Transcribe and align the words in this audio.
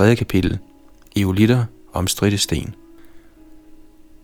3. 0.00 0.14
kapitel, 0.14 0.58
Eolitter, 1.16 1.64
omstridte 1.92 2.38
sten. 2.38 2.74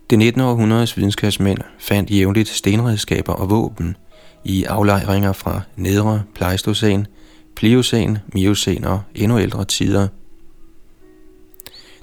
Det 0.09 0.19
19. 0.19 0.41
århundredes 0.41 0.97
videnskabsmænd 0.97 1.57
fandt 1.79 2.09
jævnligt 2.09 2.49
stenredskaber 2.49 3.33
og 3.33 3.49
våben 3.49 3.95
i 4.43 4.63
aflejringer 4.63 5.33
fra 5.33 5.61
nedre 5.75 6.23
Pleistocæn, 6.35 7.05
Pliocæn, 7.55 8.17
Miocæn 8.33 8.83
og 8.83 9.01
endnu 9.15 9.39
ældre 9.39 9.65
tider. 9.65 10.07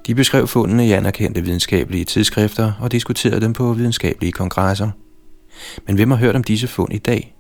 De 0.06 0.14
beskrev 0.14 0.46
fundene 0.46 0.86
i 0.86 0.93
anerkendte 0.93 1.43
videnskabelige 1.43 2.04
tidsskrifter 2.04 2.72
og 2.80 2.93
diskuterede 2.93 3.41
dem 3.41 3.52
på 3.52 3.72
videnskabelige 3.72 4.32
kongresser. 4.32 4.91
Men 5.86 5.97
hvem 5.97 6.11
har 6.11 6.19
hørt 6.19 6.36
om 6.36 6.45
disse 6.45 6.69
fund 6.69 6.92
i 6.92 6.98
dag? 6.98 7.36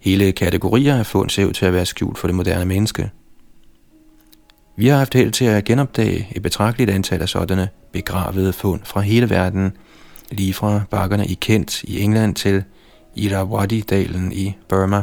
Hele 0.00 0.32
kategorier 0.32 0.96
af 0.96 1.06
fund 1.06 1.30
ser 1.30 1.44
ud 1.44 1.52
til 1.52 1.66
at 1.66 1.72
være 1.72 1.86
skjult 1.86 2.18
for 2.18 2.28
det 2.28 2.34
moderne 2.34 2.64
menneske– 2.64 3.10
vi 4.76 4.86
har 4.88 4.98
haft 4.98 5.14
held 5.14 5.32
til 5.32 5.44
at 5.44 5.64
genopdage 5.64 6.28
et 6.36 6.42
betragteligt 6.42 6.90
antal 6.90 7.22
af 7.22 7.28
sådanne 7.28 7.68
begravede 7.92 8.52
fund 8.52 8.80
fra 8.84 9.00
hele 9.00 9.30
verden, 9.30 9.72
lige 10.30 10.54
fra 10.54 10.80
bakkerne 10.90 11.26
i 11.26 11.34
Kent 11.34 11.82
i 11.82 12.00
England 12.00 12.34
til 12.34 12.64
Irrawaddy-dalen 13.16 14.32
i 14.32 14.56
Burma. 14.68 15.02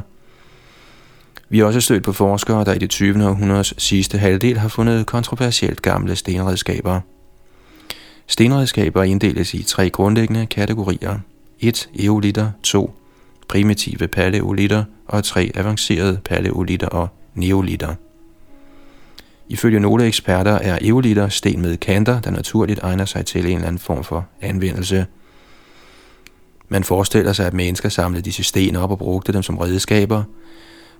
Vi 1.49 1.59
har 1.59 1.65
også 1.65 1.81
stødt 1.81 2.03
på 2.03 2.13
forskere, 2.13 2.65
der 2.65 2.73
i 2.73 2.77
det 2.77 2.89
20. 2.89 3.27
århundredes 3.27 3.73
sidste 3.77 4.17
halvdel 4.17 4.57
har 4.57 4.67
fundet 4.67 5.05
kontroversielt 5.05 5.81
gamle 5.81 6.15
stenredskaber. 6.15 7.01
Stenredskaber 8.27 9.03
inddeles 9.03 9.53
i 9.53 9.63
tre 9.63 9.89
grundlæggende 9.89 10.45
kategorier. 10.45 11.19
1. 11.59 11.89
Eolitter, 11.99 12.51
2. 12.63 12.93
Primitive 13.47 14.07
paleolitter 14.07 14.83
og 15.07 15.23
3. 15.23 15.51
Avancerede 15.55 16.19
paleolitter 16.25 16.87
og 16.87 17.07
neolitter. 17.33 17.95
Ifølge 19.49 19.79
nogle 19.79 20.05
eksperter 20.05 20.51
er 20.51 20.77
eolitter 20.81 21.29
sten 21.29 21.61
med 21.61 21.77
kanter, 21.77 22.21
der 22.21 22.31
naturligt 22.31 22.79
egner 22.79 23.05
sig 23.05 23.25
til 23.25 23.45
en 23.45 23.55
eller 23.55 23.67
anden 23.67 23.79
form 23.79 24.03
for 24.03 24.25
anvendelse. 24.41 25.05
Man 26.69 26.83
forestiller 26.83 27.33
sig, 27.33 27.47
at 27.47 27.53
mennesker 27.53 27.89
samlede 27.89 28.21
disse 28.23 28.43
sten 28.43 28.75
op 28.75 28.91
og 28.91 28.97
brugte 28.97 29.33
dem 29.33 29.43
som 29.43 29.57
redskaber, 29.57 30.23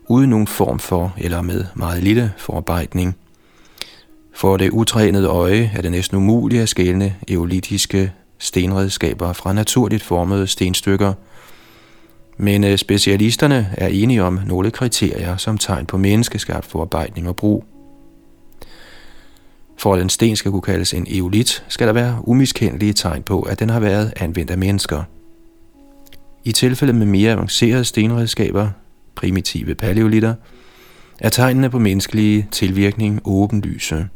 uden 0.08 0.30
nogen 0.30 0.48
form 0.48 0.80
for 0.80 1.14
eller 1.18 1.42
med 1.42 1.66
meget 1.76 2.04
lille 2.04 2.34
forarbejdning. 2.38 3.16
For 4.34 4.58
det 4.58 4.70
utrænede 4.70 5.28
øje 5.28 5.72
er 5.76 5.82
det 5.82 5.92
næsten 5.92 6.18
umuligt 6.18 6.62
at 6.62 6.70
skelne 6.70 7.16
eolitiske 7.28 8.14
stenredskaber 8.38 9.34
fra 9.34 9.54
naturligt 9.54 10.04
formede 10.04 10.48
stenstykker, 10.48 11.14
men 12.38 12.64
øh, 12.64 12.78
specialisterne 12.78 13.74
er 13.78 13.88
enige 13.88 14.24
om 14.24 14.40
nogle 14.46 14.72
kriterier 14.72 15.38
som 15.38 15.58
tegn 15.58 15.86
på 15.86 15.98
menneskeskabt 15.98 16.66
forarbejdning 16.66 17.28
og 17.28 17.36
brug. 17.36 17.69
For 19.80 19.96
at 19.96 20.02
en 20.02 20.10
sten 20.10 20.36
skal 20.36 20.52
kunne 20.52 20.62
kaldes 20.62 20.94
en 20.94 21.08
eolit, 21.10 21.64
skal 21.68 21.88
der 21.88 21.94
være 21.94 22.22
umiskendelige 22.24 22.94
tegn 22.94 23.24
på, 23.24 23.42
at 23.42 23.60
den 23.60 23.70
har 23.70 23.80
været 23.80 24.14
anvendt 24.16 24.52
af 24.52 24.58
mennesker. 24.58 25.04
I 26.44 26.52
tilfælde 26.52 26.94
med 26.94 27.06
mere 27.06 27.32
avancerede 27.32 27.86
stenredskaber, 27.86 28.70
primitive 29.16 29.76
paleolitter, 29.76 30.34
er 31.20 31.30
tegnene 31.30 31.70
på 31.70 31.80
menneskelig 31.80 32.48
tilvirkning 32.52 33.22
åbenlyse. 33.26 34.08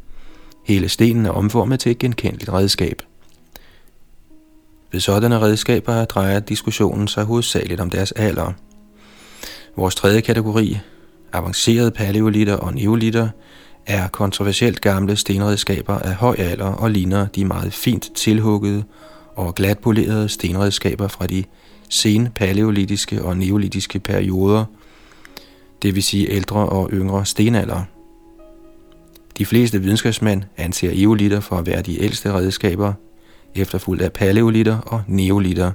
Hele 0.66 0.88
stenen 0.88 1.26
er 1.26 1.30
omformet 1.30 1.80
til 1.80 1.90
et 1.92 1.98
genkendeligt 1.98 2.52
redskab. 2.52 3.02
Ved 4.92 5.00
sådanne 5.00 5.40
redskaber 5.40 6.04
drejer 6.04 6.40
diskussionen 6.40 7.08
sig 7.08 7.24
hovedsageligt 7.24 7.80
om 7.80 7.90
deres 7.90 8.12
alder. 8.12 8.52
Vores 9.76 9.94
tredje 9.94 10.20
kategori, 10.20 10.78
avancerede 11.32 11.90
paleolitter 11.90 12.54
og 12.54 12.74
neolitter, 12.74 13.28
er 13.86 14.08
kontroversielt 14.08 14.80
gamle 14.80 15.16
stenredskaber 15.16 15.98
af 15.98 16.14
høj 16.14 16.36
alder 16.38 16.66
og 16.72 16.90
ligner 16.90 17.26
de 17.26 17.44
meget 17.44 17.72
fint 17.74 18.10
tilhuggede 18.14 18.84
og 19.36 19.54
glatpolerede 19.54 20.28
stenredskaber 20.28 21.08
fra 21.08 21.26
de 21.26 21.44
sen 21.88 22.28
paleolitiske 22.34 23.22
og 23.22 23.36
neolitiske 23.36 23.98
perioder, 23.98 24.64
det 25.82 25.94
vil 25.94 26.02
sige 26.02 26.30
ældre 26.30 26.68
og 26.68 26.90
yngre 26.92 27.26
stenalder. 27.26 27.82
De 29.38 29.46
fleste 29.46 29.82
videnskabsmænd 29.82 30.42
anser 30.56 30.90
eolitter 30.94 31.40
for 31.40 31.56
at 31.56 31.66
være 31.66 31.82
de 31.82 32.02
ældste 32.02 32.32
redskaber, 32.32 32.92
efterfulgt 33.54 34.02
af 34.02 34.12
paleolitter 34.12 34.78
og 34.78 35.02
neolitter. 35.06 35.72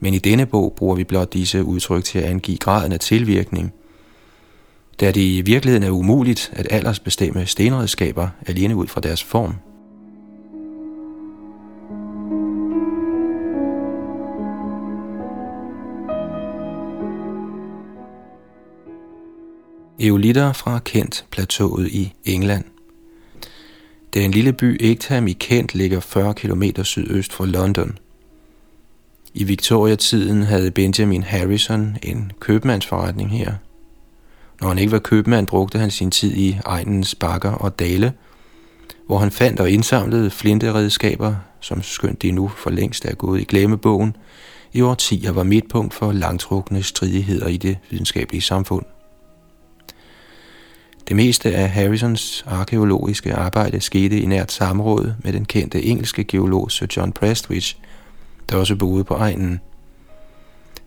Men 0.00 0.14
i 0.14 0.18
denne 0.18 0.46
bog 0.46 0.72
bruger 0.76 0.96
vi 0.96 1.04
blot 1.04 1.32
disse 1.32 1.64
udtryk 1.64 2.04
til 2.04 2.18
at 2.18 2.24
angive 2.24 2.58
graden 2.58 2.92
af 2.92 3.00
tilvirkning– 3.00 3.72
da 5.00 5.10
det 5.10 5.20
i 5.20 5.40
virkeligheden 5.40 5.82
er 5.82 5.90
umuligt 5.90 6.52
at 6.52 6.66
aldersbestemme 6.70 7.46
stenredskaber 7.46 8.28
alene 8.46 8.76
ud 8.76 8.86
fra 8.86 9.00
deres 9.00 9.24
form. 9.24 9.54
Eolitter 20.00 20.52
fra 20.52 20.78
Kent 20.78 21.26
plateauet 21.30 21.88
i 21.88 22.12
England. 22.24 22.64
Den 24.14 24.30
lille 24.30 24.52
by 24.52 24.76
Egtham 24.80 25.26
i 25.26 25.32
Kent 25.32 25.74
ligger 25.74 26.00
40 26.00 26.34
km 26.34 26.62
sydøst 26.82 27.32
for 27.32 27.46
London. 27.46 27.98
I 29.34 29.44
Victoria-tiden 29.44 30.42
havde 30.42 30.70
Benjamin 30.70 31.22
Harrison 31.22 31.96
en 32.02 32.32
købmandsforretning 32.40 33.30
her– 33.30 33.54
når 34.60 34.68
han 34.68 34.78
ikke 34.78 34.92
var 34.92 34.98
købmand, 34.98 35.46
brugte 35.46 35.78
han 35.78 35.90
sin 35.90 36.10
tid 36.10 36.36
i 36.36 36.58
egnens 36.64 37.14
bakker 37.14 37.50
og 37.50 37.78
dale, 37.78 38.12
hvor 39.06 39.18
han 39.18 39.30
fandt 39.30 39.60
og 39.60 39.70
indsamlede 39.70 40.30
flinteredskaber, 40.30 41.34
som 41.60 41.82
skønt 41.82 42.22
de 42.22 42.30
nu 42.30 42.48
for 42.48 42.70
længst 42.70 43.04
er 43.04 43.14
gået 43.14 43.40
i 43.40 43.44
glemmebogen, 43.44 44.16
i 44.72 44.80
årtier 44.80 45.32
var 45.32 45.42
midtpunkt 45.42 45.94
for 45.94 46.12
langtrukne 46.12 46.82
stridigheder 46.82 47.48
i 47.48 47.56
det 47.56 47.78
videnskabelige 47.90 48.42
samfund. 48.42 48.84
Det 51.08 51.16
meste 51.16 51.54
af 51.54 51.70
Harrisons 51.70 52.44
arkeologiske 52.46 53.34
arbejde 53.34 53.80
skete 53.80 54.20
i 54.20 54.26
nært 54.26 54.52
samråd 54.52 55.12
med 55.24 55.32
den 55.32 55.44
kendte 55.44 55.82
engelske 55.82 56.24
geolog 56.24 56.70
Sir 56.70 56.86
John 56.96 57.12
Prestwich, 57.12 57.76
der 58.48 58.56
også 58.56 58.76
boede 58.76 59.04
på 59.04 59.14
egnen– 59.14 59.60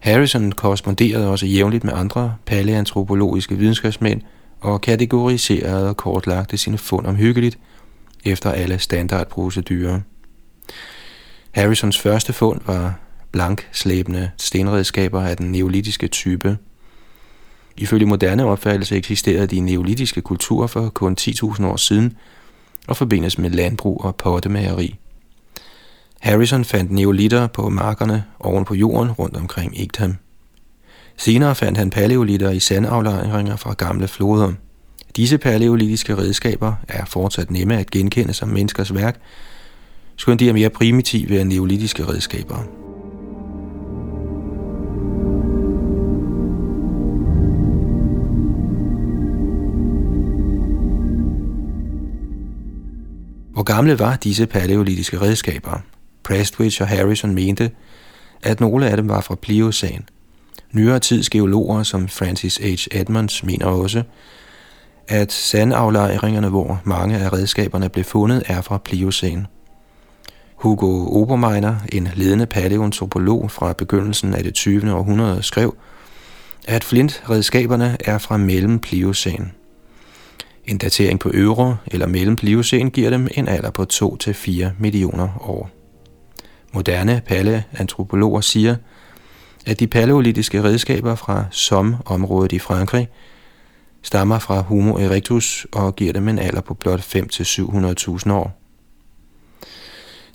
Harrison 0.03 0.51
korresponderede 0.51 1.29
også 1.29 1.45
jævnligt 1.45 1.83
med 1.83 1.93
andre 1.93 2.35
paleantropologiske 2.45 3.57
videnskabsmænd 3.57 4.21
og 4.61 4.81
kategoriserede 4.81 5.89
og 5.89 5.97
kortlagte 5.97 6.57
sine 6.57 6.77
fund 6.77 7.05
omhyggeligt 7.05 7.59
efter 8.25 8.51
alle 8.51 8.79
standardprocedurer. 8.79 9.99
Harrisons 11.51 11.99
første 11.99 12.33
fund 12.33 12.61
var 12.65 12.99
blank 13.31 13.69
slæbende 13.71 14.31
stenredskaber 14.37 15.21
af 15.21 15.37
den 15.37 15.51
neolitiske 15.51 16.07
type. 16.07 16.57
Ifølge 17.77 18.05
moderne 18.05 18.45
opfattelse 18.45 18.95
eksisterede 18.95 19.47
de 19.47 19.59
neolitiske 19.59 20.21
kulturer 20.21 20.67
for 20.67 20.89
kun 20.89 21.17
10.000 21.19 21.65
år 21.65 21.75
siden 21.75 22.17
og 22.87 22.97
forbindes 22.97 23.37
med 23.37 23.49
landbrug 23.49 24.03
og 24.05 24.15
pottemageri. 24.15 24.95
Harrison 26.23 26.65
fandt 26.65 26.91
neolitter 26.91 27.47
på 27.47 27.69
markerne 27.69 28.23
oven 28.39 28.65
på 28.65 28.75
jorden 28.75 29.11
rundt 29.11 29.37
omkring 29.37 29.79
Igtham. 29.79 30.15
Senere 31.17 31.55
fandt 31.55 31.77
han 31.77 31.89
paleolitter 31.89 32.49
i 32.49 32.59
sandaflejringer 32.59 33.55
fra 33.55 33.73
gamle 33.73 34.07
floder. 34.07 34.53
Disse 35.15 35.37
paleolitiske 35.37 36.17
redskaber 36.17 36.73
er 36.87 37.05
fortsat 37.05 37.51
nemme 37.51 37.77
at 37.77 37.91
genkende 37.91 38.33
som 38.33 38.49
menneskers 38.49 38.93
værk, 38.93 39.21
skønt 40.15 40.39
de 40.39 40.49
er 40.49 40.53
mere 40.53 40.69
primitive 40.69 41.41
end 41.41 41.49
neolitiske 41.49 42.07
redskaber. 42.07 42.57
Hvor 53.53 53.63
gamle 53.63 53.99
var 53.99 54.15
disse 54.15 54.47
paleolitiske 54.47 55.21
redskaber? 55.21 55.92
Prestwich 56.23 56.81
og 56.81 56.87
Harrison 56.87 57.33
mente, 57.33 57.71
at 58.43 58.59
nogle 58.59 58.89
af 58.89 58.97
dem 58.97 59.09
var 59.09 59.21
fra 59.21 59.35
Pliocæn. 59.35 60.05
Nyere 60.71 60.99
tids 60.99 61.29
geologer 61.29 61.83
som 61.83 62.07
Francis 62.07 62.57
H. 62.57 62.87
Edmonds 62.91 63.43
mener 63.43 63.65
også, 63.65 64.03
at 65.07 65.31
sandaflejringerne, 65.31 66.49
hvor 66.49 66.81
mange 66.83 67.17
af 67.17 67.33
redskaberne 67.33 67.89
blev 67.89 68.05
fundet, 68.05 68.43
er 68.45 68.61
fra 68.61 68.77
Pliocæn. 68.77 69.47
Hugo 70.55 71.21
Obermeiner, 71.21 71.75
en 71.91 72.09
ledende 72.15 72.45
paleontopolog 72.45 73.51
fra 73.51 73.73
begyndelsen 73.73 74.33
af 74.33 74.43
det 74.43 74.53
20. 74.53 74.93
århundrede, 74.93 75.43
skrev, 75.43 75.75
at 76.67 76.83
flintredskaberne 76.83 77.97
er 77.99 78.17
fra 78.17 78.37
mellem 78.37 78.79
Pliocæn. 78.79 79.51
En 80.65 80.77
datering 80.77 81.19
på 81.19 81.31
øvre 81.33 81.77
eller 81.87 82.07
mellem 82.07 82.35
Pliocæn 82.35 82.89
giver 82.89 83.09
dem 83.09 83.27
en 83.33 83.47
alder 83.47 83.69
på 83.69 83.85
2-4 83.93 84.65
millioner 84.79 85.49
år. 85.49 85.82
Moderne 86.73 87.21
paleantropologer 87.25 88.41
siger, 88.41 88.75
at 89.65 89.79
de 89.79 89.87
paleolitiske 89.87 90.63
redskaber 90.63 91.15
fra 91.15 91.45
Somme-området 91.51 92.51
i 92.51 92.59
Frankrig 92.59 93.09
stammer 94.01 94.39
fra 94.39 94.61
Homo 94.61 94.93
erectus 94.97 95.67
og 95.71 95.95
giver 95.95 96.13
dem 96.13 96.27
en 96.27 96.39
alder 96.39 96.61
på 96.61 96.73
blot 96.73 96.99
5-700.000 96.99 98.31
år. 98.31 98.59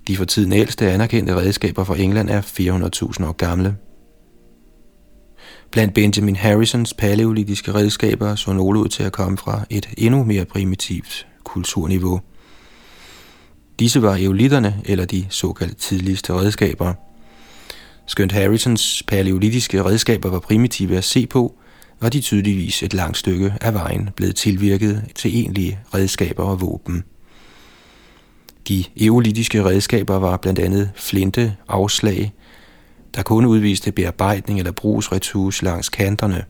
De 0.08 0.16
for 0.16 0.24
tiden 0.24 0.52
ældste 0.52 0.90
anerkendte 0.90 1.36
redskaber 1.36 1.84
fra 1.84 1.98
England 1.98 2.30
er 2.30 2.42
400.000 2.42 3.26
år 3.26 3.32
gamle. 3.32 3.76
Blandt 5.70 5.94
Benjamin 5.94 6.36
Harrisons 6.36 6.94
paleolitiske 6.94 7.74
redskaber 7.74 8.34
så 8.34 8.52
nogle 8.52 8.80
ud 8.80 8.88
til 8.88 9.02
at 9.02 9.12
komme 9.12 9.38
fra 9.38 9.64
et 9.70 9.88
endnu 9.96 10.24
mere 10.24 10.44
primitivt 10.44 11.26
kulturniveau. 11.44 12.20
Disse 13.78 14.02
var 14.02 14.16
eolitterne, 14.16 14.80
eller 14.84 15.04
de 15.04 15.26
såkaldte 15.30 15.76
tidligste 15.76 16.32
redskaber. 16.32 16.94
Skønt 18.06 18.32
Harrisons 18.32 19.02
paleolitiske 19.06 19.84
redskaber 19.84 20.30
var 20.30 20.38
primitive 20.38 20.96
at 20.96 21.04
se 21.04 21.26
på, 21.26 21.54
var 22.00 22.08
de 22.08 22.20
tydeligvis 22.20 22.82
et 22.82 22.94
langt 22.94 23.16
stykke 23.16 23.54
af 23.60 23.74
vejen 23.74 24.10
blevet 24.16 24.36
tilvirket 24.36 25.02
til 25.14 25.36
egentlige 25.36 25.78
redskaber 25.94 26.44
og 26.44 26.60
våben. 26.60 27.04
De 28.68 28.84
eolitiske 28.96 29.64
redskaber 29.64 30.18
var 30.18 30.36
blandt 30.36 30.58
andet 30.58 30.90
flinte, 30.96 31.56
afslag, 31.68 32.32
der 33.14 33.22
kun 33.22 33.46
udviste 33.46 33.92
bearbejdning 33.92 34.58
eller 34.58 34.72
brugsretus 34.72 35.62
langs 35.62 35.88
kanterne. 35.88 36.44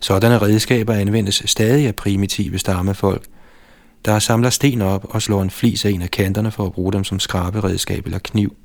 Sådanne 0.00 0.38
redskaber 0.38 0.94
anvendes 0.94 1.42
stadig 1.46 1.86
af 1.86 1.94
primitive 1.94 2.58
stammefolk, 2.58 3.24
der 4.08 4.18
samler 4.18 4.50
sten 4.50 4.82
op 4.82 5.06
og 5.10 5.22
slår 5.22 5.42
en 5.42 5.50
flis 5.50 5.84
af 5.84 5.90
en 5.90 6.02
af 6.02 6.10
kanterne 6.10 6.50
for 6.50 6.66
at 6.66 6.72
bruge 6.72 6.92
dem 6.92 7.04
som 7.04 7.20
skraberedskab 7.20 8.04
eller 8.04 8.18
kniv. 8.18 8.56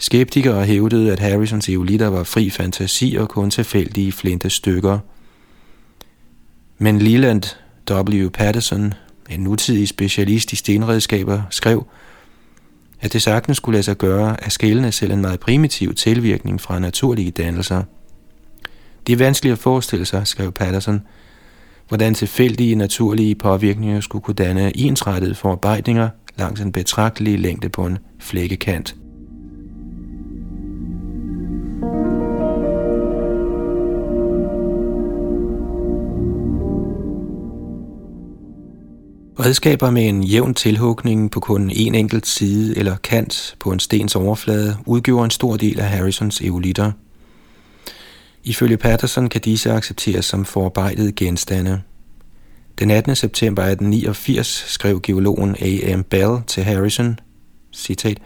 Skeptikere 0.00 0.64
hævdede, 0.64 1.12
at 1.12 1.18
Harrisons 1.18 1.68
eolitter 1.68 2.06
var 2.06 2.24
fri 2.24 2.50
fantasi 2.50 3.16
og 3.20 3.28
kun 3.28 3.50
tilfældige 3.50 4.12
flinte 4.12 4.50
stykker. 4.50 4.98
Men 6.78 6.98
Leland 6.98 7.42
W. 7.90 8.28
Patterson, 8.28 8.94
en 9.30 9.40
nutidig 9.40 9.88
specialist 9.88 10.52
i 10.52 10.56
stenredskaber, 10.56 11.42
skrev, 11.50 11.86
at 13.00 13.12
det 13.12 13.22
sagtens 13.22 13.56
skulle 13.56 13.74
lade 13.74 13.82
sig 13.82 13.98
gøre 13.98 14.44
at 14.44 14.52
skælne 14.52 14.92
selv 14.92 15.12
en 15.12 15.20
meget 15.20 15.40
primitiv 15.40 15.94
tilvirkning 15.94 16.60
fra 16.60 16.78
naturlige 16.78 17.30
dannelser. 17.30 17.82
Det 19.06 19.12
er 19.12 19.16
vanskeligt 19.16 19.52
at 19.52 19.58
forestille 19.58 20.04
sig, 20.04 20.26
skrev 20.26 20.52
Patterson, 20.52 21.02
hvordan 21.88 22.14
tilfældige 22.14 22.74
naturlige 22.74 23.34
påvirkninger 23.34 24.00
skulle 24.00 24.22
kunne 24.22 24.34
danne 24.34 24.76
ensrettede 24.76 25.34
forarbejdninger 25.34 26.08
langs 26.38 26.60
en 26.60 26.72
betragtelig 26.72 27.38
længde 27.38 27.68
på 27.68 27.86
en 27.86 27.98
flækkekant. 28.20 28.96
Redskaber 39.40 39.90
med 39.90 40.08
en 40.08 40.22
jævn 40.22 40.54
tilhugning 40.54 41.30
på 41.30 41.40
kun 41.40 41.70
en 41.74 41.94
enkelt 41.94 42.26
side 42.26 42.78
eller 42.78 42.96
kant 42.96 43.56
på 43.60 43.70
en 43.70 43.80
stens 43.80 44.16
overflade 44.16 44.76
udgjorde 44.86 45.24
en 45.24 45.30
stor 45.30 45.56
del 45.56 45.80
af 45.80 45.86
Harrisons 45.86 46.40
eolitter. 46.40 46.92
Ifølge 48.44 48.76
Patterson 48.76 49.28
kan 49.28 49.40
disse 49.40 49.72
accepteres 49.72 50.24
som 50.24 50.44
forarbejdede 50.44 51.12
genstande. 51.12 51.82
Den 52.78 52.90
18. 52.90 53.16
september 53.16 53.62
1889 53.62 54.64
skrev 54.66 55.00
geologen 55.00 55.56
A.M. 55.60 56.02
Bell 56.02 56.42
til 56.46 56.62
Harrison, 56.62 57.18
citat, 57.72 58.18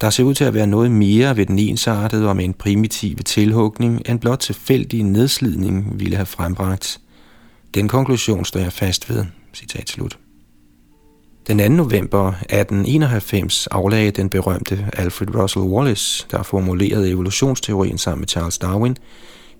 der 0.00 0.10
ser 0.10 0.24
ud 0.24 0.34
til 0.34 0.44
at 0.44 0.54
være 0.54 0.66
noget 0.66 0.90
mere 0.90 1.36
ved 1.36 1.46
den 1.46 1.58
ensartede 1.58 2.28
og 2.28 2.36
med 2.36 2.44
en 2.44 2.54
primitive 2.54 3.16
tilhugning, 3.16 4.02
end 4.06 4.20
blot 4.20 4.38
tilfældig 4.38 5.02
nedslidning 5.02 6.00
ville 6.00 6.16
have 6.16 6.26
frembragt. 6.26 7.00
Den 7.74 7.88
konklusion 7.88 8.44
står 8.44 8.60
jeg 8.60 8.72
fast 8.72 9.10
ved. 9.10 9.24
Citat 9.54 9.88
slut. 9.88 10.18
Den 11.46 11.58
2. 11.58 11.68
november 11.68 12.28
1891 12.28 13.66
aflagde 13.66 14.10
den 14.10 14.28
berømte 14.28 14.86
Alfred 14.92 15.34
Russel 15.34 15.62
Wallace, 15.62 16.26
der 16.30 16.42
formulerede 16.42 17.10
evolutionsteorien 17.10 17.98
sammen 17.98 18.20
med 18.20 18.28
Charles 18.28 18.58
Darwin, 18.58 18.96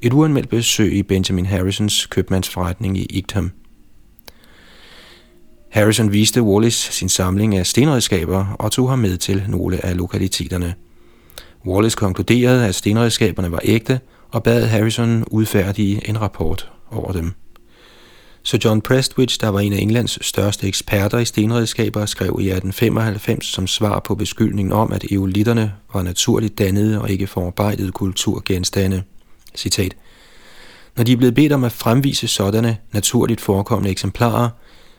et 0.03 0.13
uanmeldt 0.13 0.49
besøg 0.49 0.93
i 0.93 1.03
Benjamin 1.03 1.47
Harrisons 1.47 2.07
købmandsforretning 2.07 2.99
i 2.99 3.07
Igtham. 3.11 3.51
Harrison 5.71 6.13
viste 6.13 6.43
Wallace 6.43 6.93
sin 6.93 7.09
samling 7.09 7.57
af 7.57 7.67
stenredskaber 7.67 8.57
og 8.59 8.73
tog 8.73 8.89
ham 8.89 8.99
med 8.99 9.17
til 9.17 9.45
nogle 9.49 9.85
af 9.85 9.97
lokaliteterne. 9.97 10.75
Wallace 11.67 11.97
konkluderede, 11.97 12.67
at 12.67 12.75
stenredskaberne 12.75 13.53
var 13.53 13.61
ægte 13.65 14.01
og 14.31 14.43
bad 14.43 14.67
Harrison 14.67 15.25
udfærdige 15.31 16.09
en 16.09 16.21
rapport 16.21 16.73
over 16.91 17.13
dem. 17.13 17.33
Så 18.47 18.59
John 18.65 18.81
Prestwich, 18.81 19.41
der 19.41 19.49
var 19.49 19.61
en 19.61 19.73
af 19.73 19.79
Englands 19.79 20.27
største 20.27 20.67
eksperter 20.67 21.19
i 21.19 21.25
stenredskaber, 21.25 22.07
skrev 22.07 22.29
i 22.41 22.51
1895 22.51 23.47
som 23.47 23.67
svar 23.67 24.01
på 24.01 24.15
beskyldningen 24.15 24.73
om, 24.73 24.93
at 24.93 25.05
eolitterne 25.11 25.73
var 25.95 26.03
naturligt 26.03 26.59
dannede 26.59 27.01
og 27.01 27.11
ikke 27.11 27.27
forarbejdede 27.27 27.93
kulturgenstande. 27.93 29.03
Citat. 29.57 29.97
Når 30.97 31.05
de 31.05 31.13
er 31.13 31.17
blevet 31.17 31.35
bedt 31.35 31.53
om 31.53 31.65
at 31.65 31.73
fremvise 31.73 32.29
sådanne 32.29 32.77
naturligt 32.93 33.41
forekommende 33.41 33.91
eksemplarer, 33.91 34.49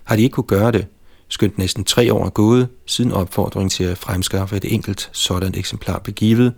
har 0.03 0.15
de 0.15 0.21
ikke 0.21 0.33
kunne 0.33 0.47
gøre 0.47 0.71
det, 0.71 0.87
skønt 1.27 1.57
næsten 1.57 1.83
tre 1.83 2.13
år 2.13 2.25
er 2.25 2.29
gået, 2.29 2.67
siden 2.85 3.11
opfordringen 3.11 3.69
til 3.69 3.83
at 3.83 3.97
fremskaffe 3.97 4.57
et 4.57 4.73
enkelt 4.73 5.09
sådan 5.13 5.53
eksemplar 5.57 5.99
blev 5.99 6.13
givet. 6.13 6.53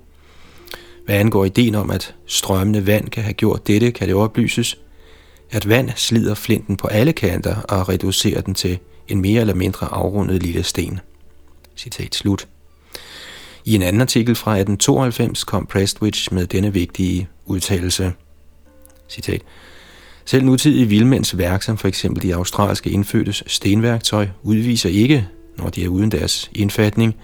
Hvad 1.06 1.16
angår 1.16 1.46
ideen 1.46 1.76
om, 1.76 1.92
at 1.92 2.16
strømmende 2.26 2.88
vand 2.88 3.10
kan 3.10 3.24
have 3.24 3.34
gjort 3.34 3.68
dette, 3.68 3.92
kan 3.92 4.08
det 4.08 4.16
oplyses, 4.16 4.78
at 5.52 5.70
vand 5.70 5.90
slider 5.96 6.34
flinten 6.36 6.78
på 6.78 6.88
alle 6.88 7.14
kanter 7.14 7.56
og 7.56 7.90
reducerer 7.90 8.42
den 8.42 8.56
til 8.56 8.80
en 9.08 9.22
mere 9.22 9.42
eller 9.42 9.56
mindre 9.56 9.88
afrundet 9.88 10.44
lille 10.44 10.64
sten. 10.64 11.00
Citat 11.78 12.16
slut. 12.16 12.48
I 13.66 13.76
en 13.76 13.82
anden 13.82 14.02
artikel 14.02 14.36
fra 14.36 14.52
1892 14.52 15.44
kom 15.44 15.66
Prestwich 15.66 16.34
med 16.34 16.48
denne 16.48 16.74
vigtige 16.74 17.28
udtalelse. 17.46 18.14
Citat. 19.10 19.42
Selv 20.26 20.46
nutidige 20.46 20.86
vildmænds 20.86 21.38
værk, 21.38 21.64
som 21.64 21.78
for 21.78 21.88
eksempel 21.88 22.24
de 22.24 22.36
australske 22.36 22.90
indfødtes 22.90 23.44
stenværktøj, 23.48 24.28
udviser 24.44 24.90
ikke, 24.90 25.28
når 25.58 25.70
de 25.70 25.84
er 25.84 25.88
uden 25.88 26.12
deres 26.12 26.52
indfatning, 26.56 27.16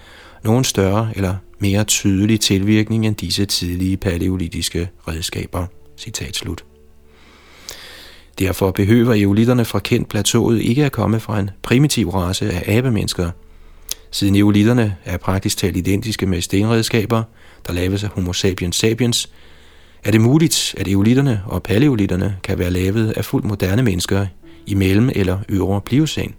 nogen 0.44 0.63
større 0.63 1.12
eller 1.16 1.36
mere 1.60 1.83
tydelig 1.83 2.39
tilvirkning 2.39 3.06
end 3.06 3.16
disse 3.16 3.46
tidlige 3.46 3.98
paleolitiske 3.98 4.89
redskaber. 5.08 5.65
Citat 5.98 6.36
slut. 6.36 6.65
Derfor 8.39 8.72
behøver 8.72 9.13
eolitterne 9.13 9.65
fra 9.65 9.80
kendt 9.80 10.10
plateauet 10.10 10.62
ikke 10.62 10.86
at 10.86 10.92
komme 10.92 11.20
fra 11.20 11.39
en 11.39 11.50
primitiv 11.62 12.10
race 12.10 12.51
af 12.51 12.77
abemennesker. 12.77 13.32
Siden 14.12 14.36
eolitterne 14.36 14.96
er 15.06 15.18
praktisk 15.18 15.58
talt 15.58 15.77
identiske 15.77 16.25
med 16.25 16.42
stenredskaber, 16.42 17.24
der 17.68 17.74
laves 17.74 18.04
af 18.04 18.10
Homo 18.10 18.34
sapiens 18.34 18.75
sapiens, 18.75 19.30
er 20.04 20.12
det 20.12 20.22
muligt, 20.22 20.75
at 20.77 20.88
eolitterne 20.88 21.42
og 21.46 21.63
paleolitterne 21.63 22.38
kan 22.44 22.60
være 22.60 22.72
lavet 22.72 23.12
af 23.12 23.25
fuldt 23.25 23.46
moderne 23.46 23.84
mennesker 23.84 24.27
i 24.65 24.74
mellem- 24.74 25.12
eller 25.15 25.39
øvre 25.50 25.82
pliocæn. 25.82 26.34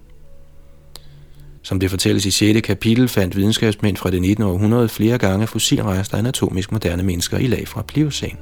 Som 1.61 1.79
det 1.79 1.89
fortælles 1.89 2.25
i 2.25 2.31
6. 2.31 2.61
kapitel, 2.61 3.07
fandt 3.07 3.35
videnskabsmænd 3.35 3.97
fra 3.97 4.11
det 4.11 4.21
19. 4.21 4.43
århundrede 4.43 4.89
flere 4.89 5.17
gange 5.17 5.47
fossilrester 5.47 6.15
af 6.15 6.19
anatomisk 6.19 6.71
moderne 6.71 7.03
mennesker 7.03 7.37
i 7.37 7.47
lag 7.47 7.67
fra 7.67 7.81
pliocæn. 7.81 8.37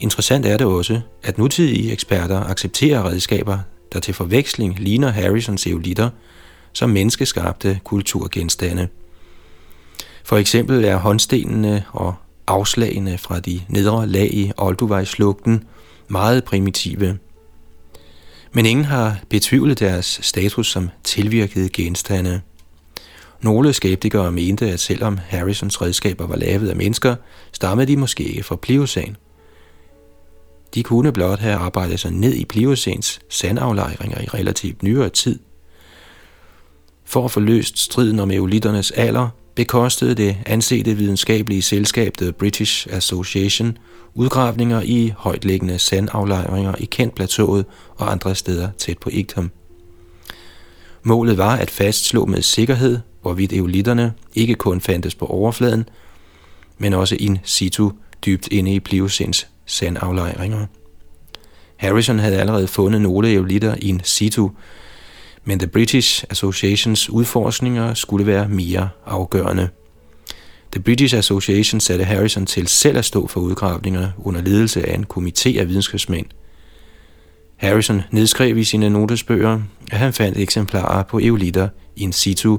Interessant 0.00 0.46
er 0.46 0.56
det 0.56 0.66
også, 0.66 1.00
at 1.22 1.38
nutidige 1.38 1.92
eksperter 1.92 2.44
accepterer 2.44 3.06
redskaber, 3.08 3.58
der 3.92 4.00
til 4.00 4.14
forveksling 4.14 4.78
ligner 4.78 5.08
Harrisons 5.08 5.66
eolitter 5.66 6.10
som 6.72 6.90
menneskeskabte 6.90 7.80
kulturgenstande. 7.84 8.88
For 10.24 10.36
eksempel 10.36 10.84
er 10.84 10.96
håndstenene 10.96 11.84
og 11.92 12.14
afslagene 12.46 13.18
fra 13.18 13.40
de 13.40 13.60
nedre 13.68 14.06
lag 14.06 14.34
i 14.34 14.52
Olduvejslugten 14.56 15.64
meget 16.08 16.44
primitive. 16.44 17.18
Men 18.52 18.66
ingen 18.66 18.84
har 18.84 19.18
betvivlet 19.28 19.80
deres 19.80 20.20
status 20.22 20.70
som 20.70 20.90
tilvirkede 21.04 21.68
genstande. 21.68 22.40
Nogle 23.40 23.72
skeptikere 23.72 24.32
mente, 24.32 24.70
at 24.70 24.80
selvom 24.80 25.18
Harrisons 25.28 25.82
redskaber 25.82 26.26
var 26.26 26.36
lavet 26.36 26.68
af 26.68 26.76
mennesker, 26.76 27.16
stammede 27.52 27.86
de 27.86 27.96
måske 27.96 28.24
ikke 28.24 28.42
fra 28.42 28.56
Pliocæn. 28.56 29.16
De 30.74 30.82
kunne 30.82 31.12
blot 31.12 31.38
have 31.38 31.54
arbejdet 31.54 32.00
sig 32.00 32.10
ned 32.10 32.34
i 32.34 32.44
Pliocens 32.44 33.20
sandaflejringer 33.28 34.20
i 34.20 34.26
relativt 34.26 34.82
nyere 34.82 35.08
tid. 35.08 35.38
For 37.04 37.24
at 37.24 37.30
få 37.30 37.40
løst 37.40 37.78
striden 37.78 38.20
om 38.20 38.30
eolitternes 38.30 38.90
alder, 38.90 39.28
bekostede 39.54 40.14
det 40.14 40.36
ansete 40.46 40.94
videnskabelige 40.94 41.62
selskab 41.62 42.16
The 42.16 42.32
British 42.32 42.86
Association 42.90 43.78
udgravninger 44.14 44.82
i 44.84 45.12
højtliggende 45.16 45.78
sandaflejringer 45.78 46.74
i 46.78 46.84
Kent 46.84 47.14
Plateauet 47.14 47.64
og 47.96 48.12
andre 48.12 48.34
steder 48.34 48.70
tæt 48.78 48.98
på 48.98 49.10
Igtham. 49.12 49.50
Målet 51.02 51.38
var 51.38 51.56
at 51.56 51.70
fastslå 51.70 52.26
med 52.26 52.42
sikkerhed, 52.42 52.98
hvorvidt 53.22 53.52
eolitterne 53.52 54.12
ikke 54.34 54.54
kun 54.54 54.80
fandtes 54.80 55.14
på 55.14 55.26
overfladen, 55.26 55.88
men 56.78 56.92
også 56.92 57.16
in 57.18 57.38
situ 57.44 57.90
dybt 58.26 58.48
inde 58.48 58.74
i 58.74 58.80
Pliocens 58.80 59.48
sandaflejringer. 59.68 60.66
Harrison 61.76 62.18
havde 62.18 62.36
allerede 62.40 62.68
fundet 62.68 63.00
nogle 63.00 63.32
eolitter 63.34 63.74
in 63.82 64.00
situ, 64.04 64.50
men 65.44 65.58
The 65.58 65.68
British 65.68 66.24
Associations 66.30 67.10
udforskninger 67.10 67.94
skulle 67.94 68.26
være 68.26 68.48
mere 68.48 68.88
afgørende. 69.06 69.68
The 70.72 70.82
British 70.82 71.16
Association 71.16 71.80
satte 71.80 72.04
Harrison 72.04 72.46
til 72.46 72.68
selv 72.68 72.98
at 72.98 73.04
stå 73.04 73.26
for 73.26 73.40
udgravningerne 73.40 74.12
under 74.18 74.42
ledelse 74.42 74.88
af 74.88 74.94
en 74.94 75.06
komité 75.14 75.58
af 75.58 75.68
videnskabsmænd. 75.68 76.26
Harrison 77.56 78.02
nedskrev 78.10 78.58
i 78.58 78.64
sine 78.64 78.90
notesbøger, 78.90 79.60
at 79.92 79.98
han 79.98 80.12
fandt 80.12 80.38
eksemplarer 80.38 81.02
på 81.02 81.18
eolitter 81.18 81.68
in 81.96 82.12
situ 82.12 82.58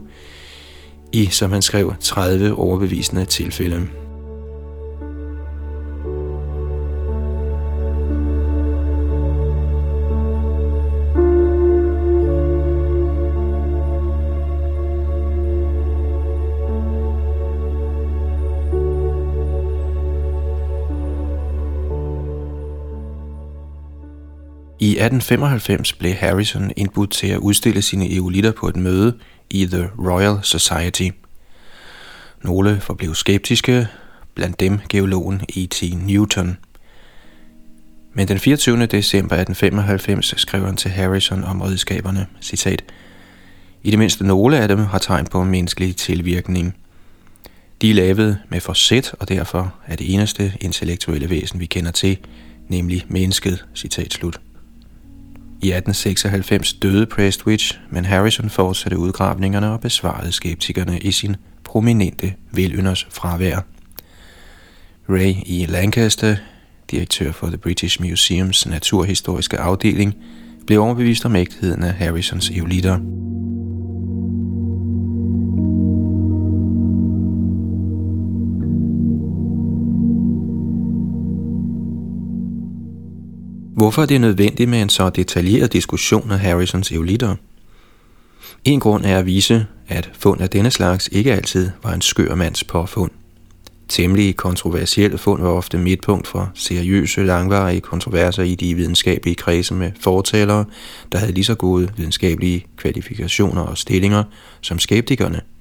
i, 1.11 1.25
som 1.25 1.51
han 1.51 1.61
skrev, 1.61 1.93
30 1.99 2.53
overbevisende 2.53 3.25
tilfælde. 3.25 3.87
1895 24.99 25.93
blev 25.93 26.13
Harrison 26.13 26.71
indbudt 26.77 27.11
til 27.11 27.27
at 27.27 27.37
udstille 27.37 27.81
sine 27.81 28.15
eolitter 28.15 28.51
på 28.51 28.67
et 28.67 28.75
møde 28.75 29.17
i 29.49 29.65
The 29.65 29.89
Royal 29.99 30.39
Society. 30.43 31.09
Nogle 32.43 32.79
forblev 32.79 33.15
skeptiske, 33.15 33.87
blandt 34.35 34.59
dem 34.59 34.79
geologen 34.89 35.41
E.T. 35.55 35.83
Newton. 36.07 36.57
Men 38.13 38.27
den 38.27 38.39
24. 38.39 38.85
december 38.85 39.35
1895 39.35 40.33
skrev 40.37 40.65
han 40.65 40.75
til 40.75 40.91
Harrison 40.91 41.43
om 41.43 41.61
redskaberne, 41.61 42.27
citat, 42.41 42.83
I 43.83 43.91
det 43.91 43.99
mindste 43.99 44.27
nogle 44.27 44.57
af 44.57 44.67
dem 44.67 44.79
har 44.79 44.99
tegn 44.99 45.25
på 45.25 45.43
menneskelig 45.43 45.95
tilvirkning. 45.95 46.75
De 47.81 47.89
er 47.89 47.93
lavet 47.93 48.37
med 48.49 48.59
forsæt, 48.61 49.15
og 49.19 49.29
derfor 49.29 49.73
er 49.87 49.95
det 49.95 50.13
eneste 50.13 50.53
intellektuelle 50.61 51.29
væsen, 51.29 51.59
vi 51.59 51.65
kender 51.65 51.91
til, 51.91 52.17
nemlig 52.67 53.05
mennesket, 53.07 53.65
citat 53.75 54.13
slut. 54.13 54.39
I 55.61 55.71
1896 55.71 56.73
døde 56.73 57.05
Prestwich, 57.05 57.79
men 57.89 58.05
Harrison 58.05 58.49
fortsatte 58.49 58.97
udgravningerne 58.97 59.71
og 59.71 59.81
besvarede 59.81 60.31
skeptikerne 60.31 60.99
i 60.99 61.11
sin 61.11 61.35
prominente 61.63 62.33
velynders 62.51 63.07
fravær. 63.11 63.59
Ray 65.09 65.33
E. 65.45 65.65
Lancaster, 65.65 66.35
direktør 66.91 67.31
for 67.31 67.47
The 67.47 67.57
British 67.57 68.01
Museums 68.01 68.67
naturhistoriske 68.67 69.57
afdeling, 69.57 70.15
blev 70.67 70.81
overbevist 70.81 71.25
om 71.25 71.35
ægtheden 71.35 71.83
af 71.83 71.93
Harrisons 71.93 72.49
eolitter. 72.49 72.99
Hvorfor 83.79 84.01
er 84.01 84.05
det 84.05 84.21
nødvendigt 84.21 84.69
med 84.69 84.81
en 84.81 84.89
så 84.89 85.09
detaljeret 85.09 85.73
diskussion 85.73 86.31
af 86.31 86.39
Harrisons 86.39 86.91
eolitter? 86.91 87.35
En 88.65 88.79
grund 88.79 89.05
er 89.05 89.17
at 89.17 89.25
vise, 89.25 89.65
at 89.87 90.09
fund 90.13 90.41
af 90.41 90.49
denne 90.49 90.71
slags 90.71 91.09
ikke 91.11 91.33
altid 91.33 91.69
var 91.83 91.93
en 91.93 92.01
skør 92.01 92.35
mands 92.35 92.63
påfund. 92.63 93.11
Temmelig 93.87 94.35
kontroversielle 94.35 95.17
fund 95.17 95.41
var 95.41 95.49
ofte 95.49 95.77
midtpunkt 95.77 96.27
for 96.27 96.51
seriøse, 96.53 97.23
langvarige 97.23 97.81
kontroverser 97.81 98.43
i 98.43 98.55
de 98.55 98.75
videnskabelige 98.75 99.35
kredse 99.35 99.73
med 99.73 99.91
fortalere, 99.99 100.65
der 101.11 101.17
havde 101.17 101.31
lige 101.31 101.45
så 101.45 101.55
gode 101.55 101.89
videnskabelige 101.97 102.65
kvalifikationer 102.77 103.61
og 103.61 103.77
stillinger 103.77 104.23
som 104.61 104.79
skeptikerne– 104.79 105.41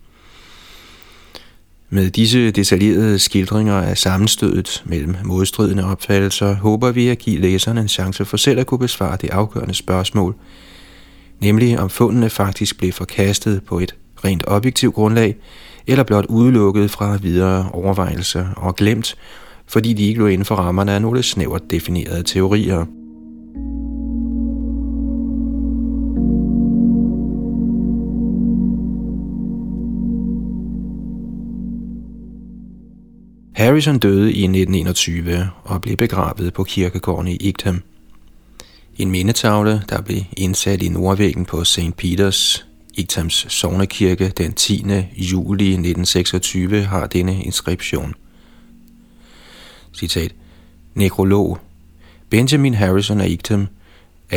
med 1.90 2.10
disse 2.10 2.50
detaljerede 2.50 3.18
skildringer 3.18 3.74
af 3.74 3.98
sammenstødet 3.98 4.82
mellem 4.86 5.16
modstridende 5.24 5.84
opfattelser, 5.84 6.54
håber 6.54 6.90
vi 6.90 7.08
at 7.08 7.18
give 7.18 7.40
læserne 7.40 7.80
en 7.80 7.88
chance 7.88 8.24
for 8.24 8.36
selv 8.36 8.60
at 8.60 8.66
kunne 8.66 8.78
besvare 8.78 9.18
det 9.20 9.30
afgørende 9.30 9.74
spørgsmål, 9.74 10.34
nemlig 11.40 11.78
om 11.78 11.90
fundene 11.90 12.30
faktisk 12.30 12.78
blev 12.78 12.92
forkastet 12.92 13.62
på 13.64 13.78
et 13.78 13.94
rent 14.24 14.44
objektivt 14.46 14.94
grundlag, 14.94 15.36
eller 15.86 16.04
blot 16.04 16.26
udelukket 16.26 16.90
fra 16.90 17.16
videre 17.16 17.68
overvejelser 17.72 18.46
og 18.56 18.76
glemt, 18.76 19.16
fordi 19.66 19.92
de 19.92 20.06
ikke 20.06 20.20
lå 20.20 20.26
inden 20.26 20.44
for 20.44 20.54
rammerne 20.54 20.92
af 20.92 21.02
nogle 21.02 21.22
snævert 21.22 21.70
definerede 21.70 22.22
teorier. 22.22 22.84
Harrison 33.58 33.98
døde 33.98 34.32
i 34.32 34.42
1921 34.42 35.50
og 35.64 35.82
blev 35.82 35.96
begravet 35.96 36.52
på 36.52 36.64
kirkegården 36.64 37.28
i 37.28 37.36
Igtham. 37.36 37.82
En 38.98 39.10
mindetavle, 39.10 39.82
der 39.88 40.00
blev 40.00 40.20
indsat 40.36 40.82
i 40.82 40.88
nordvæggen 40.88 41.44
på 41.44 41.64
St. 41.64 41.96
Peters, 41.96 42.66
Igthams 42.94 43.46
sovnekirke 43.48 44.28
den 44.28 44.52
10. 44.52 44.84
juli 45.16 45.64
1926, 45.64 46.82
har 46.82 47.06
denne 47.06 47.42
inskription. 47.42 48.14
Citat. 49.94 50.34
Nekrolog. 50.94 51.58
Benjamin 52.30 52.74
Harrison 52.74 53.20
af 53.20 53.28
Igtham, 53.28 53.66
1837-1921, 54.32 54.36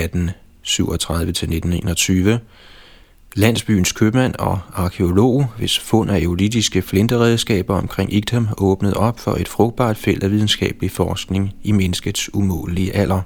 Landsbyens 3.36 3.92
købmand 3.92 4.36
og 4.40 4.60
arkeolog, 4.74 5.46
hvis 5.58 5.80
fund 5.80 6.12
af 6.12 6.20
eolitiske 6.20 6.82
flinteredskaber 6.82 7.76
omkring 7.76 8.14
Igtham 8.14 8.48
åbnede 8.58 8.98
op 8.98 9.20
for 9.20 9.32
et 9.32 9.48
frugtbart 9.48 9.98
felt 9.98 10.24
af 10.24 10.32
videnskabelig 10.32 10.92
forskning 10.92 11.54
i 11.64 11.72
menneskets 11.72 12.34
umålige 12.34 12.96
alder. 12.96 13.22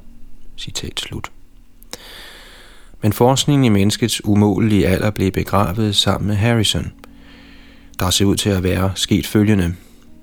Citat 0.57 1.00
slut. 1.00 1.31
Men 3.01 3.13
forskningen 3.13 3.65
i 3.65 3.69
menneskets 3.69 4.25
umålige 4.25 4.88
alder 4.88 5.09
blev 5.09 5.31
begravet 5.31 5.95
sammen 5.95 6.27
med 6.27 6.35
Harrison. 6.35 6.91
Der 8.00 8.09
ser 8.09 8.25
ud 8.25 8.35
til 8.35 8.50
at 8.50 8.63
være 8.63 8.91
sket 8.95 9.27
følgende. 9.27 9.75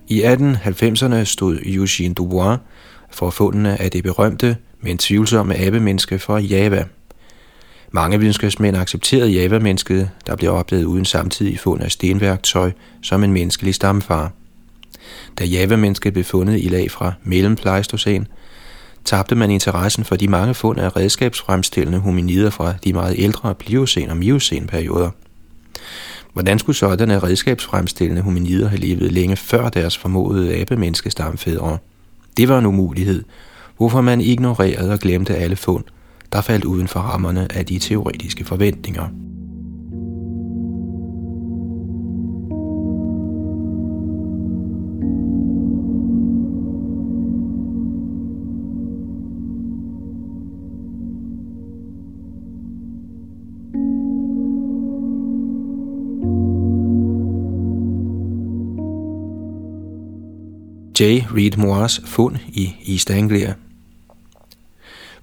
I 0.09 0.23
1890'erne 0.23 1.25
stod 1.25 1.59
Eugene 1.65 2.15
Dubois 2.15 2.59
for 3.11 3.31
fundene 3.31 3.81
af 3.81 3.91
det 3.91 4.03
berømte, 4.03 4.57
men 4.81 4.99
tvivlsomme 4.99 5.59
abemenneske 5.59 6.19
fra 6.19 6.39
Java– 6.39 6.85
mange 7.93 8.19
videnskabsmænd 8.19 8.77
accepterede 8.77 9.31
Java-mennesket, 9.31 10.11
der 10.27 10.37
blev 10.37 10.53
opdaget 10.53 10.85
uden 10.85 11.05
samtidig 11.05 11.59
fund 11.59 11.83
af 11.83 11.93
stenværktøj, 11.93 12.73
som 13.03 13.25
en 13.25 13.33
menneskelig 13.33 13.75
stamfar. 13.75 14.33
Da 15.39 15.45
Java-mennesket 15.45 16.13
blev 16.13 16.25
fundet 16.25 16.61
i 16.61 16.69
lag 16.69 16.91
fra 16.91 17.13
mellempleistocæn, 17.23 18.27
tabte 19.05 19.35
man 19.35 19.51
interessen 19.51 20.05
for 20.05 20.17
de 20.17 20.29
mange 20.29 20.55
fund 20.55 20.81
af 20.81 20.97
redskabsfremstillende 20.97 21.99
hominider 21.99 22.51
fra 22.51 22.75
de 22.85 22.93
meget 22.93 23.15
ældre 23.19 23.55
pliocen 23.55 24.11
og 24.11 24.17
miocen-perioder. 24.17 25.11
Hvordan 26.33 26.59
skulle 26.59 26.77
sådanne 26.77 27.19
redskabsfremstillende 27.19 28.23
hominider 28.23 28.69
have 28.69 28.81
levet 28.81 29.13
længe 29.13 29.37
før 29.37 29.69
deres 29.69 29.99
formodede 29.99 30.61
abemenneskestamfædre? 30.61 31.79
Det 32.37 32.49
var 32.49 32.59
en 32.59 32.67
umulighed, 32.67 33.25
hvorfor 33.77 34.01
man 34.01 34.21
ignorerede 34.21 34.93
og 34.93 34.99
glemte 34.99 35.37
alle 35.37 35.57
fund– 35.57 35.85
der 36.33 36.41
faldt 36.41 36.65
uden 36.65 36.89
for 36.89 37.01
rammerne 37.01 37.53
af 37.53 37.67
de 37.67 37.79
teoretiske 37.79 38.45
forventninger. 38.45 39.09
J. 61.01 61.05
Reed 61.37 61.57
Moores 61.57 62.01
fund 62.05 62.37
i 62.49 62.75
East 62.89 63.11
Anglia 63.11 63.55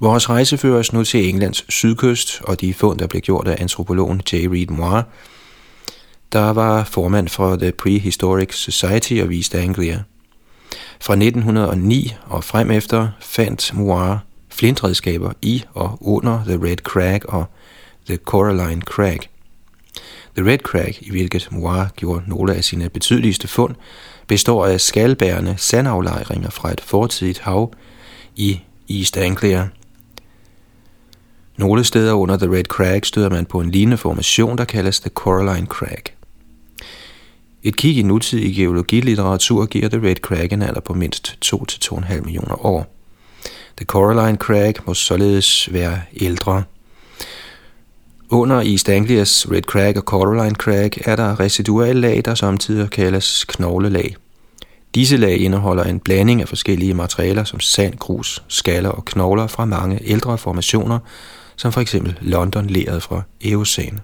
Vores 0.02 0.30
rejse 0.30 0.58
fører 0.58 0.80
os 0.80 0.94
nu 0.94 1.04
til 1.04 1.30
Englands 1.30 1.74
sydkyst 1.74 2.42
og 2.44 2.62
de 2.62 2.74
fund, 2.74 3.00
der 3.00 3.08
blev 3.08 3.22
gjort 3.22 3.48
af 3.48 3.56
antropologen 3.60 4.22
J. 4.34 4.36
Reed 4.36 4.68
Moore, 4.68 5.04
der 6.32 6.50
var 6.50 6.84
formand 6.84 7.28
for 7.28 7.56
The 7.56 7.72
Prehistoric 7.72 8.54
Society 8.54 9.14
of 9.14 9.30
East 9.30 9.56
Anglia. 9.56 10.04
Fra 11.02 11.14
1909 11.14 12.14
og 12.26 12.44
frem 12.44 12.72
efter 12.72 13.08
fandt 13.20 13.74
Moore 13.74 14.20
flintredskaber 14.50 15.32
i 15.42 15.64
og 15.74 15.98
under 16.02 16.44
The 16.46 16.60
Red 16.64 16.78
Crag 16.78 17.30
og 17.30 17.46
The 18.06 18.18
Coraline 18.18 18.82
Crag. 18.82 19.20
The 20.36 20.52
Red 20.52 20.60
Crag, 20.60 20.98
i 21.02 21.10
hvilket 21.12 21.48
Moir 21.52 21.90
gjorde 21.96 22.30
nogle 22.30 22.56
af 22.56 22.64
sine 22.64 22.90
betydeligste 22.90 23.48
fund, 23.48 23.76
består 24.28 24.66
af 24.66 24.82
skalbærende 24.82 25.56
sandaflejringer 25.58 26.50
fra 26.50 26.72
et 26.72 26.82
fortidigt 26.82 27.40
hav 27.40 27.74
i 28.36 28.62
East 28.90 29.18
Anglia. 29.18 29.68
Nogle 31.60 31.84
steder 31.84 32.14
under 32.14 32.38
The 32.38 32.52
Red 32.52 32.64
Crag 32.64 33.06
støder 33.06 33.30
man 33.30 33.46
på 33.46 33.60
en 33.60 33.72
lignende 33.72 33.98
formation, 33.98 34.58
der 34.58 34.66
kaldes 34.66 35.00
The 35.00 35.10
Coraline 35.10 35.68
Crag. 35.68 36.04
Et 37.64 37.76
kig 37.76 37.98
i 37.98 38.02
nutidig 38.02 38.56
geologilitteratur 38.56 39.66
giver 39.66 39.90
The 39.90 40.08
Red 40.08 40.16
Crag 40.16 40.54
en 40.54 40.62
alder 40.62 40.82
på 40.82 40.94
mindst 40.94 41.38
2-2,5 41.46 42.22
millioner 42.22 42.66
år. 42.66 42.96
The 43.78 43.86
Coraline 43.86 44.38
Crag 44.38 44.74
må 44.86 44.94
således 44.94 45.74
være 45.74 46.02
ældre. 46.14 46.64
Under 48.30 48.62
East 48.62 48.90
Anglias 48.90 49.52
Red 49.52 49.62
Crag 49.62 49.98
og 49.98 50.04
Coraline 50.04 50.56
Crag 50.56 50.92
er 51.06 51.16
der 51.16 51.40
residuelle 51.40 52.02
lag, 52.02 52.22
der 52.26 52.36
samtidig 52.36 52.90
kaldes 52.90 53.46
knoglelag. 53.48 54.16
Disse 54.96 55.18
lag 55.18 55.38
indeholder 55.38 55.84
en 55.84 56.00
blanding 56.00 56.42
af 56.42 56.48
forskellige 56.48 56.94
materialer 56.94 57.44
som 57.44 57.60
sand, 57.60 57.98
grus, 57.98 58.44
skaller 58.48 58.90
og 58.90 59.06
knogler 59.06 59.48
fra 59.48 59.66
mange 59.66 60.00
ældre 60.04 60.38
formationer, 60.38 61.00
som 61.60 61.72
for 61.72 61.82
eksempel 61.82 62.18
London 62.22 62.68
leret 62.68 63.04
fra 63.04 63.22
Eocene. 63.42 64.00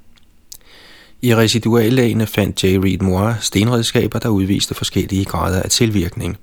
I 1.22 1.36
residuallagene 1.36 2.28
fandt 2.28 2.64
J. 2.64 2.66
Reed 2.66 3.00
Moore 3.00 3.38
stenredskaber, 3.42 4.20
der 4.20 4.30
udviste 4.30 4.74
forskellige 4.74 5.26
grader 5.26 5.62
af 5.62 5.70
tilvirkning. 5.70 6.38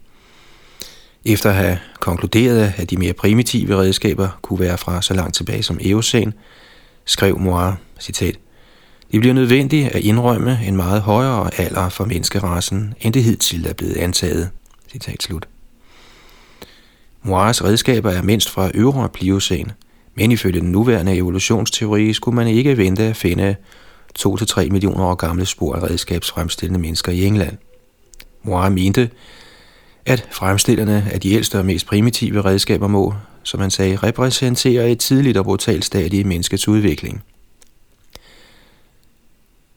Efter 1.24 1.50
at 1.50 1.56
have 1.56 1.78
konkluderet, 2.00 2.72
at 2.76 2.90
de 2.90 2.96
mere 2.96 3.12
primitive 3.12 3.76
redskaber 3.76 4.28
kunne 4.42 4.60
være 4.60 4.78
fra 4.78 5.02
så 5.02 5.14
langt 5.14 5.34
tilbage 5.34 5.62
som 5.62 5.78
Eocene, 5.82 6.32
skrev 7.04 7.38
Moore, 7.38 7.76
citat, 8.00 8.36
det 9.12 9.20
bliver 9.20 9.34
nødvendigt 9.34 9.88
at 9.88 10.00
indrømme 10.00 10.60
en 10.64 10.76
meget 10.76 11.02
højere 11.02 11.50
alder 11.58 11.88
for 11.88 12.04
menneskerassen, 12.04 12.94
end 13.00 13.14
det 13.14 13.24
hidtil 13.24 13.66
er 13.66 13.72
blevet 13.72 13.96
antaget. 13.96 14.50
Citat 14.92 15.22
slut. 15.22 15.48
Moires 17.22 17.64
redskaber 17.64 18.10
er 18.10 18.22
mindst 18.22 18.50
fra 18.50 18.70
øvre 18.74 19.08
pliocene 19.08 19.74
men 20.14 20.32
ifølge 20.32 20.60
den 20.60 20.72
nuværende 20.72 21.16
evolutionsteori 21.16 22.12
skulle 22.12 22.34
man 22.34 22.48
ikke 22.48 22.76
vente 22.76 23.02
at 23.02 23.16
finde 23.16 23.56
2-3 24.18 24.70
millioner 24.70 25.04
år 25.04 25.14
gamle 25.14 25.46
spor 25.46 25.74
af 25.74 25.82
redskabsfremstillende 25.82 26.80
mennesker 26.80 27.12
i 27.12 27.24
England. 27.24 27.56
Moire 28.42 28.70
mente, 28.70 29.10
at 30.06 30.28
fremstillerne 30.30 31.06
af 31.12 31.20
de 31.20 31.32
ældste 31.32 31.58
og 31.58 31.66
mest 31.66 31.86
primitive 31.86 32.44
redskaber 32.44 32.86
må, 32.88 33.14
som 33.42 33.60
han 33.60 33.70
sagde, 33.70 33.96
repræsentere 33.96 34.90
et 34.90 34.98
tidligt 34.98 35.36
og 35.36 35.44
brutalt 35.44 35.84
stadie 35.84 36.20
i 36.20 36.24
menneskets 36.24 36.68
udvikling. 36.68 37.22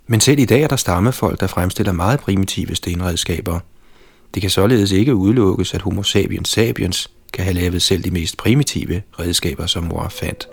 Men 0.07 0.19
selv 0.19 0.39
i 0.39 0.45
dag 0.45 0.61
er 0.61 0.67
der 0.67 0.75
stammefolk, 0.75 1.39
der 1.39 1.47
fremstiller 1.47 1.91
meget 1.91 2.19
primitive 2.19 2.75
stenredskaber. 2.75 3.59
Det 4.33 4.41
kan 4.41 4.49
således 4.49 4.91
ikke 4.91 5.15
udelukkes, 5.15 5.73
at 5.73 5.81
Homo 5.81 6.03
sapiens 6.03 6.49
sapiens 6.49 7.11
kan 7.35 7.43
have 7.43 7.53
lavet 7.53 7.81
selv 7.81 8.03
de 8.03 8.11
mest 8.11 8.37
primitive 8.37 9.01
redskaber, 9.19 9.65
som 9.65 9.83
mor 9.83 10.07
fandt. 10.09 10.49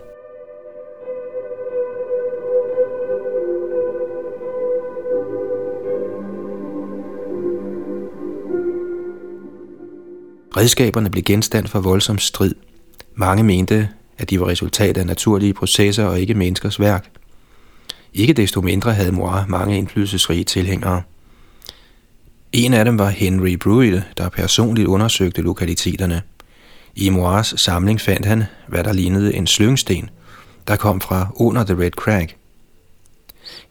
Redskaberne 10.57 11.09
blev 11.09 11.23
genstand 11.23 11.67
for 11.67 11.79
voldsom 11.79 12.17
strid. 12.17 12.55
Mange 13.15 13.43
mente, 13.43 13.89
at 14.17 14.29
de 14.29 14.39
var 14.39 14.47
resultat 14.47 14.97
af 14.97 15.05
naturlige 15.05 15.53
processer 15.53 16.05
og 16.05 16.19
ikke 16.19 16.33
menneskers 16.33 16.79
værk. 16.79 17.09
Ikke 18.13 18.33
desto 18.33 18.61
mindre 18.61 18.93
havde 18.93 19.11
mor 19.11 19.45
mange 19.47 19.77
indflydelsesrige 19.77 20.43
tilhængere. 20.43 21.01
En 22.51 22.73
af 22.73 22.85
dem 22.85 22.99
var 22.99 23.09
Henry 23.09 23.55
Bruill, 23.55 24.03
der 24.17 24.29
personligt 24.29 24.87
undersøgte 24.87 25.41
lokaliteterne. 25.41 26.21
I 26.95 27.09
Moirs 27.09 27.53
samling 27.57 28.01
fandt 28.01 28.25
han, 28.25 28.43
hvad 28.67 28.83
der 28.83 28.93
lignede 28.93 29.35
en 29.35 29.47
slyngsten, 29.47 30.09
der 30.67 30.75
kom 30.75 31.01
fra 31.01 31.27
under 31.35 31.63
The 31.63 31.79
Red 31.79 31.91
Crag. 31.91 32.35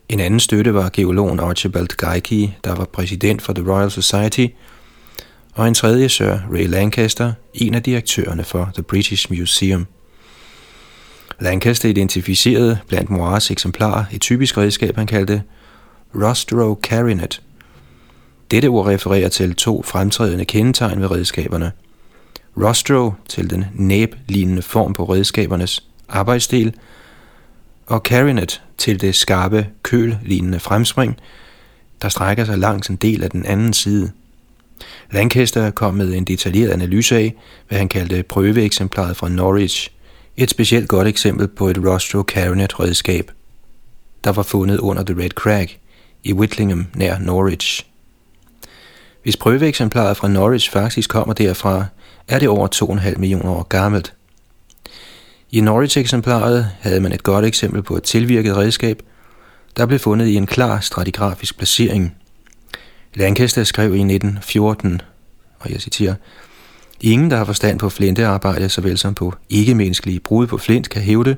En 0.08 0.20
anden 0.20 0.40
støtte 0.40 0.74
var 0.74 0.90
geologen 0.92 1.40
Archibald 1.40 1.88
Geikie, 1.88 2.56
der 2.64 2.74
var 2.74 2.84
præsident 2.84 3.42
for 3.42 3.52
The 3.52 3.72
Royal 3.72 3.90
Society– 3.90 4.46
og 5.54 5.68
en 5.68 5.74
tredje 5.74 6.08
Sir 6.08 6.38
Ray 6.52 6.66
Lancaster, 6.66 7.32
en 7.54 7.74
af 7.74 7.82
direktørerne 7.82 8.44
for 8.44 8.70
The 8.74 8.82
British 8.82 9.32
Museum. 9.32 9.86
Lancaster 11.40 11.88
identificerede 11.88 12.78
blandt 12.88 13.10
Moirs 13.10 13.50
eksemplarer 13.50 14.04
et 14.12 14.20
typisk 14.20 14.58
redskab, 14.58 14.96
han 14.96 15.06
kaldte 15.06 15.42
Rostro 16.14 16.80
Carinet. 16.82 17.42
Dette 18.50 18.66
ord 18.66 18.86
refererer 18.86 19.28
til 19.28 19.54
to 19.54 19.82
fremtrædende 19.82 20.44
kendetegn 20.44 21.00
ved 21.00 21.10
redskaberne. 21.10 21.72
Rostro 22.56 23.12
til 23.28 23.50
den 23.50 23.64
næb-lignende 23.74 24.62
form 24.62 24.92
på 24.92 25.04
redskabernes 25.04 25.84
arbejdsdel, 26.08 26.74
og 27.86 28.00
Carinet 28.04 28.62
til 28.78 29.00
det 29.00 29.14
skarpe, 29.14 29.66
køl-lignende 29.82 30.60
fremspring, 30.60 31.16
der 32.02 32.08
strækker 32.08 32.44
sig 32.44 32.58
langs 32.58 32.88
en 32.88 32.96
del 32.96 33.22
af 33.24 33.30
den 33.30 33.46
anden 33.46 33.72
side– 33.72 34.10
Lancaster 35.10 35.70
kom 35.70 35.94
med 35.94 36.14
en 36.14 36.24
detaljeret 36.24 36.70
analyse 36.70 37.16
af, 37.16 37.34
hvad 37.68 37.78
han 37.78 37.88
kaldte 37.88 38.22
prøveeksemplaret 38.22 39.16
fra 39.16 39.28
Norwich, 39.28 39.90
et 40.36 40.50
specielt 40.50 40.88
godt 40.88 41.08
eksempel 41.08 41.48
på 41.48 41.68
et 41.68 41.78
Rostro 41.78 42.22
Carinet 42.22 42.80
redskab, 42.80 43.30
der 44.24 44.32
var 44.32 44.42
fundet 44.42 44.78
under 44.78 45.04
The 45.04 45.22
Red 45.22 45.30
Crag 45.30 45.80
i 46.24 46.32
Whitlingham 46.32 46.86
nær 46.94 47.18
Norwich. 47.18 47.86
Hvis 49.22 49.36
prøveeksemplaret 49.36 50.16
fra 50.16 50.28
Norwich 50.28 50.70
faktisk 50.70 51.10
kommer 51.10 51.34
derfra, 51.34 51.84
er 52.28 52.38
det 52.38 52.48
over 52.48 52.68
2,5 52.74 53.18
millioner 53.18 53.50
år 53.50 53.62
gammelt. 53.62 54.14
I 55.50 55.60
Norwich-eksemplaret 55.60 56.68
havde 56.80 57.00
man 57.00 57.12
et 57.12 57.22
godt 57.22 57.44
eksempel 57.44 57.82
på 57.82 57.96
et 57.96 58.02
tilvirket 58.02 58.56
redskab, 58.56 59.02
der 59.76 59.86
blev 59.86 59.98
fundet 59.98 60.26
i 60.26 60.34
en 60.34 60.46
klar 60.46 60.80
stratigrafisk 60.80 61.58
placering– 61.58 62.14
Lancaster 63.14 63.64
skrev 63.64 63.94
i 63.94 63.98
1914, 63.98 65.00
og 65.58 65.70
jeg 65.70 65.80
citerer, 65.80 66.14
Ingen, 67.00 67.30
der 67.30 67.36
har 67.36 67.44
forstand 67.44 67.78
på 67.78 67.88
flintearbejde, 67.88 68.68
såvel 68.68 68.98
som 68.98 69.14
på 69.14 69.34
ikke-menneskelige 69.50 70.20
brud 70.20 70.46
på 70.46 70.58
flint, 70.58 70.90
kan 70.90 71.02
hævde, 71.02 71.36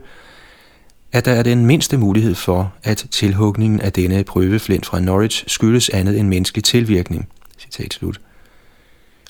at 1.12 1.24
der 1.24 1.32
er 1.32 1.42
den 1.42 1.66
mindste 1.66 1.98
mulighed 1.98 2.34
for, 2.34 2.74
at 2.82 3.06
tilhugningen 3.10 3.80
af 3.80 3.92
denne 3.92 4.24
prøveflint 4.24 4.86
fra 4.86 5.00
Norwich 5.00 5.44
skyldes 5.46 5.88
andet 5.88 6.18
end 6.18 6.28
menneskelig 6.28 6.64
tilvirkning. 6.64 7.28
Citat 7.58 7.94
slut. 7.94 8.20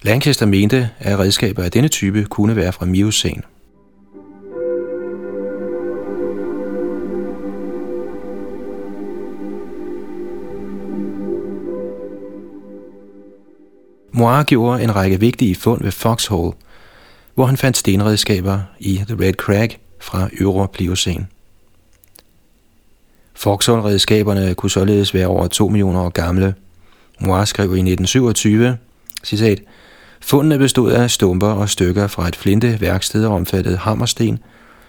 Lancaster 0.04 0.46
mente, 0.46 0.90
at 0.98 1.18
redskaber 1.18 1.62
af 1.62 1.70
denne 1.70 1.88
type 1.88 2.24
kunne 2.24 2.56
være 2.56 2.72
fra 2.72 2.86
Miocene. 2.86 3.42
Moir 14.12 14.42
gjorde 14.42 14.82
en 14.82 14.96
række 14.96 15.20
vigtige 15.20 15.54
fund 15.54 15.82
ved 15.82 15.92
Foxhole, 15.92 16.52
hvor 17.34 17.46
han 17.46 17.56
fandt 17.56 17.76
stenredskaber 17.76 18.60
i 18.78 19.00
The 19.08 19.16
Red 19.20 19.32
Crag 19.34 19.78
fra 20.00 20.28
Øvre 20.40 20.68
Pliocene. 20.68 21.26
Foxhole-redskaberne 23.34 24.54
kunne 24.54 24.70
således 24.70 25.14
være 25.14 25.26
over 25.26 25.46
2 25.46 25.68
millioner 25.68 26.00
år 26.00 26.08
gamle. 26.08 26.54
Moir 27.20 27.44
skrev 27.44 27.64
i 27.64 27.80
1927, 27.80 28.76
citat, 29.24 29.62
Fundene 30.26 30.58
bestod 30.58 30.92
af 30.92 31.10
stumper 31.10 31.48
og 31.48 31.68
stykker 31.68 32.06
fra 32.06 32.28
et 32.28 32.36
flinteværksted 32.36 33.26
og 33.26 33.34
omfattede 33.34 33.76
hammersten, 33.76 34.38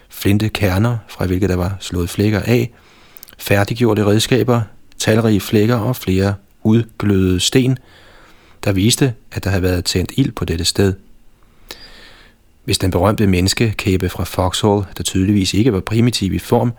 flintekerner, 0.08 0.98
fra 1.08 1.26
hvilke 1.26 1.48
der 1.48 1.56
var 1.56 1.76
slået 1.80 2.10
flækker 2.10 2.40
af, 2.40 2.72
færdiggjorte 3.38 4.06
redskaber, 4.06 4.62
talrige 4.98 5.40
flækker 5.40 5.76
og 5.76 5.96
flere 5.96 6.34
udglødede 6.62 7.40
sten– 7.40 7.78
der 8.64 8.72
viste, 8.72 9.14
at 9.32 9.44
der 9.44 9.50
havde 9.50 9.62
været 9.62 9.84
tændt 9.84 10.12
ild 10.16 10.32
på 10.32 10.44
dette 10.44 10.64
sted. 10.64 10.94
Hvis 12.64 12.78
den 12.78 12.90
berømte 12.90 13.26
menneskekæbe 13.26 14.08
fra 14.08 14.24
Foxhall, 14.24 14.82
der 14.96 15.02
tydeligvis 15.02 15.54
ikke 15.54 15.72
var 15.72 15.80
primitiv 15.80 16.34
i 16.34 16.38
form, 16.38 16.72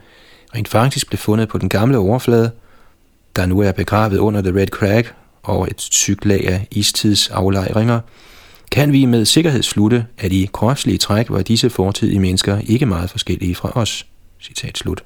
rent 0.55 0.67
faktisk 0.67 1.07
blev 1.07 1.17
fundet 1.17 1.49
på 1.49 1.57
den 1.57 1.69
gamle 1.69 1.97
overflade, 1.97 2.51
der 3.35 3.45
nu 3.45 3.59
er 3.59 3.71
begravet 3.71 4.17
under 4.17 4.41
The 4.41 4.55
Red 4.55 4.67
Crag 4.67 5.05
og 5.43 5.67
et 5.67 5.77
tyk 5.77 6.25
lag 6.25 6.47
af 6.47 6.67
istidsaflejringer, 6.71 7.99
kan 8.71 8.93
vi 8.93 9.05
med 9.05 9.25
sikkerhed 9.25 9.63
slutte, 9.63 10.05
at 10.17 10.31
i 10.31 10.49
kropslige 10.53 10.97
træk 10.97 11.29
var 11.29 11.41
disse 11.41 11.69
fortidige 11.69 12.19
mennesker 12.19 12.59
ikke 12.59 12.85
meget 12.85 13.09
forskellige 13.09 13.55
fra 13.55 13.71
os. 13.75 14.05
Citat 14.41 14.77
slut. 14.77 15.03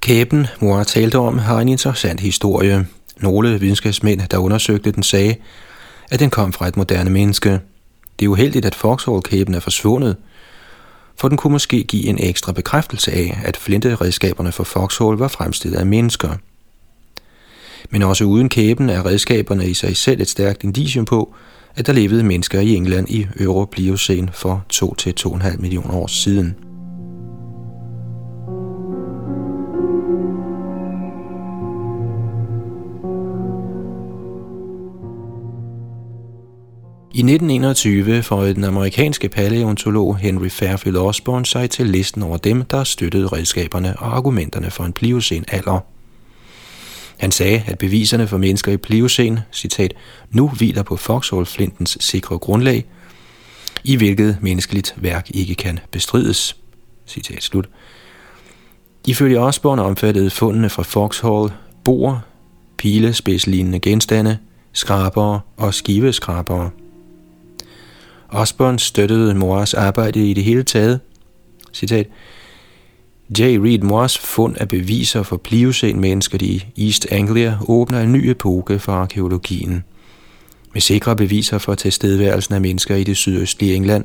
Kæben, 0.00 0.46
mor 0.60 0.82
talte 0.82 1.18
om, 1.18 1.38
har 1.38 1.60
en 1.60 1.68
interessant 1.68 2.20
historie, 2.20 2.86
nogle 3.16 3.60
videnskabsmænd, 3.60 4.20
der 4.30 4.38
undersøgte 4.38 4.90
den, 4.90 5.02
sagde, 5.02 5.36
at 6.10 6.20
den 6.20 6.30
kom 6.30 6.52
fra 6.52 6.68
et 6.68 6.76
moderne 6.76 7.10
menneske. 7.10 7.60
Det 8.18 8.24
er 8.24 8.28
uheldigt, 8.28 8.64
at 8.64 8.74
foxhole-kæben 8.74 9.54
er 9.54 9.60
forsvundet, 9.60 10.16
for 11.16 11.28
den 11.28 11.36
kunne 11.36 11.52
måske 11.52 11.84
give 11.84 12.06
en 12.06 12.18
ekstra 12.20 12.52
bekræftelse 12.52 13.12
af, 13.12 13.40
at 13.44 13.56
flinteredskaberne 13.56 14.52
for 14.52 14.64
Foxhole 14.64 15.18
var 15.18 15.28
fremstillet 15.28 15.78
af 15.78 15.86
mennesker. 15.86 16.36
Men 17.90 18.02
også 18.02 18.24
uden 18.24 18.48
kæben 18.48 18.90
er 18.90 19.06
redskaberne 19.06 19.68
i 19.68 19.74
sig 19.74 19.96
selv 19.96 20.20
et 20.20 20.28
stærkt 20.28 20.64
indicium 20.64 21.04
på, 21.04 21.34
at 21.76 21.86
der 21.86 21.92
levede 21.92 22.22
mennesker 22.22 22.60
i 22.60 22.74
England 22.74 23.08
i 23.08 23.26
Europliocen 23.40 24.30
for 24.32 24.64
2-2,5 24.74 25.60
millioner 25.60 25.94
år 25.94 26.06
siden. 26.06 26.56
I 37.14 37.20
1921 37.20 38.22
får 38.22 38.42
den 38.42 38.64
amerikanske 38.64 39.28
paleontolog 39.28 40.16
Henry 40.16 40.48
Fairfield 40.48 40.96
Osborn 40.96 41.44
sig 41.44 41.70
til 41.70 41.86
listen 41.86 42.22
over 42.22 42.36
dem, 42.36 42.62
der 42.62 42.84
støttede 42.84 43.26
redskaberne 43.26 43.98
og 43.98 44.16
argumenterne 44.16 44.70
for 44.70 44.84
en 44.84 44.92
pliocen 44.92 45.44
alder. 45.48 45.97
Han 47.18 47.32
sagde, 47.32 47.62
at 47.66 47.78
beviserne 47.78 48.26
for 48.26 48.38
mennesker 48.38 48.72
i 48.72 48.76
pliocen, 48.76 49.38
citat, 49.52 49.94
nu 50.30 50.48
hviler 50.48 50.82
på 50.82 50.96
Foxhole-flintens 50.96 51.96
sikre 52.00 52.38
grundlag, 52.38 52.84
i 53.84 53.96
hvilket 53.96 54.38
menneskeligt 54.40 54.94
værk 54.96 55.30
ikke 55.34 55.54
kan 55.54 55.78
bestrides. 55.90 56.56
Citat 57.06 57.42
slut. 57.42 57.68
Ifølge 59.06 59.40
Osborne 59.40 59.82
omfattede 59.82 60.30
fundene 60.30 60.70
fra 60.70 60.82
Foxhall 60.82 61.52
bor, 61.84 62.24
pilespidslignende 62.76 63.80
genstande, 63.80 64.38
skrabere 64.72 65.40
og 65.56 65.74
skiveskrabere. 65.74 66.70
Osborne 68.28 68.78
støttede 68.78 69.34
Moras 69.34 69.74
arbejde 69.74 70.30
i 70.30 70.34
det 70.34 70.44
hele 70.44 70.62
taget. 70.62 71.00
Citat. 71.74 72.06
J. 73.30 73.40
Reed 73.40 73.78
Moores 73.78 74.18
fund 74.18 74.56
af 74.56 74.68
beviser 74.68 75.22
for 75.22 75.36
pliocen-mennesker 75.36 76.38
i 76.40 76.64
East 76.78 77.06
Anglia 77.10 77.58
åbner 77.68 78.00
en 78.00 78.12
ny 78.12 78.30
epoke 78.30 78.78
for 78.78 78.92
arkeologien. 78.92 79.84
Med 80.72 80.80
sikre 80.80 81.16
beviser 81.16 81.58
for 81.58 81.74
tilstedeværelsen 81.74 82.54
af 82.54 82.60
mennesker 82.60 82.96
i 82.96 83.04
det 83.04 83.16
sydøstlige 83.16 83.74
England, 83.74 84.04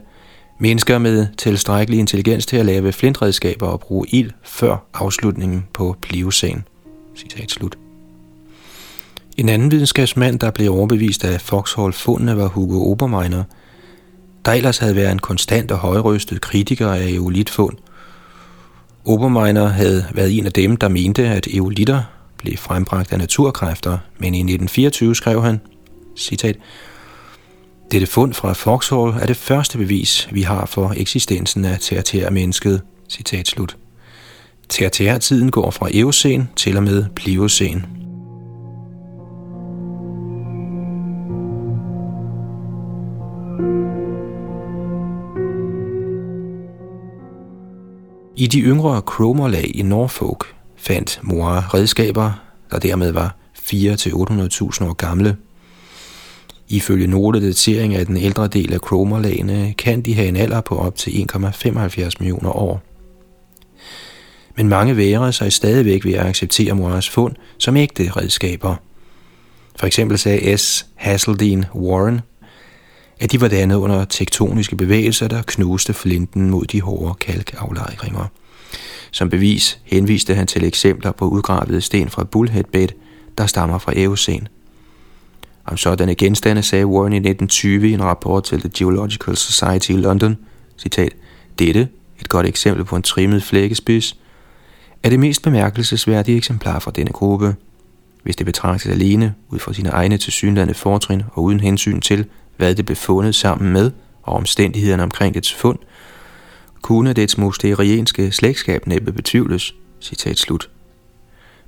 mennesker 0.60 0.98
med 0.98 1.28
tilstrækkelig 1.38 2.00
intelligens 2.00 2.46
til 2.46 2.58
at 2.58 2.66
lave 2.66 2.92
flintredskaber 2.92 3.68
og 3.68 3.80
bruge 3.80 4.08
ild 4.10 4.32
før 4.44 4.78
afslutningen 4.94 5.66
på 5.74 5.96
pliocen. 6.02 6.64
Citat 7.16 7.52
slut. 7.52 7.78
En 9.38 9.50
anden 9.50 9.72
videnskabsmand, 9.72 10.40
der 10.40 10.52
blev 10.52 10.72
overbevist 10.72 11.26
af 11.26 11.42
Foxhall-fundene, 11.42 12.38
var 12.38 12.48
Hugo 12.48 12.92
Obermeiner– 12.92 13.44
der 14.46 14.52
ellers 14.52 14.78
havde 14.78 14.96
været 14.96 15.12
en 15.12 15.20
konstant 15.20 15.72
og 15.72 15.78
højrøstet 15.78 16.42
kritiker 16.42 16.88
af 16.88 17.08
eolitfund. 17.08 17.78
Obermeiner 19.06 19.68
havde 19.68 20.06
været 20.13 20.38
en 20.38 20.46
af 20.46 20.54
dem, 20.54 20.78
der 20.78 20.88
mente, 20.88 21.28
at 21.28 21.48
eolitter 21.48 22.04
blev 22.38 22.58
frembragt 22.58 23.12
af 23.12 23.18
naturkræfter, 23.20 23.98
men 24.18 24.34
i 24.34 24.38
1924 24.38 25.16
skrev 25.16 25.44
han, 25.44 25.62
citat, 26.18 26.58
dette 27.92 28.08
fund 28.08 28.34
fra 28.34 28.54
Foxhall 28.54 29.13
er 29.22 29.26
det 29.26 29.38
første 29.38 29.78
bevis, 29.78 30.28
vi 30.32 30.42
har 30.42 30.66
for 30.66 30.94
eksistensen 30.98 31.66
af 31.66 31.80
tertiærmennesket. 31.80 32.82
Citat 33.10 33.48
slut. 33.48 33.78
Tertiærtiden 34.70 35.52
går 35.52 35.72
fra 35.72 35.89
Eocen 35.94 36.50
til 36.56 36.78
og 36.78 36.84
med 36.84 37.06
Pliocen. 37.16 38.03
I 48.36 48.48
de 48.48 48.60
yngre 48.60 49.02
kromerlag 49.02 49.72
i 49.76 49.82
Norfolk 49.82 50.56
fandt 50.78 51.19
mor 51.24 51.74
redskaber, 51.74 52.32
der 52.72 52.80
dermed 52.80 53.12
var 53.12 53.36
4-800.000 53.58 54.86
år 54.86 54.93
gamle. 54.93 55.38
Ifølge 56.69 57.08
nogle 57.08 57.48
dateringer 57.48 58.00
af 58.00 58.06
den 58.06 58.17
ældre 58.17 58.48
del 58.48 58.74
af 58.74 58.82
kromerlagene 58.82 59.74
kan 59.78 60.02
de 60.02 60.13
have 60.13 60.28
en 60.28 60.36
alder 60.36 60.62
på 60.62 60.78
op 60.78 60.96
til 60.96 61.28
1,75 61.36 62.10
millioner 62.19 62.50
år. 62.50 62.82
Men 64.56 64.69
mange 64.69 64.98
værer 64.98 65.32
sig 65.32 65.54
stadigvæk 65.54 66.06
ved 66.06 66.13
at 66.13 66.26
acceptere 66.26 66.76
Moiras 66.76 67.10
fund 67.10 67.36
som 67.58 67.78
ægte 67.78 68.10
redskaber. 68.12 68.76
For 69.76 69.88
eksempel 69.88 70.17
sagde 70.17 70.58
S. 70.58 70.86
Hasseldine 70.96 71.65
Warren, 71.76 72.22
at 73.19 73.32
de 73.32 73.41
var 73.41 73.47
dannet 73.47 73.76
under 73.76 74.06
tektoniske 74.06 74.76
bevægelser, 74.76 75.28
der 75.28 75.41
knuste 75.41 75.93
flinten 75.93 76.49
mod 76.49 76.65
de 76.65 76.82
hårde 76.82 77.13
kalkaflejringer. 77.13 78.28
Som 79.12 79.30
bevis 79.30 79.80
henviste 79.84 80.36
han 80.36 80.47
til 80.47 80.63
eksempler 80.63 81.12
på 81.12 81.28
udgravede 81.28 81.82
sten 81.82 82.10
fra 82.10 82.23
Bullheadbed, 82.23 82.88
der 83.38 83.45
stammer 83.45 83.78
fra 83.78 83.93
Eocene. 83.95 84.47
Om 85.65 85.78
sådanne 85.78 86.15
genstande 86.15 86.63
sagde 86.63 86.86
Warren 86.86 87.13
i 87.13 87.15
1920 87.15 87.89
i 87.89 87.93
en 87.93 88.04
rapport 88.04 88.43
til 88.43 88.60
The 88.60 88.69
Geological 88.78 89.36
Society 89.38 89.89
i 89.89 89.97
London, 89.97 90.38
citat, 90.78 91.13
Dette, 91.60 91.88
et 92.19 92.30
godt 92.30 92.45
eksempel 92.45 92.86
på 92.86 92.95
en 92.95 93.02
trimmet 93.02 93.43
flækkespids, 93.43 94.17
er 95.04 95.10
det 95.10 95.19
mest 95.19 95.41
bemærkelsesværdige 95.41 96.38
eksemplar 96.38 96.80
fra 96.80 96.91
denne 96.91 97.12
gruppe. 97.12 97.56
Hvis 98.23 98.36
det 98.36 98.45
betragtes 98.45 98.91
alene, 98.91 99.34
ud 99.49 99.60
fra 99.60 99.73
sine 99.73 99.89
egne 99.89 100.17
tilsyneladende 100.17 100.73
fortrin 100.73 101.23
og 101.34 101.43
uden 101.43 101.60
hensyn 101.60 102.02
til, 102.02 102.26
hvad 102.58 102.76
det 102.76 102.86
blev 102.86 102.96
fundet 102.96 103.36
sammen 103.36 103.74
med, 103.74 103.92
og 104.24 104.34
omstændighederne 104.34 105.04
omkring 105.04 105.36
dets 105.36 105.54
fund, 105.54 105.80
kunne 106.82 107.13
dets 107.13 107.38
mosterienske 107.38 108.32
slægtskab 108.32 108.88
næppe 108.88 109.12
betvivles. 109.12 109.74
Citat 110.02 110.38
slut. 110.38 110.70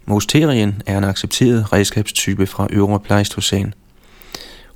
Mosterien 0.05 0.81
er 0.85 0.97
en 0.97 1.03
accepteret 1.03 1.73
redskabstype 1.73 2.47
fra 2.47 2.67
øvre 2.71 2.99
Pleistocæn. 2.99 3.73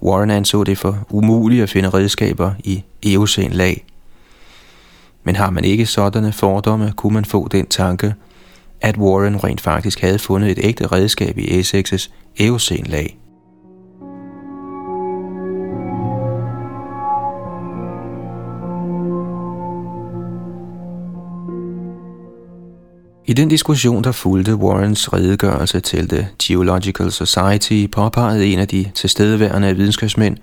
Warren 0.02 0.30
anså 0.30 0.64
det 0.64 0.78
for 0.78 1.08
umuligt 1.10 1.64
at 1.64 1.70
finde 1.70 1.90
redskaber 1.90 2.52
i 2.64 2.84
Eocæn 3.06 3.52
lag. 3.52 3.86
Men 5.24 5.36
har 5.36 5.50
man 5.50 5.64
ikke 5.64 5.86
sådanne 5.86 6.32
fordomme, 6.32 6.94
kunne 6.96 7.14
man 7.14 7.26
få 7.26 7.48
den 7.48 7.68
tanke, 7.68 8.14
at 8.82 8.98
Warren 8.98 9.44
rent 9.44 9.62
faktisk 9.62 10.02
havde 10.02 10.20
fundet 10.20 10.52
et 10.52 10.60
ægte 10.62 10.88
redskab 10.88 11.38
i 11.38 11.62
Essex's 11.62 12.10
Eocæn 12.40 12.86
lag. 12.86 13.19
I 23.30 23.34
den 23.34 23.50
diskussion, 23.50 24.04
der 24.04 24.12
fulgte 24.12 24.56
Warrens 24.56 25.14
redegørelse 25.14 25.80
til 25.80 26.10
The 26.10 26.30
Geological 26.44 27.12
Society, 27.12 27.86
påpegede 27.92 28.46
en 28.46 28.60
af 28.60 28.68
de 28.68 28.86
tilstedeværende 28.96 29.76
videnskabsmænd, 29.76 30.38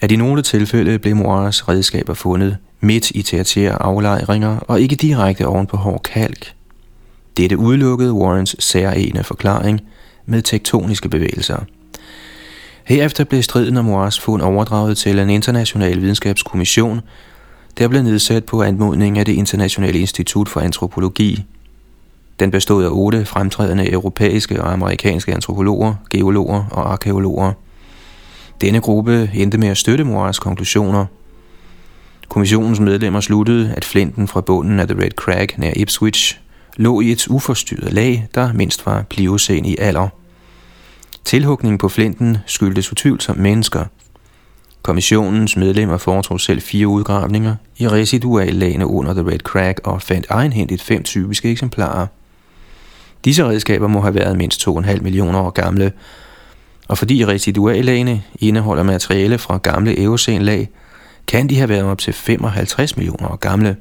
at 0.00 0.12
i 0.12 0.16
nogle 0.16 0.42
tilfælde 0.42 0.98
blev 0.98 1.16
Moiras 1.16 1.68
redskaber 1.68 2.14
fundet 2.14 2.56
midt 2.80 3.10
i 3.10 3.22
tertiære 3.22 3.82
aflejringer 3.82 4.58
og 4.58 4.80
ikke 4.80 4.96
direkte 4.96 5.46
oven 5.46 5.66
på 5.66 5.76
hård 5.76 6.02
kalk. 6.02 6.52
Dette 7.36 7.58
udelukkede 7.58 8.12
Warrens 8.12 8.56
særlige 8.58 9.24
forklaring 9.24 9.80
med 10.26 10.42
tektoniske 10.42 11.08
bevægelser. 11.08 11.58
Herefter 12.84 13.24
blev 13.24 13.42
striden 13.42 13.76
om 13.76 13.84
Moiras 13.84 14.20
fund 14.20 14.42
overdraget 14.42 14.98
til 14.98 15.18
en 15.18 15.30
international 15.30 16.00
videnskabskommission, 16.00 17.00
der 17.78 17.88
blev 17.88 18.02
nedsat 18.02 18.44
på 18.44 18.62
anmodning 18.62 19.18
af 19.18 19.24
det 19.26 19.32
Internationale 19.32 19.98
Institut 19.98 20.48
for 20.48 20.60
Antropologi 20.60 21.44
den 22.40 22.50
bestod 22.50 22.84
af 22.84 22.88
otte 22.92 23.24
fremtrædende 23.24 23.92
europæiske 23.92 24.62
og 24.62 24.72
amerikanske 24.72 25.34
antropologer, 25.34 25.94
geologer 26.10 26.64
og 26.70 26.92
arkeologer. 26.92 27.52
Denne 28.60 28.80
gruppe 28.80 29.30
endte 29.34 29.58
med 29.58 29.68
at 29.68 29.76
støtte 29.76 30.04
Moras 30.04 30.38
konklusioner. 30.38 31.06
Kommissionens 32.28 32.80
medlemmer 32.80 33.20
sluttede, 33.20 33.74
at 33.76 33.84
flinten 33.84 34.28
fra 34.28 34.40
bunden 34.40 34.80
af 34.80 34.88
The 34.88 35.02
Red 35.02 35.10
Crag 35.10 35.48
nær 35.56 35.72
Ipswich 35.76 36.38
lå 36.76 37.00
i 37.00 37.12
et 37.12 37.28
uforstyrret 37.28 37.92
lag, 37.92 38.28
der 38.34 38.52
mindst 38.52 38.86
var 38.86 39.02
pliocen 39.02 39.64
i 39.64 39.76
alder. 39.76 40.08
Tilhugningen 41.24 41.78
på 41.78 41.88
flinten 41.88 42.38
skyldtes 42.46 42.92
utvivlsomt 42.92 43.38
mennesker. 43.38 43.84
Kommissionens 44.82 45.56
medlemmer 45.56 45.96
foretog 45.96 46.40
selv 46.40 46.60
fire 46.60 46.86
udgravninger 46.86 47.54
i 47.78 47.88
residuallagene 47.88 48.86
under 48.86 49.12
The 49.12 49.26
Red 49.26 49.38
Crag 49.38 49.74
og 49.84 50.02
fandt 50.02 50.26
egenhændigt 50.30 50.82
fem 50.82 51.02
typiske 51.02 51.50
eksemplarer– 51.50 52.06
Disse 53.24 53.44
redskaber 53.44 53.86
må 53.86 54.00
have 54.00 54.14
været 54.14 54.36
mindst 54.36 54.68
2,5 54.68 55.00
millioner 55.00 55.38
år 55.38 55.50
gamle, 55.50 55.92
og 56.88 56.98
fordi 56.98 57.24
residuallagene 57.24 58.22
indeholder 58.38 58.82
materiale 58.82 59.38
fra 59.38 59.58
gamle 59.58 60.02
eocenlag, 60.02 60.68
kan 61.26 61.48
de 61.48 61.56
have 61.56 61.68
været 61.68 61.84
op 61.84 61.98
til 61.98 62.12
55 62.12 62.96
millioner 62.96 63.28
år 63.28 63.36
gamle. 63.36 63.76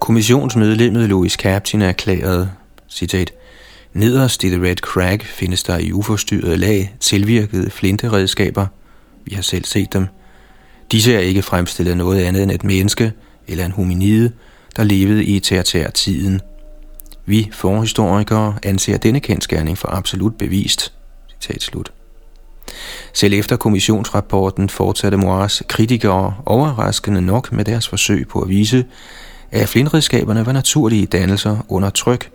Kommissionsmedlemmet 0.00 1.08
Louis 1.08 1.32
Captain 1.32 1.82
erklærede, 1.82 2.50
citat, 2.88 3.32
Nederst 3.92 4.44
i 4.44 4.48
The 4.48 4.62
Red 4.62 4.76
Crag 4.76 5.20
findes 5.22 5.62
der 5.62 5.78
i 5.78 5.92
uforstyrret 5.92 6.58
lag 6.58 6.96
tilvirkede 7.00 7.70
flinteredskaber. 7.70 8.66
Vi 9.30 9.34
har 9.34 9.42
selv 9.42 9.64
set 9.64 9.92
dem. 9.92 10.06
Disse 10.92 11.14
er 11.14 11.18
ikke 11.18 11.42
fremstillet 11.42 11.90
af 11.90 11.96
noget 11.96 12.24
andet 12.24 12.42
end 12.42 12.50
et 12.50 12.64
menneske 12.64 13.12
eller 13.48 13.64
en 13.64 13.72
hominide, 13.72 14.32
der 14.76 14.84
levede 14.84 15.24
i 15.24 15.40
tertiær-tiden. 15.40 16.40
Vi 17.26 17.50
forhistorikere 17.52 18.54
anser 18.62 18.96
denne 18.96 19.20
kendskærning 19.20 19.78
for 19.78 19.88
absolut 19.88 20.38
bevist. 20.38 20.92
Citat 21.40 21.62
slut. 21.62 21.92
Selv 23.12 23.34
efter 23.34 23.56
kommissionsrapporten 23.56 24.68
fortsatte 24.68 25.16
Moirs 25.16 25.62
kritikere 25.68 26.34
overraskende 26.46 27.20
nok 27.20 27.52
med 27.52 27.64
deres 27.64 27.88
forsøg 27.88 28.28
på 28.28 28.40
at 28.40 28.48
vise, 28.48 28.84
at 29.50 29.68
flintredskaberne 29.68 30.46
var 30.46 30.52
naturlige 30.52 31.06
dannelser 31.06 31.66
under 31.68 31.90
tryk. 31.90 32.30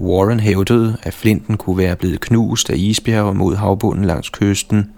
Warren 0.00 0.40
hævdede, 0.40 0.96
at 1.02 1.14
flinten 1.14 1.56
kunne 1.56 1.78
være 1.78 1.96
blevet 1.96 2.20
knust 2.20 2.70
af 2.70 2.76
isbjerge 2.76 3.34
mod 3.34 3.56
havbunden 3.56 4.04
langs 4.04 4.28
kysten. 4.28 4.90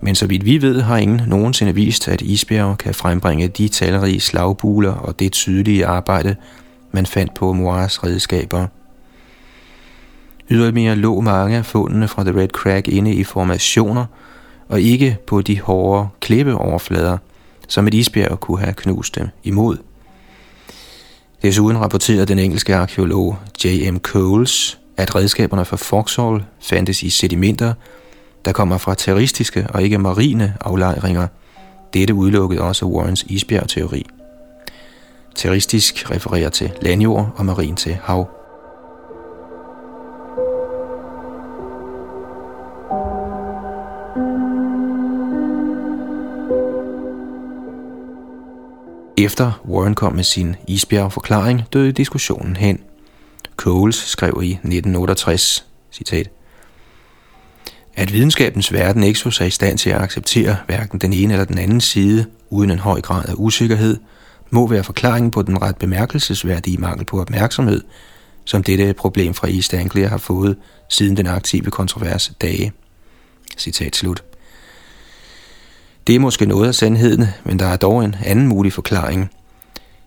Men 0.00 0.14
så 0.14 0.26
vidt 0.26 0.44
vi 0.44 0.62
ved, 0.62 0.80
har 0.80 0.96
ingen 0.96 1.20
nogensinde 1.26 1.74
vist, 1.74 2.08
at 2.08 2.20
isbjerge 2.20 2.76
kan 2.76 2.94
frembringe 2.94 3.48
de 3.48 3.68
talrige 3.68 4.20
slagbuler 4.20 4.92
og 4.92 5.18
det 5.18 5.32
tydelige 5.32 5.86
arbejde, 5.86 6.36
man 6.92 7.06
fandt 7.06 7.34
på 7.34 7.52
Moirs 7.52 8.04
redskaber– 8.04 8.66
Ydermere 10.50 10.96
lå 10.96 11.20
mange 11.20 11.56
af 11.56 11.66
fundene 11.66 12.08
fra 12.08 12.24
The 12.24 12.40
Red 12.40 12.48
Crack 12.48 12.88
inde 12.88 13.14
i 13.14 13.24
formationer, 13.24 14.04
og 14.68 14.80
ikke 14.80 15.18
på 15.26 15.42
de 15.42 15.60
hårde 15.60 16.08
klippeoverflader, 16.20 17.18
som 17.68 17.86
et 17.86 17.94
isbjerg 17.94 18.40
kunne 18.40 18.58
have 18.58 18.72
knust 18.72 19.14
dem 19.14 19.28
imod. 19.44 19.76
Desuden 21.42 21.78
rapporterede 21.78 22.26
den 22.26 22.38
engelske 22.38 22.76
arkeolog 22.76 23.38
J.M. 23.64 23.98
Coles, 23.98 24.78
at 24.96 25.14
redskaberne 25.14 25.64
fra 25.64 25.76
Foxhall 25.76 26.44
fandtes 26.60 27.02
i 27.02 27.10
sedimenter, 27.10 27.74
der 28.48 28.52
kommer 28.52 28.78
fra 28.78 28.94
terroristiske 28.94 29.66
og 29.74 29.82
ikke 29.82 29.98
marine 29.98 30.56
aflejringer. 30.60 31.26
Dette 31.94 32.14
udelukkede 32.14 32.60
også 32.60 32.86
Warrens 32.86 33.22
isbjergteori. 33.22 34.06
Terroristisk 35.34 36.10
refererer 36.10 36.48
til 36.48 36.70
landjord 36.82 37.34
og 37.36 37.46
marin 37.46 37.76
til 37.76 37.98
hav. 38.02 38.28
Efter 49.16 49.60
Warren 49.68 49.94
kom 49.94 50.14
med 50.14 50.24
sin 50.24 50.56
isbjergforklaring, 50.68 51.62
døde 51.72 51.92
diskussionen 51.92 52.56
hen. 52.56 52.80
Coles 53.56 53.96
skrev 53.96 54.40
i 54.42 54.50
1968, 54.50 55.66
citat, 55.92 56.37
at 57.98 58.12
videnskabens 58.12 58.72
verden 58.72 59.02
ikke 59.02 59.18
så 59.18 59.30
sig 59.30 59.46
i 59.46 59.50
stand 59.50 59.78
til 59.78 59.90
at 59.90 60.00
acceptere 60.00 60.56
hverken 60.66 60.98
den 60.98 61.12
ene 61.12 61.32
eller 61.32 61.44
den 61.44 61.58
anden 61.58 61.80
side 61.80 62.26
uden 62.50 62.70
en 62.70 62.78
høj 62.78 63.00
grad 63.00 63.24
af 63.28 63.32
usikkerhed, 63.36 63.96
må 64.50 64.66
være 64.66 64.84
forklaringen 64.84 65.30
på 65.30 65.42
den 65.42 65.62
ret 65.62 65.76
bemærkelsesværdige 65.76 66.78
mangel 66.78 67.06
på 67.06 67.20
opmærksomhed, 67.20 67.80
som 68.44 68.62
dette 68.62 68.92
problem 68.92 69.34
fra 69.34 69.48
East 69.48 69.74
Anglia 69.74 70.08
har 70.08 70.18
fået 70.18 70.56
siden 70.88 71.16
den 71.16 71.26
aktive 71.26 71.70
kontrovers 71.70 72.32
dage. 72.40 72.72
Citat 73.56 73.96
slut. 73.96 74.24
Det 76.06 76.14
er 76.14 76.18
måske 76.18 76.46
noget 76.46 76.68
af 76.68 76.74
sandheden, 76.74 77.26
men 77.44 77.58
der 77.58 77.66
er 77.66 77.76
dog 77.76 78.04
en 78.04 78.16
anden 78.24 78.46
mulig 78.46 78.72
forklaring. 78.72 79.30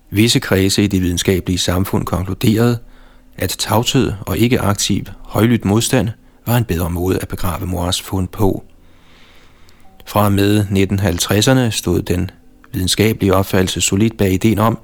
Visse 0.09 0.39
kredse 0.39 0.83
i 0.83 0.87
det 0.87 1.01
videnskabelige 1.01 1.57
samfund 1.57 2.05
konkluderede, 2.05 2.77
at 3.37 3.49
tavshed 3.49 4.13
og 4.21 4.37
ikke 4.37 4.59
aktiv, 4.59 5.03
højlydt 5.23 5.65
modstand 5.65 6.09
var 6.45 6.57
en 6.57 6.65
bedre 6.65 6.89
måde 6.89 7.19
at 7.19 7.27
begrave 7.27 7.65
mors 7.65 8.01
fund 8.01 8.27
på. 8.27 8.63
Fra 10.05 10.29
med 10.29 10.65
1950'erne 10.65 11.69
stod 11.69 12.01
den 12.01 12.31
videnskabelige 12.73 13.33
opfattelse 13.33 13.81
solidt 13.81 14.17
bag 14.17 14.33
ideen 14.33 14.59
om, 14.59 14.79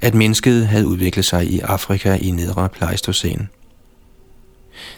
at 0.00 0.14
mennesket 0.14 0.66
havde 0.66 0.86
udviklet 0.86 1.24
sig 1.24 1.46
i 1.46 1.60
Afrika 1.60 2.14
i 2.14 2.30
nedre 2.30 2.68
Pleistocene. 2.68 3.48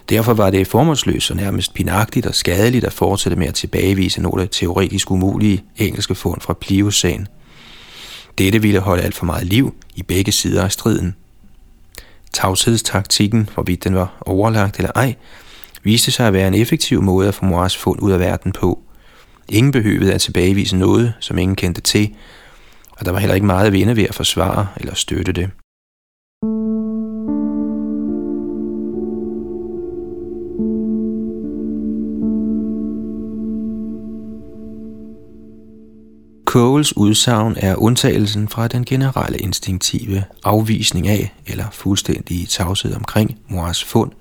Derfor 0.08 0.34
var 0.34 0.50
det 0.50 0.66
formålsløst 0.66 1.30
og 1.30 1.36
nærmest 1.36 1.74
pinagtigt 1.74 2.26
og 2.26 2.34
skadeligt 2.34 2.84
at 2.84 2.92
fortsætte 2.92 3.36
med 3.38 3.46
at 3.46 3.54
tilbagevise 3.54 4.22
nogle 4.22 4.46
teoretisk 4.46 5.10
umulige 5.10 5.64
engelske 5.76 6.14
fund 6.14 6.40
fra 6.40 6.54
Pliocæn. 6.60 7.26
Dette 8.38 8.62
ville 8.62 8.80
holde 8.80 9.02
alt 9.02 9.14
for 9.14 9.26
meget 9.26 9.46
liv 9.46 9.74
i 9.94 10.02
begge 10.02 10.32
sider 10.32 10.64
af 10.64 10.72
striden. 10.72 11.16
Tavshedstaktikken, 12.32 13.48
hvorvidt 13.54 13.84
den 13.84 13.94
var 13.94 14.22
overlagt 14.26 14.76
eller 14.76 14.90
ej, 14.94 15.14
viste 15.84 16.10
sig 16.10 16.26
at 16.26 16.32
være 16.32 16.48
en 16.48 16.54
effektiv 16.54 17.02
måde 17.02 17.28
at 17.28 17.34
få 17.34 17.44
Moras 17.44 17.76
fund 17.76 18.02
ud 18.02 18.12
af 18.12 18.20
verden 18.20 18.52
på. 18.52 18.78
Ingen 19.48 19.72
behøvede 19.72 20.14
at 20.14 20.20
tilbagevise 20.20 20.76
noget, 20.76 21.14
som 21.20 21.38
ingen 21.38 21.56
kendte 21.56 21.80
til, 21.80 22.14
og 22.90 23.04
der 23.04 23.12
var 23.12 23.18
heller 23.18 23.34
ikke 23.34 23.46
meget 23.46 23.66
at 23.66 23.72
vinde 23.72 23.96
ved 23.96 24.04
at 24.04 24.14
forsvare 24.14 24.66
eller 24.76 24.94
støtte 24.94 25.32
det. 25.32 25.50
Coles 36.54 36.96
udsagn 36.96 37.56
er 37.56 37.76
undtagelsen 37.76 38.48
fra 38.48 38.68
den 38.68 38.84
generelle 38.84 39.38
instinktive 39.38 40.24
afvisning 40.44 41.08
af 41.08 41.34
eller 41.46 41.64
fuldstændige 41.72 42.46
tavshed 42.46 42.94
omkring 42.94 43.38
Moras 43.48 43.84
fund. 43.84 44.12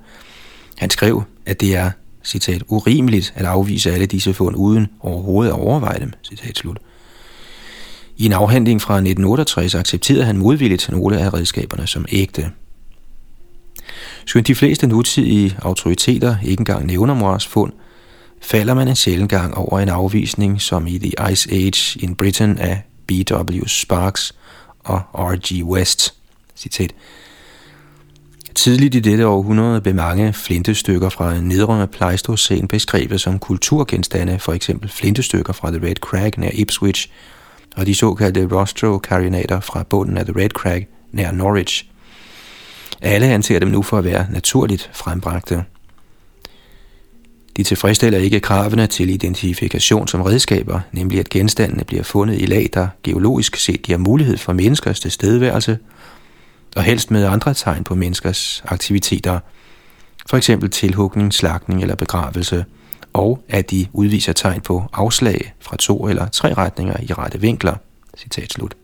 Han 0.77 0.89
skrev, 0.89 1.23
at 1.45 1.62
det 1.62 1.75
er 1.75 1.91
citat, 2.23 2.63
urimeligt 2.67 3.33
at 3.36 3.45
afvise 3.45 3.91
alle 3.91 4.05
disse 4.05 4.33
fund 4.33 4.55
uden 4.55 4.88
overhovedet 4.99 5.51
at 5.51 5.59
overveje 5.59 5.99
dem. 5.99 6.13
Citat 6.23 6.57
slut. 6.57 6.77
I 8.17 8.25
en 8.25 8.33
afhandling 8.33 8.81
fra 8.81 8.93
1968 8.93 9.75
accepterede 9.75 10.25
han 10.25 10.38
modvilligt 10.38 10.91
nogle 10.91 11.19
af 11.19 11.33
redskaberne 11.33 11.88
som 11.88 12.05
ægte. 12.12 12.51
Skønt 14.25 14.47
de 14.47 14.55
fleste 14.55 14.88
nutidige 14.88 15.57
autoriteter 15.62 16.36
ikke 16.43 16.62
engang 16.62 16.86
nævner 16.86 17.13
mors 17.13 17.47
fund, 17.47 17.73
falder 18.41 18.73
man 18.73 18.88
en 18.88 18.95
sjældent 18.95 19.29
gang 19.29 19.57
over 19.57 19.79
en 19.79 19.89
afvisning 19.89 20.62
som 20.62 20.88
i 20.88 20.97
The 20.97 21.31
Ice 21.31 21.51
Age 21.51 21.99
in 21.99 22.15
Britain 22.15 22.57
af 22.57 22.81
B.W. 23.07 23.67
Sparks 23.67 24.36
og 24.79 25.01
R.G. 25.13 25.63
West. 25.63 26.13
Citat. 26.55 26.93
Tidligt 28.55 28.95
i 28.95 28.99
dette 28.99 29.27
århundrede 29.27 29.81
blev 29.81 29.95
mange 29.95 30.33
flintestykker 30.33 31.09
fra 31.09 31.41
nedre 31.41 31.87
Pleistocene 31.87 32.67
beskrevet 32.67 33.21
som 33.21 33.39
kulturgenstande, 33.39 34.39
for 34.39 34.53
eksempel 34.53 34.89
flintestykker 34.89 35.53
fra 35.53 35.71
The 35.71 35.87
Red 35.87 35.95
Crag 35.95 36.31
nær 36.37 36.49
Ipswich, 36.53 37.09
og 37.75 37.85
de 37.85 37.95
såkaldte 37.95 38.47
Rostro-karinater 38.51 39.59
fra 39.59 39.83
bunden 39.83 40.17
af 40.17 40.25
The 40.25 40.33
Red 40.41 40.49
Crag 40.49 40.87
nær 41.11 41.31
Norwich. 41.31 41.85
Alle 43.01 43.27
anser 43.27 43.59
dem 43.59 43.69
nu 43.69 43.81
for 43.81 43.97
at 43.97 44.03
være 44.03 44.27
naturligt 44.31 44.89
frembragte. 44.93 45.63
De 47.57 47.63
tilfredsstiller 47.63 48.19
ikke 48.19 48.39
kravene 48.39 48.87
til 48.87 49.09
identifikation 49.09 50.07
som 50.07 50.21
redskaber, 50.21 50.79
nemlig 50.91 51.19
at 51.19 51.29
genstandene 51.29 51.83
bliver 51.83 52.03
fundet 52.03 52.41
i 52.41 52.45
lag, 52.45 52.69
der 52.73 52.87
geologisk 53.03 53.55
set 53.55 53.81
giver 53.81 53.97
mulighed 53.97 54.37
for 54.37 54.53
menneskers 54.53 54.99
tilstedeværelse, 54.99 55.77
og 56.75 56.83
helst 56.83 57.12
med 57.12 57.25
andre 57.25 57.53
tegn 57.53 57.83
på 57.83 57.95
menneskers 57.95 58.63
aktiviteter, 58.67 59.39
for 60.29 60.38
eksempel 60.38 60.69
tilhugning, 60.69 61.33
slagning 61.33 61.81
eller 61.81 61.95
begravelse, 61.95 62.65
og 63.13 63.43
at 63.49 63.71
de 63.71 63.88
udviser 63.93 64.33
tegn 64.33 64.62
på 64.62 64.83
afslag 64.93 65.53
fra 65.59 65.77
to 65.77 66.07
eller 66.07 66.27
tre 66.27 66.53
retninger 66.53 66.95
i 67.01 67.13
rette 67.13 67.41
vinkler. 67.41 67.75
Citat 68.17 68.53
slut. 68.53 68.75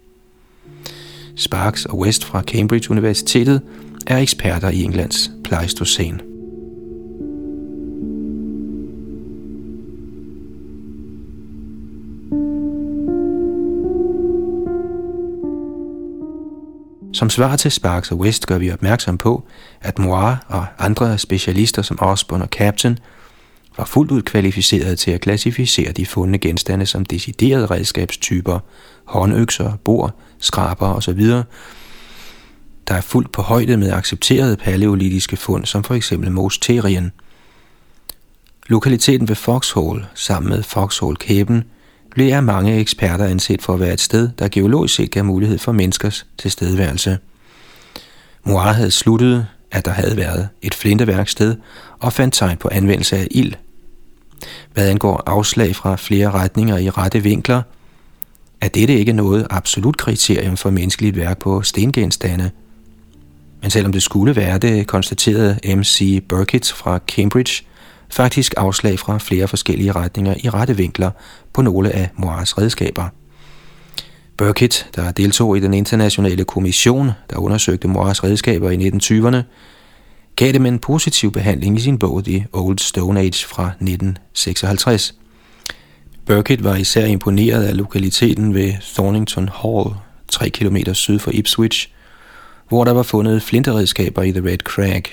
Sparks 1.36 1.86
og 1.86 2.00
West 2.00 2.26
fra 2.26 2.42
Cambridge 2.42 2.92
Universitetet 2.92 3.62
er 4.08 4.18
eksperter 4.18 4.70
i 4.70 4.84
Englands 4.84 5.32
Pleistocene. 5.44 6.29
Som 17.14 17.30
svar 17.30 17.56
til 17.56 17.72
Sparks 17.72 18.12
og 18.12 18.18
West 18.18 18.48
gør 18.48 18.58
vi 18.58 18.72
opmærksom 18.72 19.18
på, 19.18 19.44
at 19.82 20.00
Moir 20.00 20.46
og 20.48 20.66
andre 20.80 21.18
specialister 21.18 21.82
som 21.82 21.98
Osborne 22.02 22.44
og 22.44 22.50
Captain 22.50 23.00
var 23.78 23.86
fuldt 23.86 24.12
ud 24.12 24.22
kvalificerede 24.22 24.96
til 24.96 25.12
at 25.12 25.22
klassificere 25.22 25.92
de 25.92 26.06
fundne 26.06 26.38
genstande 26.38 26.86
som 26.86 27.06
deciderede 27.06 27.66
redskabstyper, 27.66 28.60
håndøkser, 29.06 29.74
bor, 29.84 30.16
skraber 30.40 30.88
osv., 30.88 31.22
der 32.88 32.96
er 32.96 33.02
fuldt 33.02 33.32
på 33.32 33.42
højde 33.42 33.78
med 33.78 33.92
accepterede 33.92 34.58
paleolitiske 34.58 35.38
fund, 35.38 35.66
som 35.66 35.84
for 35.84 35.96
eksempel 35.96 36.32
Mosterien. 36.32 37.12
Lokaliteten 38.68 39.28
ved 39.28 39.36
Foxhole 39.36 40.06
sammen 40.14 40.50
med 40.50 40.64
Foxhole-kæben 40.64 41.64
blev 42.12 42.32
er 42.32 42.42
mange 42.42 42.78
eksperter 42.78 43.26
anset 43.26 43.62
for 43.62 43.74
at 43.74 43.80
være 43.80 43.94
et 43.94 44.00
sted, 44.00 44.30
der 44.40 44.48
geologisk 44.48 44.96
set 44.96 45.12
gav 45.12 45.26
mulighed 45.26 45.58
for 45.58 45.72
menneskers 45.72 46.26
tilstedeværelse. 46.38 47.18
Moir 48.44 48.60
havde 48.60 48.92
sluttet, 48.92 49.48
at 49.72 49.86
der 49.86 49.92
havde 49.92 50.18
været 50.18 50.50
et 50.62 50.74
flinteværksted 50.74 51.56
og 52.00 52.14
fandt 52.14 52.34
tegn 52.34 52.58
på 52.58 52.70
anvendelse 52.72 53.18
af 53.18 53.28
ild. 53.32 53.54
Hvad 54.74 54.90
angår 54.90 55.24
afslag 55.26 55.76
fra 55.76 55.96
flere 55.96 56.32
retninger 56.32 56.78
i 56.78 56.90
rette 56.90 57.24
vinkler, 57.24 57.62
er 58.62 58.68
dette 58.68 58.94
ikke 58.94 59.14
noget 59.14 59.48
absolut 59.50 59.98
kriterium 59.98 60.58
for 60.58 60.70
menneskeligt 60.70 61.16
værk 61.16 61.38
på 61.38 61.62
stengenstande. 61.62 62.52
Men 63.62 63.72
selvom 63.72 63.92
det 63.92 64.04
skulle 64.04 64.36
være 64.36 64.58
det, 64.58 64.88
konstaterede 64.88 65.76
M.C. 65.76 66.24
Burkitt 66.30 66.72
fra 66.72 67.00
Cambridge 67.08 67.64
faktisk 68.10 68.54
afslag 68.58 69.00
fra 69.00 69.18
flere 69.18 69.48
forskellige 69.48 69.92
retninger 69.92 70.34
i 70.44 70.50
rette 70.50 70.78
vinkler 70.78 71.12
på 71.54 71.62
nogle 71.62 71.92
af 71.92 72.10
Moirs 72.16 72.58
redskaber. 72.58 73.10
Burkitt, 74.38 74.90
der 74.96 75.12
deltog 75.12 75.58
i 75.58 75.60
den 75.60 75.74
internationale 75.74 76.44
kommission, 76.44 77.12
der 77.30 77.38
undersøgte 77.38 77.88
Moirs 77.88 78.24
redskaber 78.24 78.70
i 78.72 78.90
1920'erne, 78.90 79.44
gav 80.36 80.52
dem 80.52 80.66
en 80.66 80.80
positiv 80.80 81.32
behandling 81.32 81.78
i 81.78 81.80
sin 81.80 82.00
bog 82.00 82.24
The 82.24 82.48
Old 82.54 82.78
Stone 82.78 83.20
Age 83.20 83.46
fra 83.48 83.68
1956. 83.68 85.16
Burkitt 86.26 86.64
var 86.64 86.76
især 86.76 87.06
imponeret 87.06 87.64
af 87.64 87.78
lokaliteten 87.78 88.54
ved 88.54 88.74
Thornington 88.94 89.50
Hall, 89.54 89.96
3 90.28 90.50
km 90.50 90.78
syd 90.94 91.20
for 91.20 91.32
Ipswich, 91.32 91.90
hvor 92.68 92.84
der 92.84 92.92
var 92.92 93.04
fundet 93.04 93.44
flinteredskaber 93.44 94.22
i 94.22 94.32
The 94.32 94.46
Red 94.46 94.58
Crag. 94.58 95.04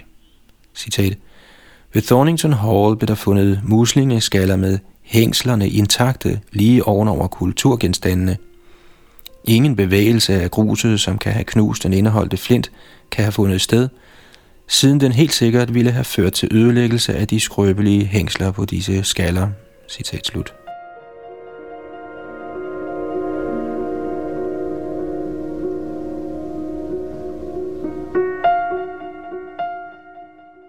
Citat. 0.74 1.16
Ved 1.96 2.02
Thornington 2.02 2.52
Hall 2.52 2.96
blev 2.96 3.08
der 3.08 3.14
fundet 3.14 3.60
muslingeskaller 3.64 4.56
med 4.56 4.78
hængslerne 5.02 5.68
intakte 5.68 6.40
lige 6.52 6.84
ovenover 6.84 7.26
kulturgenstandene. 7.26 8.36
Ingen 9.44 9.76
bevægelse 9.76 10.42
af 10.42 10.50
gruset, 10.50 11.00
som 11.00 11.18
kan 11.18 11.32
have 11.32 11.44
knust 11.44 11.82
den 11.82 11.92
indeholdte 11.92 12.36
flint, 12.36 12.70
kan 13.10 13.24
have 13.24 13.32
fundet 13.32 13.60
sted, 13.60 13.88
siden 14.68 15.00
den 15.00 15.12
helt 15.12 15.32
sikkert 15.32 15.74
ville 15.74 15.90
have 15.90 16.04
ført 16.04 16.32
til 16.32 16.48
ødelæggelse 16.52 17.14
af 17.14 17.28
de 17.28 17.40
skrøbelige 17.40 18.06
hængsler 18.06 18.50
på 18.50 18.64
disse 18.64 19.04
skaller. 19.04 19.48
Citat 19.88 20.26
slut. 20.26 20.65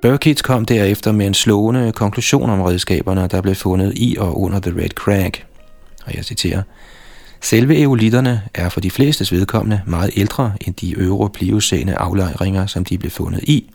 Burkitt 0.02 0.44
kom 0.44 0.66
derefter 0.66 1.12
med 1.12 1.28
en 1.28 1.34
slående 1.34 1.92
konklusion 1.92 2.50
om 2.50 2.62
redskaberne, 2.62 3.28
der 3.28 3.42
blev 3.42 3.56
fundet 3.56 3.94
i 3.96 4.16
og 4.20 4.42
under 4.42 4.60
The 4.60 4.82
Red 4.82 4.90
Crag. 4.90 5.32
Og 6.06 6.16
jeg 6.16 6.26
citerer, 6.26 6.62
Selve 7.42 7.82
eolitterne 7.82 8.42
er 8.54 8.70
for 8.70 8.82
de 8.82 8.92
flestes 8.92 9.32
vedkommende 9.32 9.82
meget 9.86 10.12
ældre 10.16 10.54
end 10.62 10.76
de 10.76 10.94
øvre 10.94 11.30
pliocene 11.30 12.02
aflejringer, 12.02 12.66
som 12.66 12.86
de 12.86 12.98
blev 12.98 13.12
fundet 13.12 13.44
i. 13.44 13.70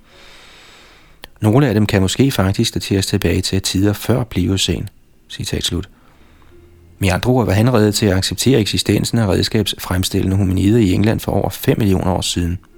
Nogle 1.40 1.68
af 1.68 1.74
dem 1.74 1.86
kan 1.86 2.02
måske 2.02 2.30
faktisk 2.30 2.74
dateres 2.74 3.06
tilbage 3.06 3.40
til 3.40 3.62
tider 3.62 3.92
før 3.92 4.24
pliocen. 4.24 4.88
Citat 5.28 5.64
slut. 5.64 5.88
Med 6.98 7.08
andre 7.08 7.30
ord 7.30 7.46
var 7.46 7.52
han 7.52 7.72
reddet 7.72 7.94
til 7.94 8.06
at 8.06 8.16
acceptere 8.16 8.60
eksistensen 8.60 9.18
af 9.18 9.26
redskabsfremstillende 9.26 10.36
hominider 10.36 10.78
i 10.78 10.92
England 10.92 11.20
for 11.20 11.32
over 11.32 11.48
5 11.48 11.78
millioner 11.78 12.10
år 12.10 12.20
siden– 12.20 12.58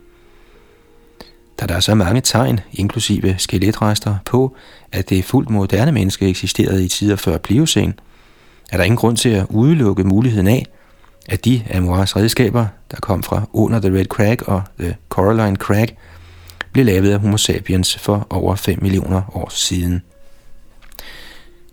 da 1.60 1.66
der 1.66 1.74
er 1.74 1.80
så 1.80 1.94
mange 1.94 2.20
tegn, 2.20 2.60
inklusive 2.72 3.34
skeletrester, 3.38 4.16
på, 4.24 4.56
at 4.92 5.10
det 5.10 5.24
fuldt 5.24 5.50
moderne 5.50 5.92
menneske 5.92 6.28
eksisterede 6.28 6.84
i 6.84 6.88
tider 6.88 7.16
før 7.16 7.38
Pliocen, 7.38 7.94
er 8.72 8.76
der 8.76 8.84
ingen 8.84 8.96
grund 8.96 9.16
til 9.16 9.28
at 9.28 9.46
udelukke 9.50 10.04
muligheden 10.04 10.46
af, 10.46 10.66
at 11.28 11.44
de 11.44 11.62
Amoras 11.74 12.16
redskaber, 12.16 12.66
der 12.90 12.96
kom 13.00 13.22
fra 13.22 13.42
under 13.52 13.80
The 13.80 13.98
Red 13.98 14.04
Crag 14.04 14.48
og 14.48 14.62
The 14.78 14.96
Coraline 15.08 15.56
Crag, 15.56 15.96
blev 16.72 16.84
lavet 16.84 17.10
af 17.12 17.20
Homo 17.20 17.36
sapiens 17.36 17.96
for 17.96 18.26
over 18.30 18.54
5 18.54 18.82
millioner 18.82 19.36
år 19.36 19.48
siden. 19.50 20.02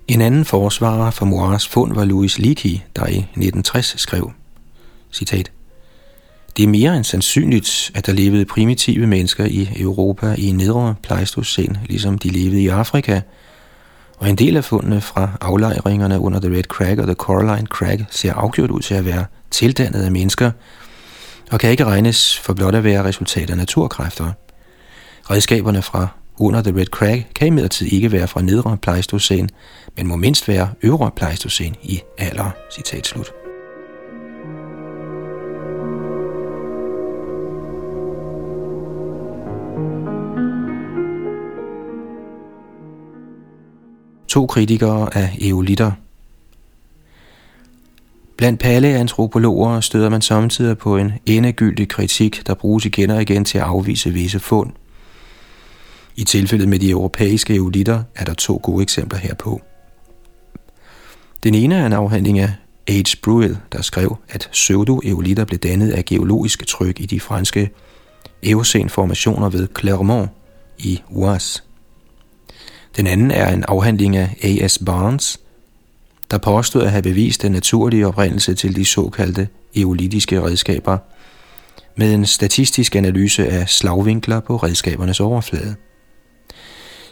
En 0.08 0.22
anden 0.22 0.46
forsvarer 0.46 1.12
for 1.12 1.26
Moiras 1.26 1.68
fund 1.68 1.94
var 1.94 2.06
Louis 2.06 2.40
Leakey, 2.40 2.80
der 2.96 3.08
i 3.08 3.18
1960 3.18 4.00
skrev, 4.02 4.32
citat, 5.12 5.52
det 6.58 6.64
er 6.64 6.68
mere 6.68 6.98
end 6.98 7.04
sandsynligt, 7.04 7.92
at 7.96 8.06
der 8.06 8.14
levede 8.14 8.46
primitive 8.46 9.08
mennesker 9.08 9.46
i 9.46 9.70
Europa 9.76 10.36
i 10.38 10.52
nedre 10.52 10.96
Pleistocæn, 11.04 11.78
ligesom 11.86 12.18
de 12.18 12.30
levede 12.30 12.62
i 12.62 12.68
Afrika, 12.68 13.22
og 14.18 14.30
en 14.30 14.36
del 14.36 14.58
af 14.58 14.64
fundene 14.64 15.02
fra 15.02 15.30
aflejringerne 15.42 16.20
under 16.20 16.40
The 16.40 16.58
Red 16.58 16.64
Crag 16.64 17.00
og 17.00 17.06
The 17.06 17.14
Coraline 17.14 17.68
Crag 17.68 18.06
ser 18.10 18.34
afgjort 18.34 18.72
ud 18.72 18.80
til 18.80 18.94
at 18.94 19.06
være 19.06 19.26
tildannet 19.52 20.02
af 20.02 20.12
mennesker, 20.12 20.52
og 21.52 21.60
kan 21.60 21.70
ikke 21.70 21.86
regnes 21.86 22.40
for 22.40 22.54
blot 22.54 22.76
at 22.76 22.84
være 22.84 23.04
resultat 23.04 23.50
af 23.50 23.58
naturkræfter. 23.58 24.32
Redskaberne 25.30 25.82
fra 25.82 26.08
under 26.40 26.62
The 26.62 26.80
Red 26.80 26.86
Crag 26.86 27.28
kan 27.36 27.48
imidlertid 27.48 27.88
ikke 27.88 28.12
være 28.12 28.28
fra 28.28 28.42
nedre 28.42 28.78
Pleistocæn, 28.82 29.48
men 29.98 30.08
må 30.08 30.16
mindst 30.16 30.48
være 30.48 30.70
øvre 30.84 31.12
Pleistocæn 31.16 31.76
i 31.84 32.02
alder. 32.18 32.52
Citat 32.76 33.08
slut. 33.08 33.41
To 44.32 44.46
kritikere 44.46 45.18
af 45.18 45.38
eolitter. 45.42 45.92
Blandt 48.38 48.60
paleantropologer 48.60 49.82
støder 49.82 50.10
man 50.10 50.22
samtidig 50.22 50.78
på 50.78 50.98
en 50.98 51.12
endegyldig 51.26 51.88
kritik, 51.88 52.48
der 52.48 52.54
bruges 52.54 52.86
igen 52.86 53.10
og 53.10 53.22
igen 53.22 53.46
til 53.46 53.58
at 53.58 53.64
afvise 53.64 54.10
visse 54.10 54.40
fund. 54.40 54.72
I 56.16 56.24
tilfældet 56.24 56.70
med 56.70 56.80
de 56.80 56.90
europæiske 56.90 57.56
eolitter 57.56 58.04
er 58.16 58.26
der 58.26 58.34
to 58.34 58.60
gode 58.64 58.82
eksempler 58.84 59.20
herpå. 59.20 59.62
Den 61.44 61.56
ene 61.56 61.76
er 61.76 61.86
en 61.86 61.94
afhandling 61.94 62.40
af 62.40 62.50
H. 62.90 62.94
Bruel, 63.24 63.58
der 63.72 63.82
skrev, 63.82 64.18
at 64.30 64.50
pseudo-eolitter 64.52 65.46
blev 65.46 65.60
dannet 65.60 65.92
af 65.92 66.06
geologiske 66.06 66.66
tryk 66.66 67.00
i 67.00 67.06
de 67.06 67.20
franske 67.20 67.70
Eocene-formationer 68.44 69.50
ved 69.50 69.68
Clermont 69.80 70.30
i 70.78 71.02
Oise. 71.16 71.64
Den 72.96 73.08
anden 73.08 73.32
er 73.32 73.54
en 73.54 73.64
afhandling 73.68 74.16
af 74.16 74.36
A.S. 74.44 74.80
Barnes, 74.86 75.40
der 76.32 76.38
påstod 76.38 76.84
at 76.84 76.92
have 76.92 77.02
bevist 77.02 77.42
den 77.42 77.52
naturlige 77.52 78.08
oprindelse 78.08 78.54
til 78.54 78.76
de 78.76 78.86
såkaldte 78.86 79.48
eolitiske 79.76 80.42
redskaber, 80.42 80.98
med 81.96 82.14
en 82.14 82.26
statistisk 82.26 82.96
analyse 82.96 83.48
af 83.48 83.70
slagvinkler 83.70 84.40
på 84.40 84.56
redskabernes 84.56 85.20
overflade. 85.20 85.76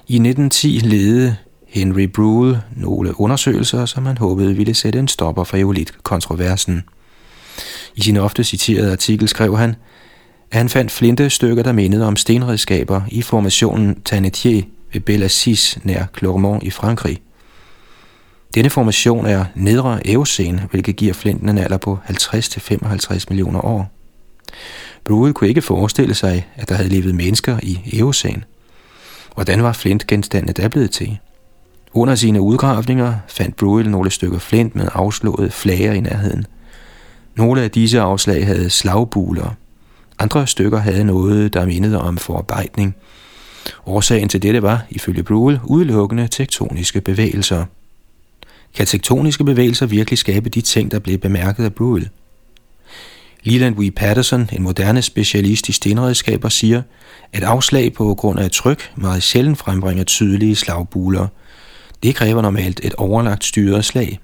I 0.08 0.16
1910 0.16 0.68
ledede 0.68 1.36
Henry 1.68 2.04
Brule 2.04 2.62
nogle 2.76 3.20
undersøgelser, 3.20 3.86
som 3.86 4.06
han 4.06 4.18
håbede 4.18 4.56
ville 4.56 4.74
sætte 4.74 5.00
en 5.00 5.08
stopper 5.08 5.44
for 5.44 5.58
eolit-kontroversen. 5.58 6.84
I 7.96 8.02
sin 8.02 8.18
ofte 8.18 8.44
citerede 8.44 8.92
artikel 8.92 9.28
skrev 9.28 9.58
han, 9.58 9.70
at 10.52 10.58
han 10.58 10.70
fandt 10.70 10.92
flinte 10.92 11.30
stykker, 11.30 11.64
der 11.64 11.72
mindede 11.72 12.08
om 12.08 12.16
stenredskaber 12.16 13.02
i 13.08 13.22
formationen 13.22 14.02
Tanetier 14.02 14.64
ved 14.94 15.02
Bellassis 15.02 15.80
nær 15.84 16.06
Clermont 16.18 16.64
i 16.64 16.70
Frankrig. 16.70 17.22
Denne 18.56 18.70
formation 18.70 19.26
er 19.26 19.46
nedre 19.56 20.08
Eocene, 20.08 20.68
hvilket 20.72 20.96
giver 20.96 21.14
flinten 21.14 21.50
en 21.50 21.58
alder 21.58 21.78
på 21.78 22.00
50-55 22.10 23.24
millioner 23.30 23.66
år. 23.66 23.92
Brude 25.04 25.34
kunne 25.34 25.48
ikke 25.48 25.62
forestille 25.62 26.14
sig, 26.14 26.48
at 26.56 26.70
der 26.70 26.76
havde 26.76 26.90
levet 26.90 27.16
mennesker 27.16 27.60
i 27.64 28.00
Eocene. 28.00 28.44
Hvordan 29.34 29.64
var 29.64 29.74
flintgenstandene 29.74 30.54
da 30.54 30.68
blevet 30.68 30.92
til? 30.92 31.18
Under 31.94 32.16
sine 32.16 32.42
udgravninger 32.42 33.14
fandt 33.28 33.56
Bruel 33.56 33.90
nogle 33.90 34.12
stykker 34.12 34.40
flint 34.40 34.76
med 34.76 34.88
afslåede 34.94 35.52
flager 35.52 35.94
i 35.94 36.00
nærheden. 36.00 36.46
Nogle 37.36 37.62
af 37.62 37.72
disse 37.72 38.00
afslag 38.00 38.46
havde 38.46 38.70
slagbuler. 38.70 39.56
Andre 40.20 40.48
stykker 40.48 40.78
havde 40.78 41.04
noget, 41.04 41.54
der 41.54 41.66
mindede 41.66 42.02
om 42.02 42.18
forarbejdning– 42.18 42.96
Årsagen 43.86 44.30
til 44.30 44.42
dette 44.42 44.62
var, 44.62 44.86
ifølge 44.90 45.24
Bruel, 45.24 45.60
udelukkende 45.64 46.28
tektoniske 46.28 47.02
bevægelser. 47.02 47.66
Kan 48.76 48.86
tektoniske 48.86 49.44
bevægelser 49.44 49.86
virkelig 49.86 50.18
skabe 50.18 50.50
de 50.50 50.62
ting, 50.62 50.92
der 50.92 51.00
blev 51.00 51.18
bemærket 51.18 51.64
af 51.64 51.74
Bruel? 51.74 52.10
Leland 53.44 53.76
W. 53.76 53.90
Patterson, 53.96 54.50
en 54.54 54.64
moderne 54.64 55.02
specialist 55.02 55.70
i 55.70 55.72
stenredskaber, 55.72 56.50
siger, 56.50 56.82
at 57.34 57.44
afslag 57.44 57.94
på 57.94 58.16
grund 58.16 58.40
af 58.40 58.52
tryk 58.52 58.92
meget 58.96 59.24
sjældent 59.24 59.58
frembringer 59.58 60.04
tydelige 60.04 60.56
slagbuler. 60.56 61.28
Det 62.04 62.16
kræver 62.16 62.42
normalt 62.42 62.80
et 62.84 62.94
overlagt 62.94 63.44
styret 63.44 63.86
slag. 63.86 64.20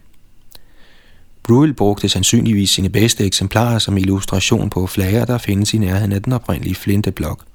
Bruel 1.43 1.73
brugte 1.73 2.09
sandsynligvis 2.09 2.69
sine 2.69 2.89
bedste 2.89 3.25
eksemplarer 3.25 3.79
som 3.79 3.97
illustration 3.97 4.69
på 4.69 4.87
flager, 4.87 5.25
der 5.25 5.37
findes 5.37 5.73
i 5.73 5.77
nærheden 5.77 6.11
af 6.11 6.23
den 6.23 6.33
oprindelige 6.33 6.75
flinteblok 6.75 7.45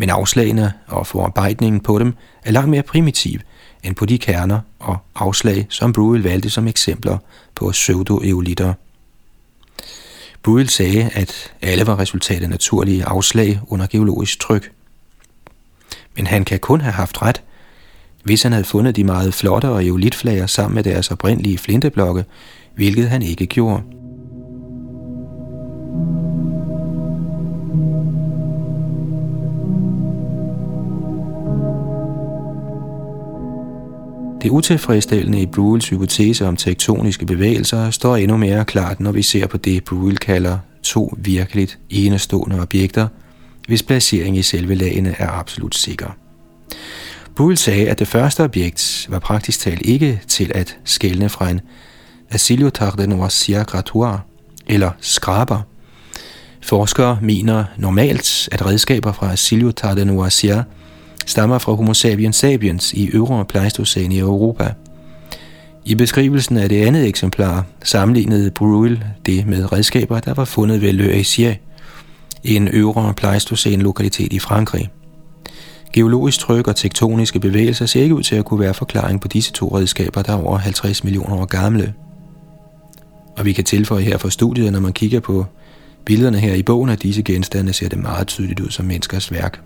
men 0.00 0.10
afslagene 0.10 0.72
og 0.86 1.06
forarbejdningen 1.06 1.80
på 1.80 1.98
dem 1.98 2.14
er 2.44 2.52
langt 2.52 2.70
mere 2.70 2.82
primitiv 2.82 3.40
end 3.82 3.94
på 3.94 4.06
de 4.06 4.18
kerner 4.18 4.60
og 4.78 4.96
afslag, 5.14 5.66
som 5.68 5.92
Bruel 5.92 6.22
valgte 6.22 6.50
som 6.50 6.66
eksempler 6.66 7.18
på 7.54 7.70
pseudoeolitter. 7.70 8.74
Bruel 10.42 10.68
sagde, 10.68 11.10
at 11.14 11.52
alle 11.62 11.86
var 11.86 11.98
resultat 11.98 12.42
af 12.42 12.50
naturlige 12.50 13.04
afslag 13.04 13.60
under 13.68 13.86
geologisk 13.86 14.40
tryk. 14.40 14.72
Men 16.16 16.26
han 16.26 16.44
kan 16.44 16.58
kun 16.58 16.80
have 16.80 16.92
haft 16.92 17.22
ret, 17.22 17.42
hvis 18.22 18.42
han 18.42 18.52
havde 18.52 18.64
fundet 18.64 18.96
de 18.96 19.04
meget 19.04 19.34
flotte 19.34 19.68
og 19.68 19.84
eolitflager 19.84 20.46
sammen 20.46 20.74
med 20.74 20.84
deres 20.84 21.10
oprindelige 21.10 21.58
flinteblokke, 21.58 22.24
hvilket 22.74 23.08
han 23.08 23.22
ikke 23.22 23.46
gjorde. 23.46 23.82
Det 34.42 34.50
utilfredsstillende 34.50 35.40
i 35.40 35.46
Bruels 35.46 35.88
hypotese 35.88 36.46
om 36.46 36.56
tektoniske 36.56 37.26
bevægelser 37.26 37.90
står 37.90 38.16
endnu 38.16 38.36
mere 38.36 38.64
klart, 38.64 39.00
når 39.00 39.12
vi 39.12 39.22
ser 39.22 39.46
på 39.46 39.56
det, 39.56 39.84
Bruel 39.84 40.18
kalder 40.18 40.58
to 40.82 41.14
virkeligt 41.18 41.78
enestående 41.90 42.60
objekter, 42.60 43.08
hvis 43.68 43.82
placering 43.82 44.36
i 44.36 44.42
selve 44.42 44.74
lagene 44.74 45.14
er 45.18 45.30
absolut 45.30 45.74
sikker. 45.74 46.16
Bruel 47.36 47.56
sagde, 47.56 47.88
at 47.88 47.98
det 47.98 48.08
første 48.08 48.44
objekt 48.44 49.06
var 49.10 49.18
praktisk 49.18 49.60
talt 49.60 49.82
ikke 49.82 50.20
til 50.28 50.52
at 50.54 50.76
skælne 50.84 51.28
fra 51.28 51.50
en 51.50 51.60
Asiliotar 52.30 52.90
de 52.90 53.06
Noircia 53.06 53.62
Gratoire 53.62 54.20
eller 54.66 54.90
skraber. 55.00 55.60
Forskere 56.62 57.18
mener 57.22 57.64
normalt, 57.78 58.48
at 58.52 58.66
redskaber 58.66 59.12
fra 59.12 59.32
Asiliotar 59.32 59.94
de 59.94 60.04
Noircia 60.04 60.64
stammer 61.26 61.58
fra 61.58 61.72
Homo 61.72 61.94
sapiens 61.94 62.36
sapiens 62.36 62.92
i 62.92 63.08
øvre 63.08 63.44
Pleistocæn 63.44 64.12
i 64.12 64.18
Europa. 64.18 64.72
I 65.84 65.94
beskrivelsen 65.94 66.56
af 66.56 66.68
det 66.68 66.86
andet 66.86 67.06
eksemplar 67.06 67.66
sammenlignede 67.84 68.50
Bruel 68.50 69.04
det 69.26 69.46
med 69.46 69.72
redskaber, 69.72 70.20
der 70.20 70.34
var 70.34 70.44
fundet 70.44 70.80
ved 70.80 70.92
Le 70.92 71.12
Asier, 71.12 71.54
en 72.44 72.68
øvre 72.68 73.14
Pleistocæn 73.14 73.82
lokalitet 73.82 74.32
i 74.32 74.38
Frankrig. 74.38 74.90
Geologisk 75.92 76.40
tryk 76.40 76.68
og 76.68 76.76
tektoniske 76.76 77.40
bevægelser 77.40 77.86
ser 77.86 78.02
ikke 78.02 78.14
ud 78.14 78.22
til 78.22 78.36
at 78.36 78.44
kunne 78.44 78.60
være 78.60 78.74
forklaring 78.74 79.20
på 79.20 79.28
disse 79.28 79.52
to 79.52 79.76
redskaber, 79.78 80.22
der 80.22 80.32
er 80.32 80.42
over 80.42 80.58
50 80.58 81.04
millioner 81.04 81.36
år 81.36 81.44
gamle. 81.44 81.94
Og 83.38 83.44
vi 83.44 83.52
kan 83.52 83.64
tilføje 83.64 84.02
her 84.02 84.18
for 84.18 84.28
studiet, 84.28 84.72
når 84.72 84.80
man 84.80 84.92
kigger 84.92 85.20
på 85.20 85.46
billederne 86.04 86.38
her 86.38 86.54
i 86.54 86.62
bogen 86.62 86.90
af 86.90 86.98
disse 86.98 87.22
genstande, 87.22 87.72
ser 87.72 87.88
det 87.88 87.98
meget 87.98 88.26
tydeligt 88.26 88.60
ud 88.60 88.70
som 88.70 88.86
menneskers 88.86 89.32
værk. 89.32 89.60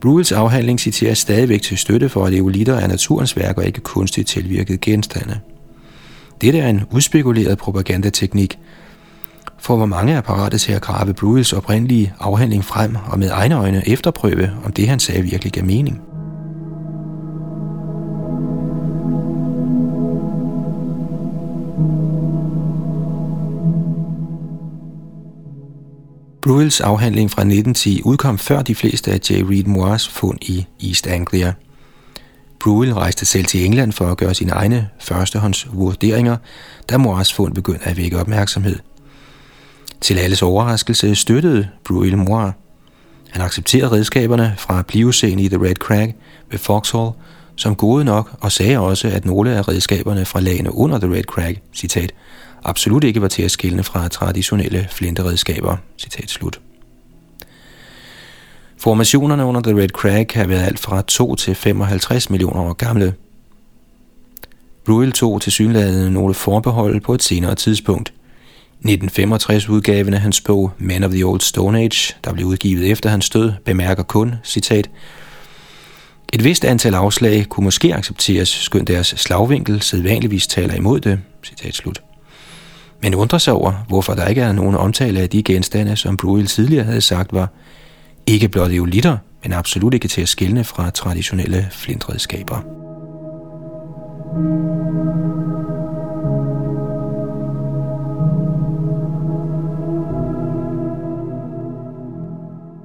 Bruels 0.00 0.32
afhandling 0.32 0.80
citerer 0.80 1.14
stadigvæk 1.14 1.62
til 1.62 1.78
støtte 1.78 2.08
for, 2.08 2.24
at 2.26 2.34
eolitter 2.34 2.74
er 2.74 2.86
naturens 2.86 3.36
værk 3.36 3.58
og 3.58 3.66
ikke 3.66 3.80
kunstigt 3.80 4.28
tilvirket 4.28 4.80
genstande. 4.80 5.40
Dette 6.40 6.58
er 6.58 6.68
en 6.68 6.82
udspekuleret 6.90 7.58
propagandateknik, 7.58 8.58
for 9.58 9.76
hvor 9.76 9.86
mange 9.86 10.12
er 10.12 10.20
parate 10.20 10.58
til 10.58 10.72
at 10.72 10.82
grave 10.82 11.14
Bruels 11.14 11.52
oprindelige 11.52 12.14
afhandling 12.20 12.64
frem 12.64 12.96
og 13.06 13.18
med 13.18 13.30
egne 13.30 13.56
øjne 13.56 13.88
efterprøve, 13.88 14.50
om 14.64 14.72
det 14.72 14.88
han 14.88 15.00
sagde 15.00 15.22
virkelig 15.22 15.52
gav 15.52 15.64
mening. 15.64 16.15
Bruels 26.46 26.80
afhandling 26.80 27.30
fra 27.30 27.42
1910 27.42 28.02
udkom 28.04 28.38
før 28.38 28.62
de 28.62 28.74
fleste 28.74 29.12
af 29.12 29.18
J. 29.30 29.32
Reed 29.32 29.64
Moores 29.64 30.08
fund 30.08 30.38
i 30.42 30.66
East 30.88 31.06
Anglia. 31.06 31.52
Bruel 32.60 32.94
rejste 32.94 33.26
selv 33.26 33.44
til 33.44 33.64
England 33.64 33.92
for 33.92 34.06
at 34.06 34.16
gøre 34.16 34.34
sine 34.34 34.52
egne 34.52 34.88
førstehånds 35.00 35.66
vurderinger, 35.72 36.36
da 36.90 36.96
Moores 36.96 37.32
fund 37.32 37.54
begyndte 37.54 37.84
at 37.84 37.96
vække 37.96 38.20
opmærksomhed. 38.20 38.78
Til 40.00 40.18
alles 40.18 40.42
overraskelse 40.42 41.14
støttede 41.14 41.68
Bruel 41.84 42.18
Moore. 42.18 42.52
Han 43.30 43.42
accepterede 43.42 43.92
redskaberne 43.92 44.54
fra 44.58 44.82
Pliocene 44.82 45.42
i 45.42 45.48
The 45.48 45.62
Red 45.62 45.74
Crag 45.74 46.14
ved 46.50 46.58
Foxhall 46.58 47.10
som 47.56 47.76
gode 47.76 48.04
nok 48.04 48.30
og 48.40 48.52
sagde 48.52 48.78
også, 48.78 49.08
at 49.08 49.24
nogle 49.24 49.56
af 49.56 49.68
redskaberne 49.68 50.24
fra 50.24 50.40
lagene 50.40 50.74
under 50.74 50.98
The 50.98 51.14
Red 51.14 51.22
Crag, 51.22 51.62
citat, 51.74 52.12
absolut 52.68 53.04
ikke 53.04 53.22
var 53.22 53.28
til 53.28 53.42
at 53.42 53.50
skille 53.50 53.82
fra 53.82 54.08
traditionelle 54.08 54.88
flinteredskaber. 54.90 55.76
Citat 55.98 56.30
slut. 56.30 56.60
Formationerne 58.78 59.44
under 59.44 59.60
The 59.60 59.76
Red 59.82 59.88
Crag 59.88 60.26
har 60.34 60.46
været 60.46 60.62
alt 60.62 60.78
fra 60.78 61.02
2 61.02 61.34
til 61.34 61.54
55 61.54 62.30
millioner 62.30 62.60
år 62.60 62.72
gamle. 62.72 63.14
Ruel 64.88 65.12
tog 65.12 65.42
til 65.42 65.52
synligheden 65.52 66.12
nogle 66.12 66.34
forbehold 66.34 67.00
på 67.00 67.14
et 67.14 67.22
senere 67.22 67.54
tidspunkt. 67.54 68.12
1965-udgaven 68.86 70.14
af 70.14 70.20
hans 70.20 70.40
bog 70.40 70.72
Men 70.78 71.04
of 71.04 71.10
the 71.10 71.24
Old 71.24 71.40
Stone 71.40 71.78
Age, 71.78 72.14
der 72.24 72.32
blev 72.32 72.46
udgivet 72.46 72.90
efter 72.90 73.10
hans 73.10 73.30
død, 73.30 73.52
bemærker 73.64 74.02
kun, 74.02 74.34
citat, 74.44 74.90
et 76.32 76.44
vist 76.44 76.64
antal 76.64 76.94
afslag 76.94 77.46
kunne 77.48 77.64
måske 77.64 77.94
accepteres, 77.94 78.48
skønt 78.48 78.88
deres 78.88 79.06
slagvinkel 79.06 79.82
sædvanligvis 79.82 80.46
taler 80.46 80.74
imod 80.74 81.00
det. 81.00 81.20
Citat 81.44 81.74
slut 81.74 82.05
men 83.02 83.14
undrer 83.14 83.38
sig 83.38 83.52
over, 83.52 83.84
hvorfor 83.88 84.14
der 84.14 84.26
ikke 84.26 84.40
er 84.40 84.52
nogen 84.52 84.74
omtale 84.74 85.20
af 85.20 85.30
de 85.30 85.42
genstande, 85.42 85.96
som 85.96 86.16
Bruegel 86.16 86.46
tidligere 86.46 86.84
havde 86.84 87.00
sagt 87.00 87.32
var 87.32 87.48
ikke 88.26 88.48
blot 88.48 88.70
eolitter, 88.70 89.16
men 89.42 89.52
absolut 89.52 89.94
ikke 89.94 90.08
til 90.08 90.20
at 90.22 90.28
skille 90.28 90.64
fra 90.64 90.90
traditionelle 90.90 91.68
flintredskaber. 91.70 92.56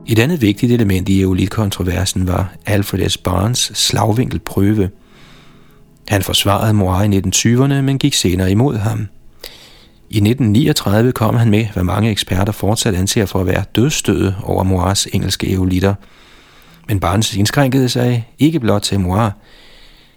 Et 0.07 0.19
andet 0.19 0.41
vigtigt 0.41 0.71
element 0.71 1.09
i 1.09 1.21
eolitkontroversen 1.21 2.27
var 2.27 2.53
Alfred 2.65 3.09
S. 3.09 3.17
Barnes 3.17 3.71
slagvinkelprøve. 3.73 4.89
Han 6.07 6.21
forsvarede 6.21 6.73
Moir 6.73 7.01
i 7.01 7.19
1920'erne, 7.19 7.81
men 7.81 7.99
gik 7.99 8.13
senere 8.13 8.51
imod 8.51 8.77
ham– 8.77 9.07
i 10.13 10.17
1939 10.17 11.11
kom 11.11 11.35
han 11.35 11.49
med, 11.49 11.65
hvad 11.73 11.83
mange 11.83 12.11
eksperter 12.11 12.51
fortsat 12.51 12.95
anser 12.95 13.25
for 13.25 13.39
at 13.39 13.45
være 13.45 13.63
dødstødet 13.75 14.35
over 14.43 14.63
Moirs 14.63 15.05
engelske 15.05 15.53
eolitter. 15.53 15.93
Men 16.87 16.99
Barnes 16.99 17.35
indskrænkede 17.35 17.89
sig 17.89 18.27
ikke 18.39 18.59
blot 18.59 18.81
til 18.81 18.99
Moir. 18.99 19.29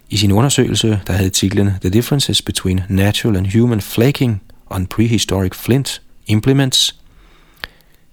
I 0.09 0.17
sin 0.17 0.31
undersøgelse, 0.31 1.01
der 1.07 1.13
havde 1.13 1.29
titlen 1.29 1.69
The 1.81 1.89
Differences 1.89 2.41
Between 2.41 2.81
Natural 2.89 3.37
and 3.37 3.59
Human 3.59 3.81
Flaking 3.81 4.41
on 4.69 4.85
Prehistoric 4.85 5.55
Flint 5.55 6.01
Implements, 6.27 6.95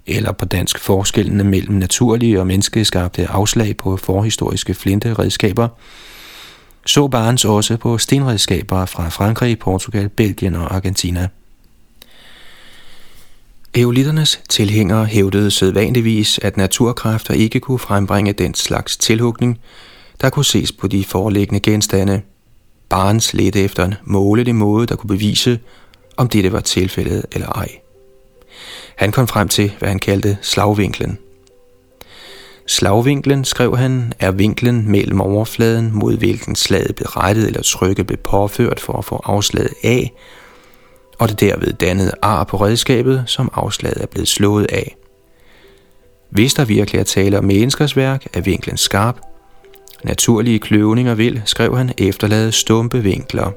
eller 0.07 0.33
på 0.33 0.45
dansk 0.45 0.78
forskellene 0.78 1.45
mellem 1.45 1.76
naturlige 1.76 2.41
og 2.41 2.47
menneskeskabte 2.47 3.26
afslag 3.26 3.76
på 3.76 3.97
forhistoriske 3.97 4.74
flinteredskaber, 4.74 5.68
så 6.87 7.09
Barnes 7.09 7.45
også 7.45 7.76
på 7.76 7.99
stenredskaber 7.99 8.87
fra 8.87 9.09
Frankrig, 9.09 9.59
Portugal, 9.59 10.09
Belgien 10.09 10.55
og 10.55 10.74
Argentina– 10.74 11.28
Eolitternes 13.74 14.40
tilhængere 14.48 15.04
hævdede 15.04 15.50
sædvanligvis, 15.50 16.38
at 16.42 16.56
naturkræfter 16.56 17.34
ikke 17.34 17.60
kunne 17.60 17.78
frembringe 17.78 18.32
den 18.32 18.54
slags 18.54 18.96
tilhugning, 18.96 19.60
der 20.20 20.30
kunne 20.30 20.44
ses 20.44 20.72
på 20.72 20.86
de 20.86 21.04
foreliggende 21.04 21.60
genstande. 21.60 22.22
Barnes 22.88 23.34
ledte 23.34 23.60
efter 23.60 23.84
en 23.84 23.94
målelig 24.04 24.54
måde, 24.54 24.86
der 24.86 24.96
kunne 24.96 25.08
bevise, 25.08 25.60
om 26.16 26.28
dette 26.28 26.52
var 26.52 26.60
tilfældet 26.60 27.24
eller 27.32 27.48
ej. 27.48 27.68
Han 28.96 29.12
kom 29.12 29.28
frem 29.28 29.48
til, 29.48 29.72
hvad 29.78 29.88
han 29.88 29.98
kaldte 29.98 30.38
slagvinklen. 30.42 31.18
Slagvinklen, 32.66 33.44
skrev 33.44 33.76
han, 33.76 34.12
er 34.18 34.30
vinklen 34.30 34.90
mellem 34.90 35.20
overfladen, 35.20 35.90
mod 35.94 36.16
hvilken 36.16 36.56
slaget 36.56 36.94
blev 36.96 37.06
rettet 37.06 37.46
eller 37.46 37.62
trykket 37.62 38.06
blev 38.06 38.18
påført 38.18 38.80
for 38.80 38.92
at 38.92 39.04
få 39.04 39.20
afslaget 39.24 39.74
af, 39.82 40.12
og 41.22 41.28
det 41.28 41.40
derved 41.40 41.72
dannede 41.72 42.12
ar 42.22 42.44
på 42.44 42.56
redskabet, 42.56 43.24
som 43.26 43.50
afslaget 43.54 44.02
er 44.02 44.06
blevet 44.06 44.28
slået 44.28 44.66
af. 44.72 44.96
Hvis 46.30 46.54
der 46.54 46.64
virkelig 46.64 46.98
er 46.98 47.04
tale 47.04 47.38
om 47.38 47.44
menneskers 47.44 47.96
værk, 47.96 48.26
er 48.34 48.40
vinklen 48.40 48.76
skarp. 48.76 49.20
Naturlige 50.04 50.58
kløvninger 50.58 51.14
vil, 51.14 51.42
skrev 51.44 51.76
han, 51.76 51.92
efterlade 51.98 52.52
stumpe 52.52 53.02
vinkler. 53.02 53.50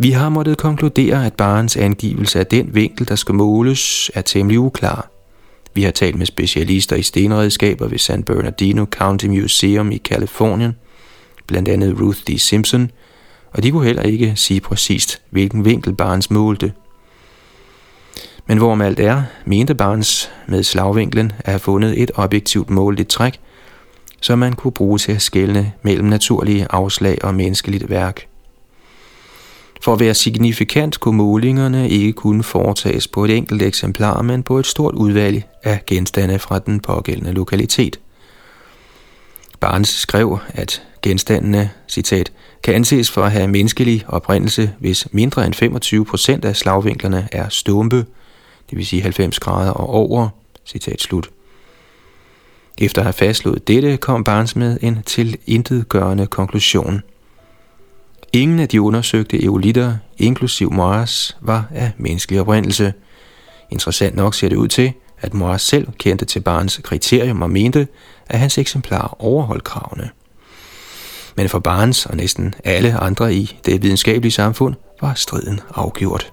Vi 0.00 0.10
har 0.10 0.28
måttet 0.28 0.58
konkludere, 0.58 1.26
at 1.26 1.34
barens 1.34 1.76
angivelse 1.76 2.38
af 2.38 2.46
den 2.46 2.74
vinkel, 2.74 3.08
der 3.08 3.16
skal 3.16 3.34
måles, 3.34 4.10
er 4.14 4.22
temmelig 4.22 4.58
uklar– 4.58 5.10
vi 5.78 5.82
har 5.82 5.90
talt 5.90 6.16
med 6.16 6.26
specialister 6.26 6.96
i 6.96 7.02
stenredskaber 7.02 7.88
ved 7.88 7.98
San 7.98 8.22
Bernardino 8.22 8.84
County 8.84 9.26
Museum 9.26 9.92
i 9.92 9.96
Kalifornien, 9.96 10.76
blandt 11.46 11.68
andet 11.68 12.00
Ruth 12.00 12.18
D. 12.18 12.38
Simpson, 12.38 12.90
og 13.52 13.62
de 13.62 13.70
kunne 13.70 13.86
heller 13.86 14.02
ikke 14.02 14.32
sige 14.36 14.60
præcist, 14.60 15.22
hvilken 15.30 15.64
vinkel 15.64 15.94
Barnes 15.94 16.30
målte. 16.30 16.72
Men 18.46 18.58
hvorom 18.58 18.80
alt 18.80 19.00
er, 19.00 19.22
mente 19.44 19.74
Barnes 19.74 20.30
med 20.48 20.62
slagvinklen 20.62 21.32
at 21.38 21.52
have 21.52 21.58
fundet 21.58 22.02
et 22.02 22.10
objektivt 22.14 22.70
måligt 22.70 23.08
træk, 23.08 23.40
som 24.20 24.38
man 24.38 24.52
kunne 24.52 24.72
bruge 24.72 24.98
til 24.98 25.12
at 25.12 25.22
skelne 25.22 25.72
mellem 25.82 26.08
naturlige 26.08 26.66
afslag 26.70 27.24
og 27.24 27.34
menneskeligt 27.34 27.90
værk. 27.90 28.26
For 29.80 29.92
at 29.92 30.00
være 30.00 30.14
signifikant 30.14 31.00
kunne 31.00 31.16
målingerne 31.16 31.88
ikke 31.88 32.12
kun 32.12 32.42
foretages 32.42 33.08
på 33.08 33.24
et 33.24 33.36
enkelt 33.36 33.62
eksemplar, 33.62 34.22
men 34.22 34.42
på 34.42 34.58
et 34.58 34.66
stort 34.66 34.94
udvalg 34.94 35.42
af 35.62 35.86
genstande 35.86 36.38
fra 36.38 36.58
den 36.58 36.80
pågældende 36.80 37.32
lokalitet. 37.32 38.00
Barnes 39.60 39.88
skrev, 39.88 40.38
at 40.48 40.82
genstandene, 41.02 41.70
citat, 41.88 42.32
kan 42.62 42.74
anses 42.74 43.10
for 43.10 43.22
at 43.22 43.32
have 43.32 43.48
menneskelig 43.48 44.04
oprindelse, 44.08 44.70
hvis 44.78 45.08
mindre 45.12 45.46
end 45.46 45.54
25 45.54 46.04
procent 46.04 46.44
af 46.44 46.56
slagvinklerne 46.56 47.28
er 47.32 47.48
stumpe, 47.48 47.96
det 48.70 48.78
vil 48.78 48.86
sige 48.86 49.02
90 49.02 49.40
grader 49.40 49.70
og 49.70 49.88
over, 49.88 50.28
citat 50.66 51.00
slut. 51.00 51.30
Efter 52.78 53.00
at 53.00 53.06
have 53.06 53.12
fastslået 53.12 53.68
dette, 53.68 53.96
kom 53.96 54.24
Barnes 54.24 54.56
med 54.56 54.78
en 54.82 55.02
til 55.06 55.36
intetgørende 55.46 56.26
konklusion. 56.26 57.02
Ingen 58.32 58.60
af 58.60 58.68
de 58.68 58.82
undersøgte 58.82 59.44
eolitter, 59.44 59.96
inklusiv 60.18 60.72
Moas, 60.72 61.36
var 61.40 61.64
af 61.74 61.92
menneskelig 61.98 62.40
oprindelse. 62.40 62.92
Interessant 63.70 64.16
nok 64.16 64.34
ser 64.34 64.48
det 64.48 64.56
ud 64.56 64.68
til, 64.68 64.92
at 65.20 65.34
Moas 65.34 65.62
selv 65.62 65.88
kendte 65.98 66.24
til 66.24 66.40
Barnes 66.40 66.80
kriterium 66.84 67.42
og 67.42 67.50
mente, 67.50 67.88
at 68.26 68.38
hans 68.38 68.58
eksemplar 68.58 69.16
overholdt 69.18 69.64
kravene. 69.64 70.10
Men 71.36 71.48
for 71.48 71.58
Barnes 71.58 72.06
og 72.06 72.16
næsten 72.16 72.54
alle 72.64 72.96
andre 72.96 73.34
i 73.34 73.58
det 73.66 73.82
videnskabelige 73.82 74.32
samfund 74.32 74.74
var 75.00 75.14
striden 75.14 75.60
afgjort. 75.74 76.32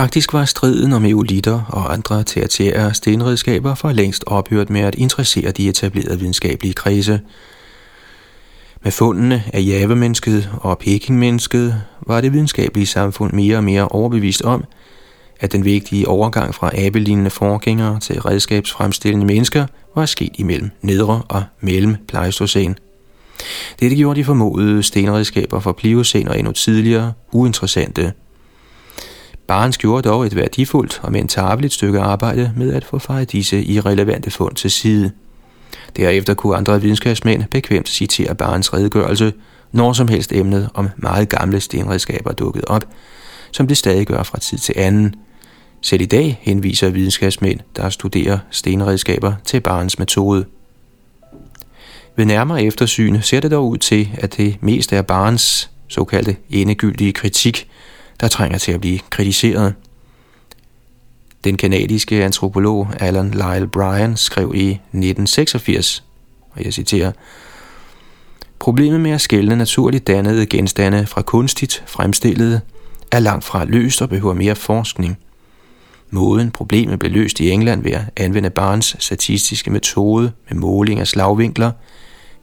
Faktisk 0.00 0.32
var 0.32 0.44
striden 0.44 0.92
om 0.92 1.04
eolitter 1.04 1.62
og 1.68 1.92
andre 1.92 2.24
tertiære 2.24 2.94
stenredskaber 2.94 3.74
for 3.74 3.92
længst 3.92 4.24
ophørt 4.26 4.70
med 4.70 4.80
at 4.80 4.94
interessere 4.94 5.50
de 5.50 5.68
etablerede 5.68 6.18
videnskabelige 6.18 6.74
kredse. 6.74 7.20
Med 8.82 8.92
fundene 8.92 9.44
af 9.52 9.60
javemennesket 9.60 10.50
og 10.60 10.78
pekingmennesket 10.78 11.82
var 12.06 12.20
det 12.20 12.32
videnskabelige 12.32 12.86
samfund 12.86 13.32
mere 13.32 13.56
og 13.56 13.64
mere 13.64 13.88
overbevist 13.88 14.42
om, 14.42 14.64
at 15.40 15.52
den 15.52 15.64
vigtige 15.64 16.08
overgang 16.08 16.54
fra 16.54 16.70
abelignende 16.74 17.30
forgængere 17.30 18.00
til 18.00 18.20
redskabsfremstillende 18.20 19.26
mennesker 19.26 19.66
var 19.94 20.06
sket 20.06 20.32
imellem 20.34 20.70
nedre 20.82 21.22
og 21.28 21.42
mellem 21.60 21.96
pleistocæn. 22.08 22.76
Dette 23.80 23.96
gjorde 23.96 24.20
de 24.20 24.24
formodede 24.24 24.82
stenredskaber 24.82 25.60
for 25.60 25.72
pliocæn 25.72 26.28
og 26.28 26.38
endnu 26.38 26.52
tidligere 26.52 27.12
uinteressante– 27.32 28.12
Barnes 29.50 29.78
gjorde 29.78 30.08
dog 30.08 30.26
et 30.26 30.36
værdifuldt 30.36 31.00
og 31.02 31.12
mentabelt 31.12 31.72
stykke 31.72 32.00
arbejde 32.00 32.52
med 32.56 32.74
at 32.74 32.84
få 32.84 32.98
fejret 32.98 33.32
disse 33.32 33.64
irrelevante 33.64 34.30
fund 34.30 34.54
til 34.54 34.70
side. 34.70 35.10
Derefter 35.96 36.34
kunne 36.34 36.56
andre 36.56 36.80
videnskabsmænd 36.80 37.44
bekvemt 37.44 37.88
citere 37.88 38.34
Barnes 38.34 38.72
redegørelse, 38.74 39.32
når 39.72 39.92
som 39.92 40.08
helst 40.08 40.32
emnet 40.32 40.68
om 40.74 40.88
meget 40.96 41.28
gamle 41.28 41.60
stenredskaber 41.60 42.32
dukkede 42.32 42.64
op, 42.68 42.84
som 43.52 43.66
det 43.66 43.76
stadig 43.76 44.06
gør 44.06 44.22
fra 44.22 44.38
tid 44.38 44.58
til 44.58 44.74
anden. 44.76 45.14
Selv 45.82 46.02
i 46.02 46.06
dag 46.06 46.38
henviser 46.42 46.90
videnskabsmænd, 46.90 47.60
der 47.76 47.88
studerer 47.88 48.38
stenredskaber, 48.50 49.32
til 49.44 49.60
Barnes 49.60 49.98
metode. 49.98 50.44
Ved 52.16 52.24
nærmere 52.24 52.64
eftersyn 52.64 53.20
ser 53.20 53.40
det 53.40 53.50
dog 53.50 53.68
ud 53.68 53.78
til, 53.78 54.08
at 54.18 54.36
det 54.36 54.56
mest 54.60 54.92
er 54.92 55.02
Barnes 55.02 55.70
såkaldte 55.88 56.36
endegyldige 56.50 57.12
kritik, 57.12 57.68
der 58.20 58.28
trænger 58.28 58.58
til 58.58 58.72
at 58.72 58.80
blive 58.80 58.98
kritiseret. 59.10 59.74
Den 61.44 61.56
kanadiske 61.56 62.24
antropolog 62.24 62.88
Alan 63.00 63.30
Lyle 63.30 63.68
Bryan 63.68 64.16
skrev 64.16 64.52
i 64.54 64.70
1986, 64.70 66.04
og 66.50 66.64
jeg 66.64 66.72
citerer, 66.72 67.12
Problemet 68.60 69.00
med 69.00 69.10
at 69.10 69.20
skælne 69.20 69.56
naturligt 69.56 70.06
dannede 70.06 70.46
genstande 70.46 71.06
fra 71.06 71.22
kunstigt 71.22 71.82
fremstillede 71.86 72.60
er 73.12 73.18
langt 73.18 73.44
fra 73.44 73.64
løst 73.64 74.02
og 74.02 74.08
behøver 74.08 74.34
mere 74.34 74.54
forskning. 74.54 75.18
Måden 76.10 76.50
problemet 76.50 76.98
blev 76.98 77.12
løst 77.12 77.40
i 77.40 77.50
England 77.50 77.82
ved 77.82 77.92
at 77.92 78.02
anvende 78.16 78.50
Barnes 78.50 78.96
statistiske 78.98 79.70
metode 79.70 80.32
med 80.48 80.58
måling 80.58 81.00
af 81.00 81.06
slagvinkler, 81.06 81.70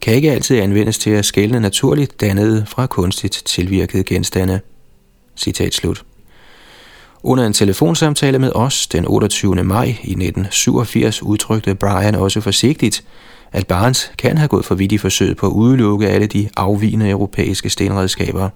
kan 0.02 0.14
ikke 0.14 0.32
altid 0.32 0.60
anvendes 0.60 0.98
til 0.98 1.10
at 1.10 1.26
skælne 1.26 1.60
naturligt 1.60 2.22
dannede 2.22 2.66
fra 2.68 2.88
kunstigt 2.88 3.42
tilvirkede 3.46 4.04
genstande. 4.04 4.60
Citat 5.38 5.74
slut. 5.74 6.04
Under 7.24 7.46
en 7.46 7.54
telefonsamtale 7.54 8.40
med 8.40 8.52
os 8.56 8.88
den 8.88 9.06
28. 9.08 9.64
maj 9.64 9.86
i 9.86 9.90
1987 9.90 11.24
udtrykte 11.24 11.76
Brian 11.76 12.16
også 12.16 12.42
forsigtigt, 12.42 13.04
at 13.52 13.68
Barnes 13.68 14.12
kan 14.18 14.38
have 14.38 14.48
gået 14.48 14.66
for 14.66 14.76
vidt 14.76 14.92
i 14.92 14.98
forsøget 14.98 15.38
på 15.38 15.48
at 15.48 15.52
udelukke 15.52 16.08
alle 16.08 16.28
de 16.28 16.50
afvigende 16.58 17.10
europæiske 17.10 17.70
stenredskaber. 17.70 18.50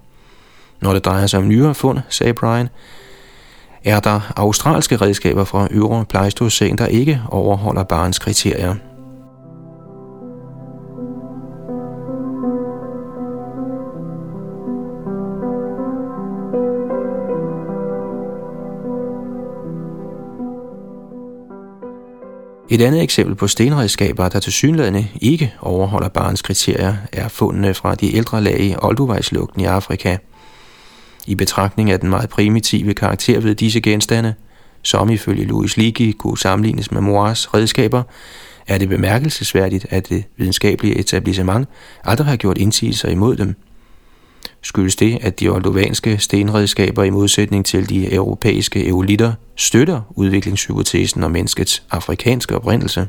Når 0.82 0.94
det 0.94 1.06
drejer 1.06 1.28
sig 1.28 1.40
om 1.40 1.48
nyere 1.48 1.76
fund, 1.76 2.00
sagde 2.10 2.34
Brian, 2.34 2.70
er 3.84 4.00
der 4.00 4.34
australske 4.36 4.96
redskaber 4.96 5.44
fra 5.44 5.68
øvre 5.72 6.06
Pleistocene, 6.06 6.78
der 6.78 6.88
ikke 6.88 7.22
overholder 7.28 7.84
Barnes 7.84 8.20
kriterier. 8.20 8.76
Et 22.72 22.82
andet 22.82 23.02
eksempel 23.02 23.36
på 23.36 23.48
stenredskaber, 23.48 24.30
der 24.30 24.40
til 24.40 24.54
synlædende 24.54 25.08
ikke 25.22 25.54
overholder 25.62 26.10
barns 26.10 26.42
kriterier, 26.42 26.96
er 27.12 27.28
fundene 27.28 27.74
fra 27.74 27.96
de 27.96 28.16
ældre 28.16 28.42
lag 28.42 28.60
i 28.60 28.76
Olduvejslugten 28.82 29.62
i 29.62 29.66
Afrika. 29.66 30.18
I 31.28 31.36
betragtning 31.36 31.92
af 31.92 32.00
den 32.00 32.10
meget 32.10 32.30
primitive 32.30 32.94
karakter 32.94 33.40
ved 33.40 33.56
disse 33.56 33.82
genstande, 33.82 34.34
som 34.82 35.10
ifølge 35.10 35.46
Louis 35.46 35.78
Leakey 35.78 36.12
kunne 36.12 36.38
sammenlignes 36.38 36.92
med 36.92 37.02
Moas 37.02 37.54
redskaber, 37.54 38.04
er 38.68 38.78
det 38.78 38.90
bemærkelsesværdigt, 38.90 39.86
at 39.90 40.10
det 40.10 40.24
videnskabelige 40.38 41.00
etablissement 41.00 41.68
aldrig 42.04 42.28
har 42.28 42.36
gjort 42.36 42.58
indsigelser 42.58 43.10
imod 43.10 43.36
dem– 43.36 43.56
skyldes 44.62 44.96
det, 44.96 45.18
at 45.22 45.40
de 45.40 45.50
oldovanske 45.50 46.18
stenredskaber 46.18 47.04
i 47.04 47.10
modsætning 47.10 47.66
til 47.66 47.90
de 47.90 48.14
europæiske 48.14 48.88
eolitter 48.88 49.34
støtter 49.56 50.02
udviklingshypotesen 50.10 51.24
om 51.24 51.32
menneskets 51.32 51.84
afrikanske 51.92 52.56
oprindelse. 52.56 53.08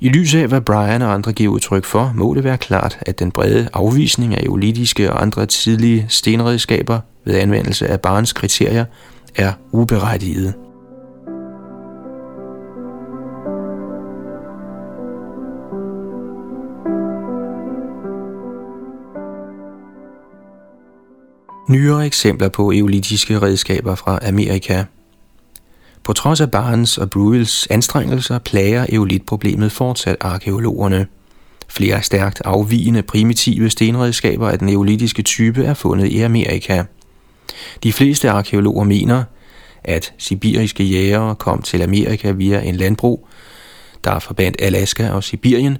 I 0.00 0.08
lyset 0.08 0.40
af, 0.40 0.48
hvad 0.48 0.60
Brian 0.60 1.02
og 1.02 1.12
andre 1.12 1.32
giver 1.32 1.52
udtryk 1.52 1.84
for, 1.84 2.12
må 2.14 2.34
det 2.34 2.44
være 2.44 2.58
klart, 2.58 2.98
at 3.00 3.18
den 3.18 3.30
brede 3.30 3.68
afvisning 3.72 4.34
af 4.34 4.42
eolitiske 4.42 5.12
og 5.12 5.22
andre 5.22 5.46
tidlige 5.46 6.06
stenredskaber 6.08 7.00
ved 7.24 7.34
anvendelse 7.34 7.88
af 7.88 8.00
barns 8.00 8.32
kriterier 8.32 8.84
er 9.34 9.52
uberettiget. 9.72 10.54
Nyere 21.68 22.06
eksempler 22.06 22.48
på 22.48 22.72
eolitiske 22.72 23.42
redskaber 23.42 23.94
fra 23.94 24.18
Amerika. 24.22 24.84
På 26.02 26.12
trods 26.12 26.40
af 26.40 26.50
Barnes 26.50 26.98
og 26.98 27.10
Bruels 27.10 27.66
anstrengelser 27.70 28.38
plager 28.38 28.86
eolitproblemet 28.88 29.72
fortsat 29.72 30.16
arkeologerne. 30.20 31.06
Flere 31.68 32.02
stærkt 32.02 32.42
afvigende 32.44 33.02
primitive 33.02 33.70
stenredskaber 33.70 34.48
af 34.48 34.58
den 34.58 34.68
eolitiske 34.68 35.22
type 35.22 35.64
er 35.64 35.74
fundet 35.74 36.06
i 36.06 36.20
Amerika. 36.20 36.82
De 37.82 37.92
fleste 37.92 38.30
arkeologer 38.30 38.84
mener, 38.84 39.24
at 39.84 40.14
sibiriske 40.18 40.84
jægere 40.84 41.34
kom 41.34 41.62
til 41.62 41.82
Amerika 41.82 42.30
via 42.30 42.60
en 42.60 42.76
landbro, 42.76 43.28
der 44.04 44.18
forbandt 44.18 44.56
Alaska 44.62 45.10
og 45.10 45.24
Sibirien, 45.24 45.78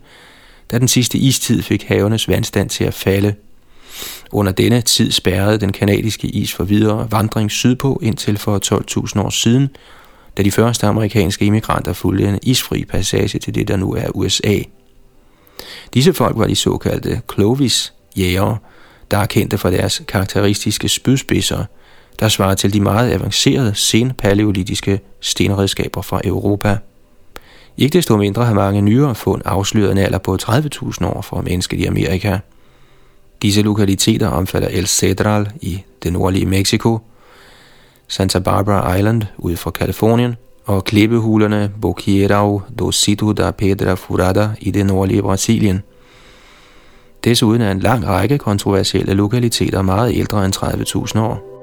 da 0.71 0.79
den 0.79 0.89
sidste 0.89 1.19
istid 1.19 1.63
fik 1.63 1.85
havenes 1.85 2.29
vandstand 2.29 2.69
til 2.69 2.85
at 2.85 2.95
falde– 2.95 3.35
under 4.33 4.53
denne 4.53 4.81
tid 4.81 5.11
spærrede 5.11 5.59
den 5.59 5.73
kanadiske 5.73 6.29
is 6.29 6.55
for 6.55 6.65
videre 6.65 7.07
vandring 7.11 7.51
sydpå 7.51 8.01
indtil 8.03 8.39
for 8.39 8.61
12.000 9.17 9.21
år 9.21 9.31
siden, 9.31 9.69
da 10.37 10.43
de 10.43 10.51
første 10.51 10.87
amerikanske 10.87 11.45
immigranter 11.45 11.93
fulgte 11.93 12.29
en 12.29 12.39
isfri 12.43 12.85
passage 12.85 13.39
til 13.39 13.55
det, 13.55 13.69
der 13.69 13.77
nu 13.77 13.93
er 13.93 14.09
USA. 14.15 14.59
Disse 15.95 16.13
folk 16.13 16.39
var 16.39 16.47
de 16.47 16.57
såkaldte 16.57 17.21
Clovis-jægere, 17.33 18.57
der 19.11 19.19
er 19.19 19.27
kendte 19.27 19.59
for 19.59 19.71
deres 19.71 20.03
karakteristiske 20.09 20.89
spydspidser, 20.89 21.65
der 22.21 22.29
svarer 22.29 22.55
til 22.55 22.73
de 22.73 22.81
meget 22.81 23.13
avancerede 23.13 23.75
senpaleolitiske 23.75 25.01
stenredskaber 25.21 26.03
fra 26.03 26.21
Europa. 26.25 26.79
Ikke 27.77 27.93
desto 27.93 28.17
mindre 28.17 28.45
har 28.45 28.55
mange 28.55 28.83
nyere 28.83 29.15
fund 29.15 29.43
afsløret 29.45 29.93
en 29.93 29.99
alder 29.99 30.19
på 30.19 30.39
30.000 30.43 31.07
år 31.07 31.23
for 31.23 31.41
mennesket 31.41 31.81
i 31.81 31.85
Amerika– 31.85 32.39
Disse 33.45 33.63
lokaliteter 33.63 34.29
omfatter 34.29 34.69
El 34.69 34.87
Cedral 34.87 35.51
i 35.61 35.83
det 36.03 36.13
nordlige 36.13 36.47
Mexico, 36.47 36.99
Santa 38.09 38.39
Barbara 38.39 38.97
Island 38.97 39.23
ud 39.39 39.57
for 39.57 39.71
Kalifornien, 39.71 40.35
og 40.65 40.85
klippehulerne 40.85 41.73
Boqueirão 41.87 42.63
do 42.79 42.93
Sítio 42.93 43.33
da 43.33 43.51
Pedra 43.51 43.95
Furada 43.95 44.51
i 44.61 44.71
det 44.71 44.87
nordlige 44.87 45.23
Brasilien. 45.23 45.83
Desuden 47.25 47.61
er 47.61 47.71
en 47.71 47.81
lang 47.81 48.07
række 48.07 48.39
kontroversielle 48.39 49.15
lokaliteter 49.15 49.83
meget 49.83 50.17
ældre 50.17 50.45
end 50.45 50.57
30.000 50.57 51.19
år. 51.19 51.54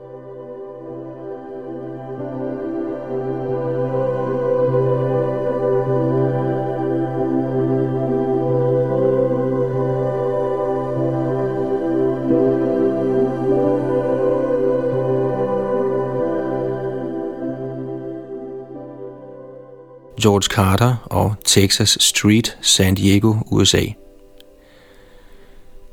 George 20.22 20.56
Carter 20.56 20.96
og 21.06 21.36
Texas 21.46 21.98
Street, 22.02 22.58
San 22.62 22.96
Diego, 22.96 23.36
USA. 23.52 23.82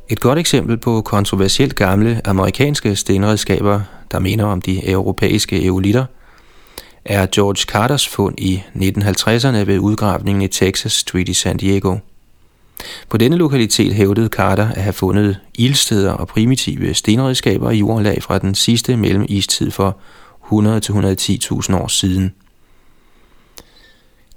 Et 0.08 0.20
godt 0.20 0.38
eksempel 0.38 0.76
på 0.76 1.00
kontroversielt 1.00 1.74
gamle 1.74 2.20
amerikanske 2.24 2.96
stenredskaber, 2.96 3.80
der 4.12 4.18
minder 4.18 4.44
om 4.44 4.62
de 4.62 4.90
europæiske 4.90 5.64
eolitter, 5.64 6.04
er 7.04 7.26
George 7.34 7.72
Carters 7.72 8.08
fund 8.08 8.34
i 8.38 8.62
1950'erne 8.74 9.56
ved 9.56 9.78
udgravningen 9.78 10.42
i 10.42 10.48
Texas 10.48 10.92
Street 10.92 11.28
i 11.28 11.34
San 11.34 11.56
Diego. 11.56 11.96
På 13.08 13.16
denne 13.16 13.36
lokalitet 13.36 13.94
hævdede 13.94 14.28
Carter 14.28 14.68
at 14.68 14.82
have 14.82 14.92
fundet 14.92 15.38
ildsteder 15.54 16.12
og 16.12 16.28
primitive 16.28 16.94
stenredskaber 16.94 17.70
i 17.70 17.78
jordlag 17.78 18.22
fra 18.22 18.38
den 18.38 18.54
sidste 18.54 18.96
mellemistid 18.96 19.70
for 19.70 19.98
100-110.000 20.42 21.76
år 21.76 21.88
siden– 21.88 22.32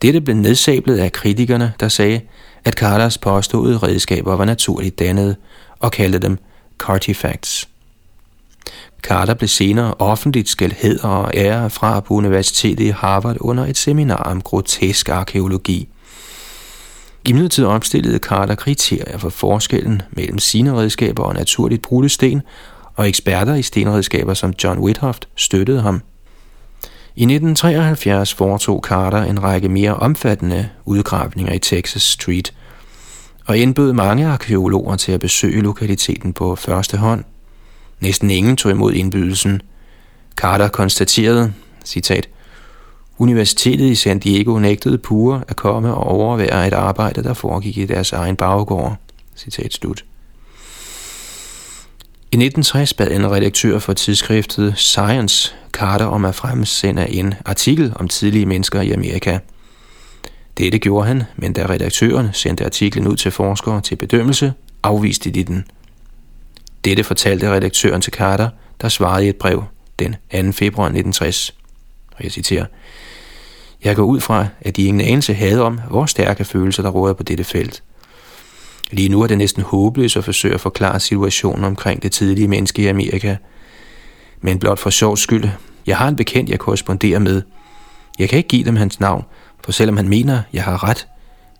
dette 0.01 0.21
blev 0.21 0.35
nedsablet 0.35 0.97
af 0.97 1.11
kritikerne, 1.11 1.73
der 1.79 1.87
sagde, 1.87 2.21
at 2.65 2.73
Carters 2.73 3.17
påståede 3.17 3.77
redskaber 3.77 4.35
var 4.35 4.45
naturligt 4.45 4.99
dannede, 4.99 5.35
og 5.79 5.91
kaldte 5.91 6.19
dem 6.19 6.37
Cartifacts. 6.77 7.67
Carter 9.01 9.33
blev 9.33 9.47
senere 9.47 9.93
offentligt 9.99 10.49
skældt 10.49 10.73
heder 10.73 11.07
og 11.07 11.31
ære 11.33 11.69
fra 11.69 11.99
på 11.99 12.13
Universitetet 12.13 12.83
i 12.83 12.89
Harvard 12.89 13.37
under 13.39 13.65
et 13.65 13.77
seminar 13.77 14.15
om 14.15 14.41
grotesk 14.41 15.09
arkeologi. 15.09 15.89
I 17.25 17.33
midlertid 17.33 17.65
opstillede 17.65 18.17
Carter 18.17 18.55
kriterier 18.55 19.17
for 19.17 19.29
forskellen 19.29 20.01
mellem 20.11 20.39
sine 20.39 20.73
redskaber 20.73 21.23
og 21.23 21.33
naturligt 21.33 21.81
brudte 21.81 22.09
sten, 22.09 22.41
og 22.95 23.07
eksperter 23.07 23.55
i 23.55 23.61
stenredskaber 23.61 24.33
som 24.33 24.53
John 24.63 24.79
Whithoft 24.79 25.27
støttede 25.35 25.81
ham– 25.81 26.01
i 27.15 27.23
1973 27.23 28.33
foretog 28.33 28.83
Carter 28.87 29.23
en 29.23 29.43
række 29.43 29.69
mere 29.69 29.95
omfattende 29.95 30.69
udgravninger 30.85 31.53
i 31.53 31.59
Texas 31.59 32.01
Street 32.01 32.53
og 33.45 33.57
indbød 33.57 33.93
mange 33.93 34.27
arkeologer 34.27 34.95
til 34.95 35.11
at 35.11 35.19
besøge 35.19 35.61
lokaliteten 35.61 36.33
på 36.33 36.55
første 36.55 36.97
hånd. 36.97 37.23
Næsten 37.99 38.29
ingen 38.29 38.57
tog 38.57 38.71
imod 38.71 38.93
indbydelsen. 38.93 39.61
Carter 40.35 40.67
konstaterede, 40.67 41.53
citat, 41.85 42.29
Universitetet 43.17 43.85
i 43.85 43.95
San 43.95 44.19
Diego 44.19 44.59
nægtede 44.59 44.97
pure 44.97 45.43
at 45.47 45.55
komme 45.55 45.93
og 45.93 46.03
overvære 46.03 46.67
et 46.67 46.73
arbejde, 46.73 47.23
der 47.23 47.33
foregik 47.33 47.77
i 47.77 47.85
deres 47.85 48.13
egen 48.13 48.35
baggård. 48.35 48.95
Citat 49.35 49.73
slut. 49.73 50.05
I 52.33 52.35
1960 52.35 52.93
bad 52.93 53.11
en 53.11 53.31
redaktør 53.31 53.79
for 53.79 53.93
tidsskriftet 53.93 54.73
Science 54.77 55.55
Carter 55.71 56.05
om 56.05 56.25
at 56.25 56.35
fremsende 56.35 57.09
en 57.09 57.33
artikel 57.45 57.93
om 57.95 58.07
tidlige 58.07 58.45
mennesker 58.45 58.81
i 58.81 58.91
Amerika. 58.91 59.39
Dette 60.57 60.79
gjorde 60.79 61.07
han, 61.07 61.23
men 61.35 61.53
da 61.53 61.65
redaktøren 61.65 62.29
sendte 62.33 62.65
artiklen 62.65 63.07
ud 63.07 63.15
til 63.15 63.31
forskere 63.31 63.81
til 63.81 63.95
bedømmelse, 63.95 64.53
afviste 64.83 65.31
de 65.31 65.43
den. 65.43 65.65
Dette 66.85 67.03
fortalte 67.03 67.51
redaktøren 67.51 68.01
til 68.01 68.13
Carter, 68.13 68.49
der 68.81 68.89
svarede 68.89 69.25
i 69.25 69.29
et 69.29 69.35
brev 69.35 69.63
den 69.99 70.13
2. 70.13 70.51
februar 70.51 70.85
1960. 70.85 71.55
Og 72.15 72.23
jeg 72.23 72.31
citerer, 72.31 72.65
Jeg 73.83 73.95
går 73.95 74.03
ud 74.03 74.19
fra, 74.19 74.47
at 74.61 74.77
de 74.77 74.83
ingen 74.83 75.01
anelse 75.01 75.33
havde 75.33 75.61
om, 75.61 75.79
hvor 75.89 76.05
stærke 76.05 76.45
følelser 76.45 76.83
der 76.83 76.89
råder 76.89 77.13
på 77.13 77.23
dette 77.23 77.43
felt– 77.43 77.83
Lige 78.91 79.09
nu 79.09 79.21
er 79.21 79.27
det 79.27 79.37
næsten 79.37 79.63
håbløst 79.63 80.17
at 80.17 80.23
forsøge 80.23 80.53
at 80.53 80.61
forklare 80.61 80.99
situationen 80.99 81.63
omkring 81.63 82.03
det 82.03 82.11
tidlige 82.11 82.47
menneske 82.47 82.81
i 82.81 82.87
Amerika. 82.87 83.35
Men 84.41 84.59
blot 84.59 84.79
for 84.79 84.89
sjov 84.89 85.17
skyld, 85.17 85.49
jeg 85.87 85.97
har 85.97 86.07
en 86.07 86.15
bekendt, 86.15 86.49
jeg 86.49 86.59
korresponderer 86.59 87.19
med. 87.19 87.41
Jeg 88.19 88.29
kan 88.29 88.37
ikke 88.37 88.49
give 88.49 88.63
dem 88.63 88.75
hans 88.75 88.99
navn, 88.99 89.23
for 89.63 89.71
selvom 89.71 89.97
han 89.97 90.09
mener, 90.09 90.41
jeg 90.53 90.63
har 90.63 90.83
ret, 90.83 91.07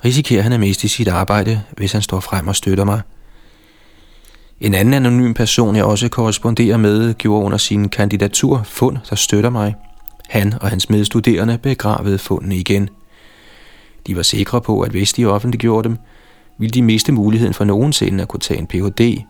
risikerer 0.06 0.42
han 0.42 0.54
at 0.54 0.60
miste 0.60 0.90
sit 0.90 1.08
arbejde, 1.08 1.62
hvis 1.72 1.92
han 1.92 2.02
står 2.02 2.20
frem 2.20 2.48
og 2.48 2.56
støtter 2.56 2.84
mig. 2.84 3.02
En 4.62 4.74
anden 4.74 4.94
anonym 4.94 5.34
person, 5.34 5.76
jeg 5.76 5.84
også 5.84 6.10
korresponderer 6.10 6.78
med, 6.78 7.14
gjorde 7.14 7.46
under 7.46 7.58
sin 7.58 7.90
kandidatur 7.90 8.62
fund, 8.66 8.98
der 9.10 9.16
støtter 9.16 9.50
mig. 9.50 9.76
Han 10.30 10.54
og 10.62 10.70
hans 10.70 10.90
medstuderende 10.90 11.58
begravede 11.58 12.18
fundene 12.18 12.56
igen. 12.56 12.90
De 14.08 14.16
var 14.16 14.24
sikre 14.24 14.62
på, 14.62 14.82
at 14.82 14.92
hvis 14.92 15.14
de 15.14 15.26
offentliggjorde 15.26 15.90
dem, 15.90 15.98
ville 16.62 16.74
de 16.74 16.82
miste 16.82 17.12
muligheden 17.12 17.54
for 17.54 17.64
nogensinde 17.64 18.22
at 18.22 18.28
kunne 18.28 18.40
tage 18.40 18.60
en 18.60 18.68
Ph.D. 18.68 19.22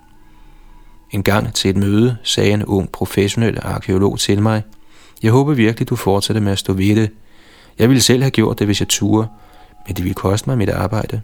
En 1.11 1.23
gang 1.23 1.53
til 1.53 1.69
et 1.69 1.77
møde 1.77 2.17
sagde 2.23 2.53
en 2.53 2.65
ung 2.65 2.89
professionel 2.91 3.59
arkeolog 3.61 4.19
til 4.19 4.41
mig, 4.41 4.63
jeg 5.23 5.31
håber 5.31 5.53
virkelig, 5.53 5.89
du 5.89 5.95
fortsætter 5.95 6.41
med 6.41 6.51
at 6.51 6.59
stå 6.59 6.73
ved 6.73 6.95
det. 6.95 7.11
Jeg 7.79 7.89
ville 7.89 8.01
selv 8.01 8.21
have 8.21 8.31
gjort 8.31 8.59
det, 8.59 8.67
hvis 8.67 8.79
jeg 8.79 8.87
turde, 8.87 9.27
men 9.87 9.95
det 9.95 10.03
ville 10.03 10.13
koste 10.13 10.49
mig 10.49 10.57
mit 10.57 10.69
arbejde. 10.69 11.21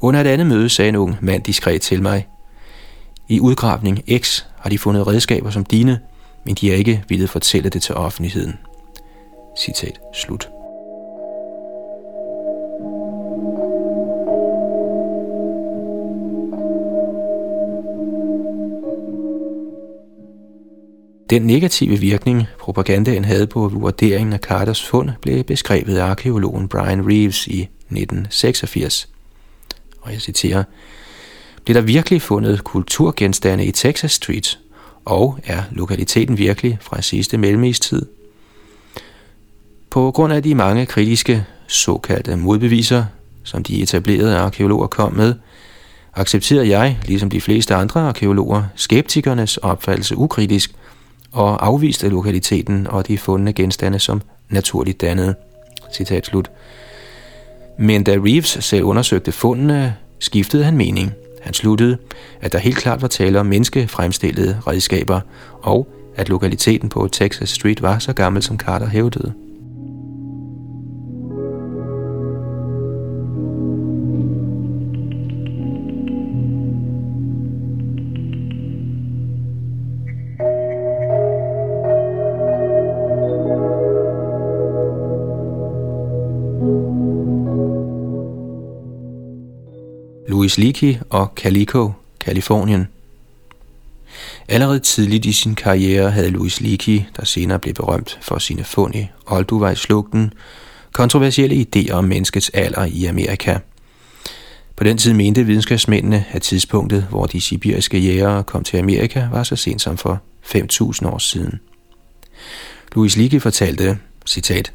Under 0.00 0.20
et 0.20 0.26
andet 0.26 0.46
møde 0.46 0.68
sagde 0.68 0.88
en 0.88 0.96
ung 0.96 1.16
mand 1.20 1.42
diskret 1.42 1.80
til 1.80 2.02
mig, 2.02 2.28
i 3.28 3.40
udgravning 3.40 4.02
X 4.18 4.44
har 4.58 4.70
de 4.70 4.78
fundet 4.78 5.06
redskaber 5.06 5.50
som 5.50 5.64
dine, 5.64 6.00
men 6.44 6.54
de 6.54 6.68
har 6.68 6.76
ikke 6.76 7.04
ville 7.08 7.28
fortælle 7.28 7.70
det 7.70 7.82
til 7.82 7.94
offentligheden. 7.94 8.58
Citat 9.58 9.98
slut. 10.14 10.57
Den 21.30 21.42
negative 21.42 21.96
virkning, 21.96 22.46
propagandaen 22.60 23.24
havde 23.24 23.46
på 23.46 23.68
vurderingen 23.68 24.32
af 24.32 24.38
Carters 24.38 24.84
fund, 24.84 25.10
blev 25.22 25.44
beskrevet 25.44 25.96
af 25.96 26.04
arkeologen 26.04 26.68
Brian 26.68 27.08
Reeves 27.08 27.46
i 27.46 27.62
1986. 27.62 29.08
Og 30.00 30.12
jeg 30.12 30.20
citerer, 30.20 30.64
Blev 31.64 31.74
der 31.74 31.80
virkelig 31.80 32.22
fundet 32.22 32.64
kulturgenstande 32.64 33.64
i 33.64 33.70
Texas 33.70 34.12
Street, 34.12 34.58
og 35.04 35.38
er 35.44 35.62
lokaliteten 35.70 36.38
virkelig 36.38 36.78
fra 36.80 37.02
sidste 37.02 37.38
mellemistid? 37.38 38.06
På 39.90 40.10
grund 40.10 40.32
af 40.32 40.42
de 40.42 40.54
mange 40.54 40.86
kritiske 40.86 41.44
såkaldte 41.66 42.36
modbeviser, 42.36 43.04
som 43.44 43.64
de 43.64 43.82
etablerede 43.82 44.36
arkeologer 44.36 44.86
kom 44.86 45.12
med, 45.12 45.34
accepterede 46.14 46.68
jeg, 46.68 46.98
ligesom 47.06 47.30
de 47.30 47.40
fleste 47.40 47.74
andre 47.74 48.00
arkeologer, 48.00 48.64
skeptikernes 48.74 49.56
opfattelse 49.56 50.16
ukritisk– 50.16 50.74
og 51.38 51.66
afviste 51.66 52.08
lokaliteten 52.08 52.86
og 52.86 53.08
de 53.08 53.18
fundne 53.18 53.52
genstande 53.52 53.98
som 53.98 54.22
naturligt 54.50 55.00
dannede. 55.00 55.34
Citat 55.92 56.26
slut. 56.26 56.50
Men 57.78 58.04
da 58.04 58.12
Reeves 58.12 58.58
selv 58.60 58.84
undersøgte 58.84 59.32
fundene, 59.32 59.96
skiftede 60.18 60.64
han 60.64 60.76
mening. 60.76 61.12
Han 61.42 61.54
sluttede, 61.54 61.98
at 62.40 62.52
der 62.52 62.58
helt 62.58 62.76
klart 62.76 63.02
var 63.02 63.08
tale 63.08 63.40
om 63.40 63.46
menneskefremstillede 63.46 64.60
redskaber, 64.66 65.20
og 65.62 65.88
at 66.16 66.28
lokaliteten 66.28 66.88
på 66.88 67.08
Texas 67.12 67.48
Street 67.48 67.82
var 67.82 67.98
så 67.98 68.12
gammel, 68.12 68.42
som 68.42 68.58
Carter 68.58 68.86
hævdede. 68.86 69.32
Louis 90.48 90.58
Leakey 90.58 90.96
og 91.10 91.32
Calico, 91.36 91.92
Kalifornien. 92.20 92.88
Allerede 94.48 94.78
tidligt 94.80 95.24
i 95.24 95.32
sin 95.32 95.54
karriere 95.54 96.10
havde 96.10 96.30
Louis 96.30 96.60
Leakey, 96.60 97.02
der 97.16 97.24
senere 97.24 97.58
blev 97.58 97.74
berømt 97.74 98.18
for 98.22 98.38
sine 98.38 98.64
fund 98.64 98.94
i 98.94 99.08
Olduvejslugten, 99.26 100.32
kontroversielle 100.92 101.66
idéer 101.66 101.92
om 101.92 102.04
menneskets 102.04 102.50
alder 102.54 102.84
i 102.84 103.04
Amerika. 103.04 103.58
På 104.76 104.84
den 104.84 104.98
tid 104.98 105.12
mente 105.12 105.46
videnskabsmændene, 105.46 106.24
at 106.30 106.42
tidspunktet, 106.42 107.06
hvor 107.10 107.26
de 107.26 107.40
sibiriske 107.40 107.98
jægere 107.98 108.44
kom 108.44 108.64
til 108.64 108.76
Amerika, 108.76 109.28
var 109.32 109.42
så 109.42 109.56
sent 109.56 109.82
som 109.82 109.96
for 109.96 110.20
5.000 110.44 111.08
år 111.08 111.18
siden. 111.18 111.60
Louis 112.94 113.16
Leakey 113.16 113.40
fortalte, 113.40 113.98
citat, 114.26 114.72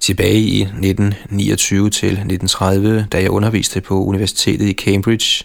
Tilbage 0.00 0.40
i 0.40 0.60
1929 0.62 1.90
til 1.90 2.08
1930, 2.08 3.06
da 3.12 3.20
jeg 3.20 3.30
underviste 3.30 3.80
på 3.80 4.04
universitetet 4.04 4.68
i 4.68 4.72
Cambridge, 4.72 5.44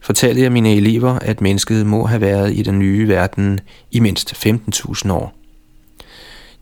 fortalte 0.00 0.42
jeg 0.42 0.52
mine 0.52 0.74
elever, 0.74 1.18
at 1.18 1.40
mennesket 1.40 1.86
må 1.86 2.06
have 2.06 2.20
været 2.20 2.52
i 2.56 2.62
den 2.62 2.78
nye 2.78 3.08
verden 3.08 3.60
i 3.90 4.00
mindst 4.00 4.46
15.000 4.46 5.12
år. 5.12 5.34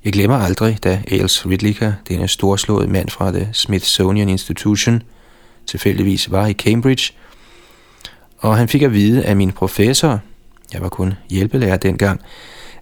Jeg 0.04 0.12
glemmer 0.12 0.36
aldrig, 0.36 0.78
da 0.84 1.02
Ailes 1.10 1.46
Ridlicker, 1.46 1.92
denne 2.08 2.28
storslåede 2.28 2.88
mand 2.88 3.08
fra 3.08 3.32
The 3.32 3.48
Smithsonian 3.52 4.28
Institution, 4.28 5.02
tilfældigvis 5.66 6.30
var 6.30 6.46
i 6.46 6.52
Cambridge, 6.52 7.12
og 8.38 8.56
han 8.56 8.68
fik 8.68 8.82
at 8.82 8.92
vide 8.92 9.24
af 9.24 9.36
min 9.36 9.52
professor, 9.52 10.20
jeg 10.72 10.80
var 10.80 10.88
kun 10.88 11.14
hjælpelærer 11.30 11.76
dengang, 11.76 12.20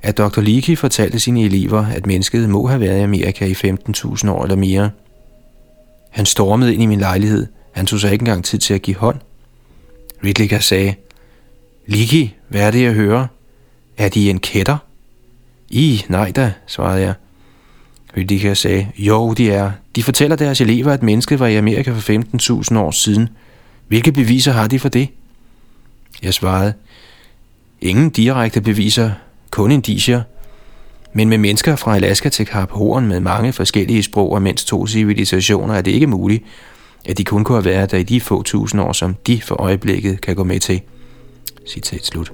at 0.07 0.19
Dr. 0.19 0.41
Leakey 0.41 0.77
fortalte 0.77 1.21
sine 1.21 1.43
elever, 1.43 1.87
at 1.87 2.07
mennesket 2.07 2.49
må 2.49 2.67
have 2.67 2.81
været 2.81 2.99
i 2.99 3.03
Amerika 3.03 3.47
i 3.47 3.53
15.000 3.53 4.31
år 4.31 4.43
eller 4.43 4.57
mere. 4.57 4.91
Han 6.11 6.27
stormede 6.27 6.75
ind 6.75 6.83
i 6.83 6.87
min 6.87 6.99
lejlighed. 6.99 7.47
Han 7.73 7.87
tog 7.87 8.01
sig 8.01 8.13
ikke 8.13 8.23
engang 8.23 8.45
tid 8.45 8.59
til 8.59 8.75
at 8.75 8.83
give 8.83 8.97
hånd. 8.97 9.21
Ridlicker 10.25 10.59
sagde, 10.59 10.95
Leakey, 11.87 12.29
hvad 12.49 12.61
er 12.61 12.71
det, 12.71 12.83
jeg 12.83 12.93
hører? 12.93 13.27
Er 13.97 14.09
de 14.09 14.31
en 14.31 14.39
kætter? 14.39 14.77
I, 15.69 16.05
nej 16.09 16.31
da, 16.31 16.53
svarede 16.67 17.01
jeg. 17.01 17.15
Ridlicker 18.17 18.55
sagde, 18.55 18.89
jo, 18.99 19.35
de 19.35 19.51
er. 19.51 19.71
De 19.97 20.03
fortæller 20.03 20.37
deres 20.37 20.61
elever, 20.61 20.93
at 20.93 21.03
mennesket 21.03 21.41
var 21.41 21.47
i 21.47 21.57
Amerika 21.57 21.93
for 21.93 22.63
15.000 22.73 22.79
år 22.79 22.91
siden. 22.91 23.29
Hvilke 23.89 24.13
beviser 24.13 24.53
har 24.53 24.69
de 24.69 24.79
for 24.79 24.89
det? 24.89 25.09
Jeg 26.23 26.35
svarede, 26.35 26.73
ingen 27.81 28.11
direkte 28.11 28.61
beviser, 28.61 29.11
kun 29.57 29.71
indicier. 29.71 30.23
Men 31.13 31.29
med 31.29 31.39
mennesker 31.39 31.77
fra 31.77 31.97
Alaska 31.97 32.29
til 32.29 32.47
Kap 32.47 32.71
Horn 32.71 33.07
med 33.07 33.21
mange 33.21 33.53
forskellige 33.53 34.03
sprog 34.03 34.33
og 34.33 34.43
mindst 34.43 34.69
to 34.69 34.87
civilisationer 34.87 35.75
er 35.75 35.83
det 35.83 35.91
ikke 35.91 36.07
muligt, 36.07 36.45
at 37.05 37.19
de 37.19 37.25
kun 37.25 37.45
kunne 37.45 37.57
have 37.57 37.65
været 37.65 37.91
der 37.91 37.99
i 37.99 38.03
de 38.03 38.21
få 38.21 38.43
tusind 38.43 38.81
år, 38.81 38.93
som 38.93 39.15
de 39.27 39.43
for 39.43 39.55
øjeblikket 39.55 40.21
kan 40.21 40.37
gå 40.37 40.45
med 40.45 40.61
til. 40.61 40.81
Citat 41.69 42.05
slut. 42.05 42.33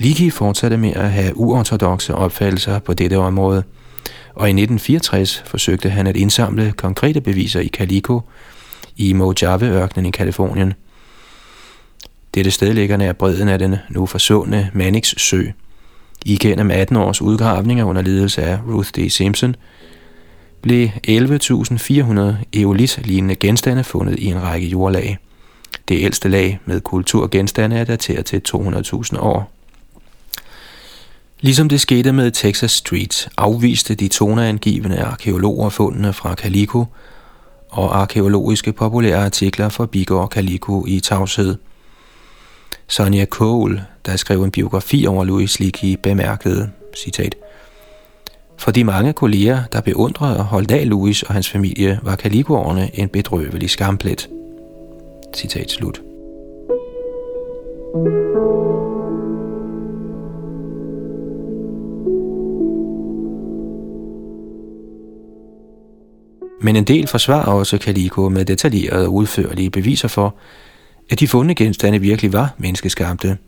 Liki 0.00 0.30
fortsatte 0.30 0.76
med 0.76 0.92
at 0.92 1.10
have 1.10 1.36
uortodoxe 1.36 2.14
opfattelser 2.14 2.78
på 2.78 2.94
dette 2.94 3.18
område– 3.18 3.62
og 4.36 4.48
i 4.48 4.50
1964 4.50 5.42
forsøgte 5.46 5.90
han 5.90 6.06
at 6.06 6.16
indsamle 6.16 6.72
konkrete 6.76 7.20
beviser 7.20 7.60
i 7.60 7.68
Calico 7.68 8.20
i 8.96 9.12
Mojave-ørkenen 9.12 10.06
i 10.06 10.10
Kalifornien. 10.10 10.72
Dette 12.34 12.50
sted 12.50 12.74
ligger 12.74 12.96
nær 12.96 13.12
bredden 13.12 13.48
af 13.48 13.58
den 13.58 13.76
nu 13.88 14.06
forsvundne 14.06 14.70
Mannix 14.74 15.14
sø. 15.16 15.42
Igennem 16.24 16.70
18 16.70 16.96
års 16.96 17.22
udgravninger 17.22 17.84
under 17.84 18.02
ledelse 18.02 18.42
af 18.42 18.58
Ruth 18.68 18.90
D. 18.90 19.10
Simpson 19.10 19.56
blev 20.62 20.88
11.400 21.08 22.58
eolit-lignende 22.60 23.34
genstande 23.34 23.84
fundet 23.84 24.18
i 24.18 24.26
en 24.26 24.42
række 24.42 24.66
jordlag. 24.66 25.18
Det 25.88 26.02
ældste 26.02 26.28
lag 26.28 26.58
med 26.64 26.80
kulturgenstande 26.80 27.76
er 27.76 27.84
dateret 27.84 28.24
til 28.24 28.42
200.000 28.48 29.18
år. 29.18 29.55
Ligesom 31.40 31.68
det 31.68 31.80
skete 31.80 32.12
med 32.12 32.30
Texas 32.30 32.70
Street, 32.70 33.28
afviste 33.36 33.94
de 33.94 34.08
toneangivende 34.08 35.02
arkeologer 35.02 35.68
fundene 35.68 36.12
fra 36.12 36.34
Calico 36.34 36.84
og 37.70 38.00
arkeologiske 38.00 38.72
populære 38.72 39.24
artikler 39.24 39.68
forbigår 39.68 40.26
Calico 40.26 40.84
i 40.86 41.00
tavshed. 41.00 41.56
Sonja 42.88 43.24
Cole, 43.24 43.84
der 44.06 44.16
skrev 44.16 44.42
en 44.42 44.50
biografi 44.50 45.06
over 45.06 45.24
Louis 45.24 45.60
Leakey, 45.60 45.96
bemærkede, 46.02 46.70
citat, 46.96 47.34
For 48.58 48.70
de 48.70 48.84
mange 48.84 49.12
kolleger, 49.12 49.64
der 49.72 49.80
beundrede 49.80 50.38
og 50.38 50.44
holdt 50.44 50.70
af 50.70 50.88
Louis 50.88 51.22
og 51.22 51.34
hans 51.34 51.50
familie, 51.50 52.00
var 52.02 52.16
Calicoerne 52.16 52.98
en 52.98 53.08
bedrøvelig 53.08 53.70
skamplet. 53.70 54.28
Citat 55.34 55.70
slut. 55.70 56.00
thank 57.94 58.06
you 58.06 58.95
Men 66.66 66.76
en 66.76 66.84
del 66.84 67.06
forsvarer 67.06 67.46
også 67.46 67.78
Kaliko 67.78 68.28
med 68.28 68.44
detaljerede 68.44 69.06
og 69.06 69.14
udførlige 69.14 69.70
beviser 69.70 70.08
for, 70.08 70.34
at 71.10 71.20
de 71.20 71.28
fundne 71.28 71.54
genstande 71.54 71.98
virkelig 71.98 72.32
var 72.32 72.54
menneskeskabte. 72.58 73.38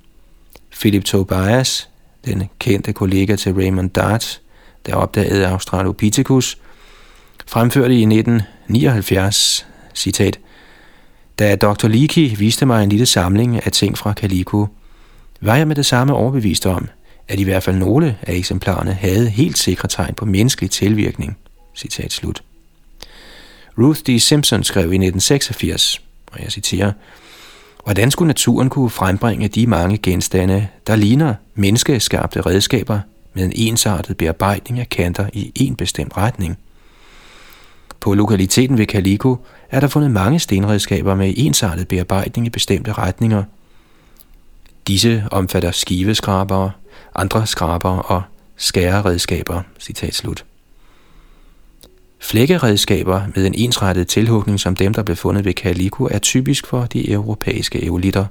Philip 0.81 1.05
Tobias, 1.05 1.89
den 2.25 2.43
kendte 2.59 2.93
kollega 2.93 3.37
til 3.37 3.55
Raymond 3.55 3.91
Dart, 3.91 4.41
der 4.87 4.95
opdagede 4.95 5.47
Australopithecus, 5.47 6.59
fremførte 7.47 7.95
i 7.95 8.03
1979, 8.03 9.67
citat, 9.95 10.39
Da 11.39 11.57
Dr. 11.57 11.89
Leakey 11.89 12.37
viste 12.37 12.67
mig 12.67 12.85
en 12.85 12.89
lille 12.89 13.07
samling 13.07 13.67
af 13.67 13.73
ting 13.73 13.99
fra 13.99 14.13
Calico, 14.13 14.67
var 15.41 15.57
jeg 15.57 15.69
med 15.69 15.77
det 15.77 15.87
samme 15.87 16.15
overbevist 16.15 16.67
om, 16.67 16.89
at 17.29 17.41
i 17.41 17.45
hvert 17.45 17.63
fald 17.63 17.77
nogle 17.77 18.17
af 18.23 18.35
eksemplarerne 18.35 18.93
havde 18.93 19.29
helt 19.29 19.59
sikre 19.59 19.89
tegn 19.89 20.15
på 20.15 20.25
menneskelig 20.25 20.71
tilvirkning. 20.71 21.37
Citat 21.75 22.13
slut. 22.13 22.43
Ruth 23.79 24.01
D. 24.01 24.19
Simpson 24.19 24.65
skrev 24.65 24.83
i 24.83 24.97
1986, 24.97 26.03
og 26.33 26.43
jeg 26.43 26.53
citerer, 26.53 26.93
Hvordan 27.85 28.11
skulle 28.11 28.27
naturen 28.27 28.71
kunne 28.71 28.91
frembringe 28.91 29.49
de 29.49 29.67
mange 29.67 29.99
genstande, 29.99 30.69
der 30.87 30.97
ligner 30.97 31.35
menneskeskabte 31.55 32.41
redskaber 32.41 33.01
med 33.35 33.45
en 33.45 33.53
ensartet 33.55 34.17
bearbejdning 34.17 34.81
af 34.81 34.89
kanter 34.89 35.29
i 35.33 35.53
en 35.55 35.77
bestemt 35.77 36.17
retning? 36.17 36.59
På 38.01 38.15
lokaliteten 38.15 38.79
ved 38.79 38.87
Calico 38.87 39.37
er 39.71 39.81
der 39.81 39.89
fundet 39.89 40.11
mange 40.11 40.39
stenredskaber 40.39 41.15
med 41.15 41.35
ensartet 41.37 41.89
bearbejdning 41.89 42.47
i 42.47 42.51
bestemte 42.51 42.93
retninger. 42.93 43.45
Disse 44.89 45.25
omfatter 45.31 45.71
skiveskrabere, 45.71 46.71
andre 47.15 47.47
skrabere 47.47 48.03
og 48.03 48.23
skæreredskaber. 48.57 49.63
Citat 49.79 50.15
slut. 50.15 50.45
Flækkeredskaber 52.21 53.23
med 53.35 53.47
en 53.47 53.55
ensrettet 53.55 54.09
tilhugning 54.09 54.61
som 54.61 54.77
dem, 54.77 54.95
der 54.95 55.03
blev 55.03 55.17
fundet 55.17 55.45
ved 55.45 55.53
Calico, 55.53 56.05
er 56.05 56.19
typisk 56.19 56.67
for 56.67 56.85
de 56.85 57.11
europæiske 57.11 57.85
eolitter. 57.85 58.27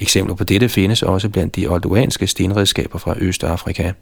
Eksempler 0.00 0.34
på 0.34 0.44
dette 0.44 0.68
findes 0.68 1.02
også 1.02 1.28
blandt 1.28 1.56
de 1.56 1.66
olduanske 1.66 2.26
stenredskaber 2.26 2.98
fra 2.98 3.14
Østafrika. 3.18 3.92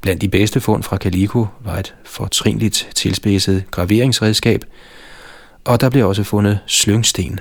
Blandt 0.00 0.22
de 0.22 0.28
bedste 0.28 0.60
fund 0.60 0.82
fra 0.82 0.96
Calico 0.96 1.46
var 1.64 1.76
et 1.76 1.94
fortrinligt 2.04 2.88
tilspidset 2.94 3.64
graveringsredskab, 3.70 4.64
og 5.64 5.80
der 5.80 5.90
blev 5.90 6.08
også 6.08 6.22
fundet 6.22 6.58
slyngsten. 6.66 7.40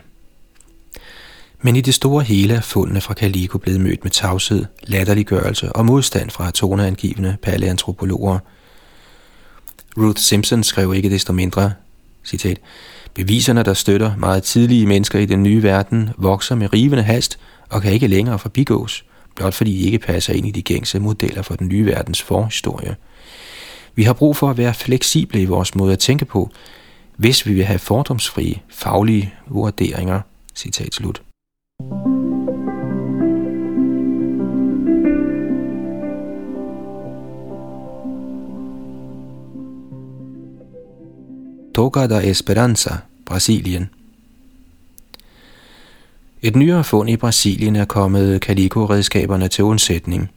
Men 1.61 1.75
i 1.75 1.81
det 1.81 1.93
store 1.93 2.23
hele 2.23 2.53
er 2.53 2.61
fundene 2.61 3.01
fra 3.01 3.13
Calico 3.13 3.57
blevet 3.57 3.81
mødt 3.81 4.03
med 4.03 4.11
tavshed, 4.11 4.65
latterliggørelse 4.83 5.71
og 5.71 5.85
modstand 5.85 6.29
fra 6.29 6.51
toneangivende 6.51 7.37
paleantropologer– 7.41 8.39
Ruth 9.97 10.21
Simpson 10.21 10.63
skrev 10.63 10.93
ikke 10.93 11.09
desto 11.09 11.33
mindre, 11.33 11.73
citat, 12.25 12.59
Beviserne, 13.13 13.63
der 13.63 13.73
støtter 13.73 14.15
meget 14.17 14.43
tidlige 14.43 14.87
mennesker 14.87 15.19
i 15.19 15.25
den 15.25 15.43
nye 15.43 15.63
verden, 15.63 16.09
vokser 16.17 16.55
med 16.55 16.73
rivende 16.73 17.03
hast 17.03 17.39
og 17.69 17.81
kan 17.81 17.91
ikke 17.91 18.07
længere 18.07 18.39
forbigås, 18.39 19.05
blot 19.35 19.53
fordi 19.53 19.71
de 19.71 19.85
ikke 19.85 19.99
passer 19.99 20.33
ind 20.33 20.47
i 20.47 20.51
de 20.51 20.61
gængse 20.61 20.99
modeller 20.99 21.41
for 21.41 21.55
den 21.55 21.67
nye 21.67 21.85
verdens 21.85 22.21
forhistorie. 22.21 22.95
Vi 23.95 24.03
har 24.03 24.13
brug 24.13 24.37
for 24.37 24.49
at 24.49 24.57
være 24.57 24.73
fleksible 24.73 25.41
i 25.41 25.45
vores 25.45 25.75
måde 25.75 25.93
at 25.93 25.99
tænke 25.99 26.25
på, 26.25 26.49
hvis 27.17 27.45
vi 27.45 27.53
vil 27.53 27.65
have 27.65 27.79
fordomsfrie, 27.79 28.61
faglige 28.69 29.33
vurderinger. 29.47 30.21
Citat 30.55 30.93
slut. 30.93 31.21
Toca 41.83 42.07
da 42.07 42.29
Esperanza, 42.29 42.91
Brasilien. 43.25 43.89
Et 46.41 46.55
nyere 46.55 46.83
fund 46.83 47.09
i 47.09 47.15
Brasilien 47.15 47.75
er 47.75 47.85
kommet 47.85 48.41
Calico-redskaberne 48.41 49.47
til 49.47 49.63
undsætning. 49.63 50.29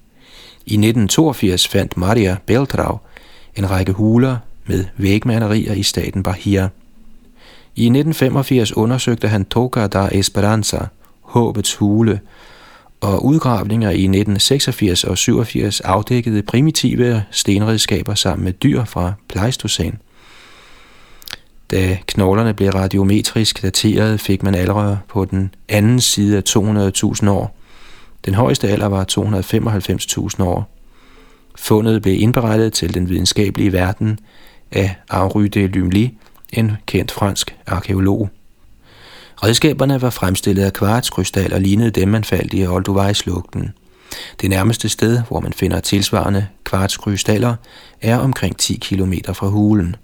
I 0.67 0.75
1982 0.75 1.69
fandt 1.69 1.97
Maria 1.97 2.37
Beltrau 2.47 2.99
en 3.57 3.71
række 3.71 3.93
huler 3.93 4.37
med 4.67 4.85
vægmalerier 4.97 5.73
i 5.73 5.83
staten 5.83 6.23
Bahia. 6.23 6.69
I 7.77 7.85
1985 7.85 8.77
undersøgte 8.77 9.29
han 9.29 9.45
Toca 9.45 9.87
da 9.87 10.09
Esperanza, 10.13 10.79
håbets 11.21 11.75
hule, 11.75 12.21
og 13.01 13.25
udgravninger 13.25 13.91
i 13.91 14.05
1986 14.05 15.05
og 15.05 15.19
87 15.19 15.81
afdækkede 15.81 16.43
primitive 16.43 17.23
stenredskaber 17.31 18.15
sammen 18.15 18.45
med 18.45 18.53
dyr 18.53 18.85
fra 18.85 19.13
Pleistocæn. 19.29 19.99
Da 21.71 21.99
knoglerne 22.07 22.55
blev 22.55 22.71
radiometrisk 22.71 23.63
dateret, 23.63 24.21
fik 24.21 24.43
man 24.43 24.55
allerede 24.55 24.99
på 25.09 25.25
den 25.25 25.55
anden 25.69 26.01
side 26.01 26.37
af 26.37 26.43
200.000 26.49 27.31
år. 27.31 27.57
Den 28.25 28.35
højeste 28.35 28.69
alder 28.69 28.87
var 28.87 29.05
295.000 30.39 30.43
år. 30.45 30.71
Fundet 31.57 32.03
blev 32.03 32.21
indberettet 32.21 32.73
til 32.73 32.95
den 32.95 33.09
videnskabelige 33.09 33.73
verden 33.73 34.19
af 34.73 34.95
Henri 35.13 35.49
de 35.49 35.67
Lumli, 35.67 36.19
en 36.53 36.73
kendt 36.87 37.13
fransk 37.13 37.57
arkeolog. 37.67 38.31
Redskaberne 39.43 40.03
var 40.03 40.11
fremstillet 40.11 40.63
af 40.63 40.73
kvartskrystal 40.73 41.53
og 41.53 41.61
lignede 41.61 41.91
dem, 41.91 42.09
man 42.09 42.25
faldt 42.25 42.55
i 42.55 42.67
Olduvai-slugten. 42.67 43.73
Det 44.41 44.51
nærmeste 44.51 44.89
sted, 44.89 45.23
hvor 45.29 45.41
man 45.41 45.53
finder 45.53 45.81
tilsvarende 45.81 46.47
kvartskrystaller, 46.65 47.55
er 48.03 48.19
omkring 48.19 48.57
10 48.57 48.77
km 48.77 49.13
fra 49.33 49.49
hulen. 49.49 49.97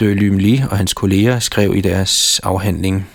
De 0.00 0.14
Lumley 0.14 0.58
og 0.70 0.76
hans 0.76 0.94
kolleger 0.94 1.38
skrev 1.38 1.76
i 1.76 1.80
deres 1.80 2.40
afhandling, 2.40 3.06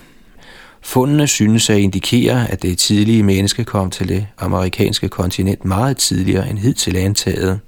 Fundene 0.82 1.26
synes 1.26 1.70
at 1.70 1.78
indikere, 1.78 2.50
at 2.50 2.62
det 2.62 2.78
tidlige 2.78 3.22
menneske 3.22 3.64
kom 3.64 3.90
til 3.90 4.08
det 4.08 4.26
amerikanske 4.38 5.08
kontinent 5.08 5.64
meget 5.64 5.96
tidligere 5.96 6.50
end 6.50 6.58
hidtil 6.58 6.96
antaget. 6.96 7.60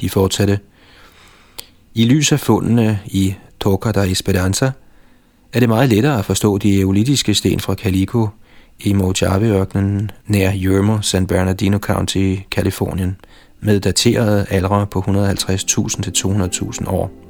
De 0.00 0.10
fortsatte, 0.10 0.58
i 1.94 2.04
lys 2.04 2.32
af 2.32 2.40
fundene 2.40 3.00
i 3.06 3.34
Toca 3.60 3.92
da 3.92 4.10
Esperanza 4.10 4.70
er 5.52 5.60
det 5.60 5.68
meget 5.68 5.88
lettere 5.88 6.18
at 6.18 6.24
forstå 6.24 6.58
de 6.58 6.80
eolitiske 6.80 7.34
sten 7.34 7.60
fra 7.60 7.74
Calico 7.74 8.28
i 8.80 8.92
Mojave-ørkenen 8.92 10.10
nær 10.26 10.52
Yermo, 10.56 11.00
San 11.00 11.26
Bernardino 11.26 11.78
County, 11.78 12.36
Kalifornien, 12.50 13.16
med 13.60 13.80
daterede 13.80 14.46
aldre 14.50 14.86
på 14.86 15.00
150.000 15.00 16.02
til 16.02 16.12
200.000 16.26 16.88
år. 16.90 17.21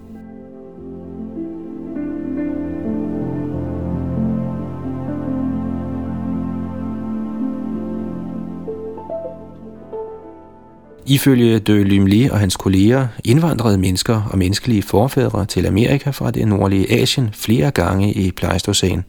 Ifølge 11.13 11.59
de 11.59 11.85
Lumli 11.85 12.29
og 12.29 12.39
hans 12.39 12.57
kolleger 12.57 13.07
indvandrede 13.25 13.79
mennesker 13.79 14.23
og 14.31 14.39
menneskelige 14.39 14.83
forfædre 14.83 15.47
til 15.47 15.67
Amerika 15.67 16.11
fra 16.11 16.31
det 16.31 16.49
nordlige 16.49 16.93
Asien 16.93 17.31
flere 17.33 17.71
gange 17.71 18.13
i 18.13 18.31
Pleistocæn. 18.31 19.05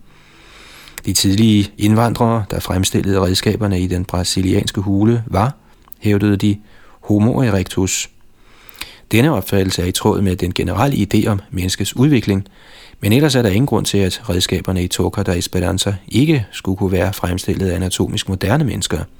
De 1.06 1.14
tidlige 1.14 1.72
indvandrere, 1.78 2.45
der 2.51 2.60
fremstillede 2.60 3.22
redskaberne 3.22 3.82
i 3.82 3.88
den 3.88 4.06
brasilianske 4.06 4.82
hule, 4.82 5.24
var, 5.28 5.56
hævdede 5.99 6.38
de, 6.38 6.58
Homo 7.04 7.41
erectus. 7.41 8.10
Denne 9.12 9.34
opfattelse 9.34 9.82
er 9.82 9.86
i 9.86 9.91
tråd 9.91 10.22
med 10.22 10.36
den 10.36 10.54
generelle 10.54 11.08
idé 11.14 11.28
om 11.28 11.39
menneskets 11.51 11.95
udvikling, 11.95 12.47
men 12.99 13.14
ellers 13.14 13.36
er 13.36 13.41
der 13.41 13.49
ingen 13.49 13.68
grund 13.68 13.86
til, 13.86 13.97
at 13.97 14.30
redskaberne 14.30 14.84
i 14.84 14.88
Toca 14.88 15.24
da 15.24 15.38
Esperanza 15.38 15.95
ikke 16.08 16.45
skulle 16.51 16.78
kunne 16.78 16.91
være 16.91 17.14
fremstillet 17.14 17.70
af 17.70 17.76
anatomisk 17.76 18.30
moderne 18.30 18.64
mennesker– 18.64 18.99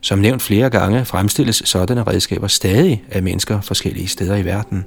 som 0.00 0.18
nævnt 0.18 0.42
flere 0.42 0.70
gange 0.70 1.04
fremstilles 1.04 1.62
sådanne 1.64 2.02
redskaber 2.02 2.46
stadig 2.46 3.04
af 3.10 3.22
mennesker 3.22 3.60
forskellige 3.60 4.08
steder 4.08 4.36
i 4.36 4.44
verden. 4.44 4.84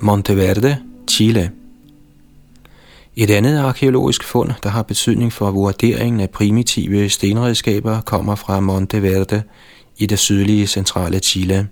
Monteverde, 0.00 0.76
Chile. 1.10 1.50
Et 3.16 3.30
andet 3.30 3.58
arkeologisk 3.58 4.24
fund, 4.24 4.50
der 4.62 4.68
har 4.68 4.82
betydning 4.82 5.32
for 5.32 5.50
vurderingen 5.50 6.20
af 6.20 6.30
primitive 6.30 7.08
stenredskaber, 7.08 8.00
kommer 8.00 8.34
fra 8.34 8.60
Monteverde 8.60 9.42
i 9.98 10.06
det 10.06 10.18
sydlige 10.18 10.66
centrale 10.66 11.18
Chile. 11.18 11.68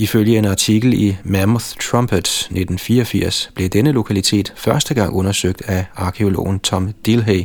Ifølge 0.00 0.38
en 0.38 0.44
artikel 0.44 0.92
i 0.92 1.16
Mammoth 1.24 1.66
Trumpet 1.80 2.18
1984 2.18 3.50
blev 3.54 3.68
denne 3.68 3.92
lokalitet 3.92 4.52
første 4.56 4.94
gang 4.94 5.14
undersøgt 5.14 5.62
af 5.66 5.84
arkeologen 5.94 6.60
Tom 6.60 6.92
Dilhay 7.06 7.38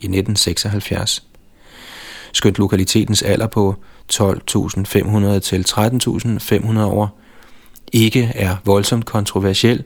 i 0.00 0.06
1976. 0.06 1.24
Skønt 2.32 2.58
lokalitetens 2.58 3.22
alder 3.22 3.46
på 3.46 3.74
12.500 4.12 5.38
til 5.38 5.64
13.500 5.68 6.80
år 6.80 7.20
ikke 7.92 8.32
er 8.34 8.56
voldsomt 8.64 9.06
kontroversiel, 9.06 9.82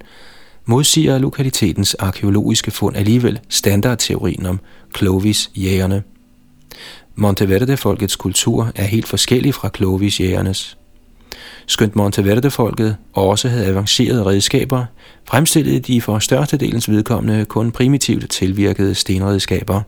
modsiger 0.67 1.19
lokalitetens 1.19 1.95
arkeologiske 1.95 2.71
fund 2.71 2.97
alligevel 2.97 3.41
standardteorien 3.49 4.47
om 4.47 4.61
Clovis-jægerne. 4.97 6.03
Monteverde-folkets 7.15 8.17
kultur 8.17 8.73
er 8.75 8.85
helt 8.85 9.09
forskellig 9.09 9.55
fra 9.55 9.71
Clovis-jægernes. 9.77 10.84
Skønt 11.67 11.97
Monteverde-folket 11.97 12.97
også 13.13 13.49
havde 13.49 13.67
avancerede 13.67 14.25
redskaber, 14.25 14.85
fremstillede 15.25 15.81
de 15.81 16.01
for 16.01 16.19
størstedelens 16.19 16.91
vedkommende 16.91 17.45
kun 17.45 17.71
primitivt 17.73 18.31
tilvirkede 18.31 18.95
stenredskaber. 18.95 19.81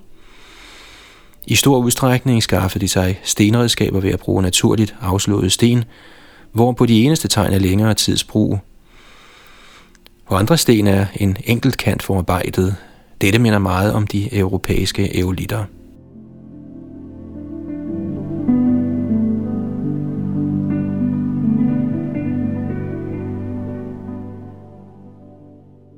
I 1.47 1.55
stor 1.55 1.79
udstrækning 1.79 2.43
skaffede 2.43 2.83
de 2.85 2.89
sig 2.89 3.21
stenredskaber 3.23 4.01
ved 4.01 4.11
at 4.11 4.21
bruge 4.21 4.43
naturligt 4.43 4.95
afslåede 5.01 5.51
sten, 5.51 5.85
hvor 6.53 6.73
på 6.73 6.87
de 6.87 7.05
eneste 7.05 7.29
tegn 7.29 7.53
af 7.53 7.63
længere 7.63 7.95
tids 7.95 8.25
brug. 8.25 8.59
På 10.29 10.35
andre 10.35 10.59
sten 10.59 10.87
er 10.87 11.07
en 11.15 11.37
enkelt 11.45 11.77
kant 11.77 12.03
forarbejdet. 12.03 12.77
Dette 13.21 13.39
minder 13.39 13.59
meget 13.59 13.93
om 13.93 14.07
de 14.07 14.39
europæiske 14.39 15.19
eolitter. 15.19 15.65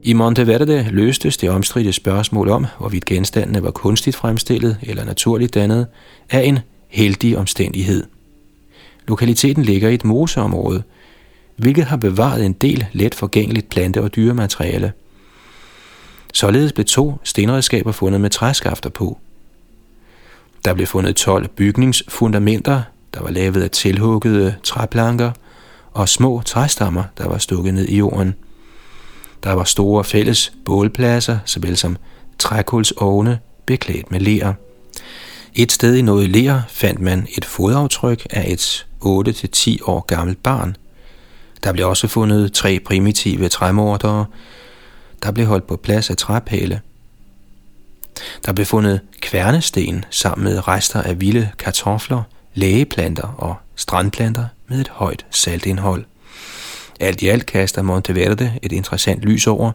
I 0.08 0.12
Monteverde 0.12 0.88
løstes 0.90 1.36
det 1.36 1.50
omstridte 1.50 1.92
spørgsmål 1.92 2.48
om, 2.48 2.66
hvorvidt 2.78 3.04
genstandene 3.04 3.62
var 3.62 3.70
kunstigt 3.70 4.16
fremstillet 4.16 4.78
eller 4.82 5.04
naturligt 5.04 5.54
dannet, 5.54 5.86
af 6.30 6.42
en 6.42 6.58
heldig 6.88 7.38
omstændighed. 7.38 8.04
Lokaliteten 9.08 9.62
ligger 9.62 9.88
i 9.88 9.94
et 9.94 10.04
moseområde, 10.04 10.82
hvilket 11.56 11.84
har 11.84 11.96
bevaret 11.96 12.46
en 12.46 12.52
del 12.52 12.86
let 12.92 13.14
forgængeligt 13.14 13.68
plante- 13.68 14.02
og 14.02 14.16
dyremateriale. 14.16 14.92
Således 16.32 16.72
blev 16.72 16.84
to 16.84 17.14
stenredskaber 17.24 17.92
fundet 17.92 18.20
med 18.20 18.30
træskafter 18.30 18.90
på. 18.90 19.18
Der 20.64 20.74
blev 20.74 20.86
fundet 20.86 21.16
12 21.16 21.48
bygningsfundamenter, 21.48 22.82
der 23.14 23.22
var 23.22 23.30
lavet 23.30 23.62
af 23.62 23.70
tilhuggede 23.70 24.54
træplanker, 24.62 25.30
og 25.92 26.08
små 26.08 26.42
træstammer, 26.44 27.04
der 27.18 27.28
var 27.28 27.38
stukket 27.38 27.74
ned 27.74 27.88
i 27.88 27.96
jorden– 27.96 28.34
der 29.44 29.52
var 29.52 29.64
store 29.64 30.04
fælles 30.04 30.52
bålpladser, 30.64 31.38
såvel 31.44 31.76
som 31.76 31.96
trækulsovne 32.38 33.38
beklædt 33.66 34.10
med 34.10 34.20
ler. 34.20 34.54
Et 35.54 35.72
sted 35.72 35.94
i 35.94 36.02
noget 36.02 36.28
ler 36.28 36.62
fandt 36.68 37.00
man 37.00 37.26
et 37.36 37.44
fodaftryk 37.44 38.26
af 38.30 38.44
et 38.48 38.86
8-10 39.04 39.76
år 39.84 40.00
gammelt 40.00 40.42
barn. 40.42 40.76
Der 41.64 41.72
blev 41.72 41.88
også 41.88 42.08
fundet 42.08 42.52
tre 42.52 42.80
primitive 42.80 43.48
træmordere, 43.48 44.26
der 45.22 45.30
blev 45.30 45.46
holdt 45.46 45.66
på 45.66 45.76
plads 45.76 46.10
af 46.10 46.16
træpæle. 46.16 46.80
Der 48.46 48.52
blev 48.52 48.66
fundet 48.66 49.00
kværnesten 49.20 50.04
sammen 50.10 50.44
med 50.44 50.68
rester 50.68 51.02
af 51.02 51.20
vilde 51.20 51.50
kartofler, 51.58 52.22
lægeplanter 52.54 53.34
og 53.38 53.54
strandplanter 53.76 54.44
med 54.68 54.80
et 54.80 54.88
højt 54.88 55.26
saltindhold. 55.30 56.04
Alt 57.00 57.22
i 57.22 57.28
alt 57.28 57.46
kaster 57.46 57.82
Monteverde 57.82 58.52
et 58.62 58.72
interessant 58.72 59.22
lys 59.22 59.46
over, 59.46 59.72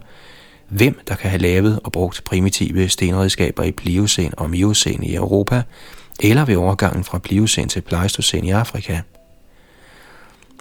hvem 0.69 0.99
der 1.07 1.15
kan 1.15 1.29
have 1.29 1.41
lavet 1.41 1.79
og 1.83 1.91
brugt 1.91 2.23
primitive 2.25 2.89
stenredskaber 2.89 3.63
i 3.63 3.71
Pliocæn 3.71 4.33
og 4.37 4.49
Miocæn 4.49 5.03
i 5.03 5.15
Europa, 5.15 5.61
eller 6.19 6.45
ved 6.45 6.55
overgangen 6.55 7.03
fra 7.03 7.17
Pliocæn 7.17 7.67
til 7.67 7.81
Pleistocæn 7.81 8.45
i 8.45 8.49
Afrika. 8.49 8.99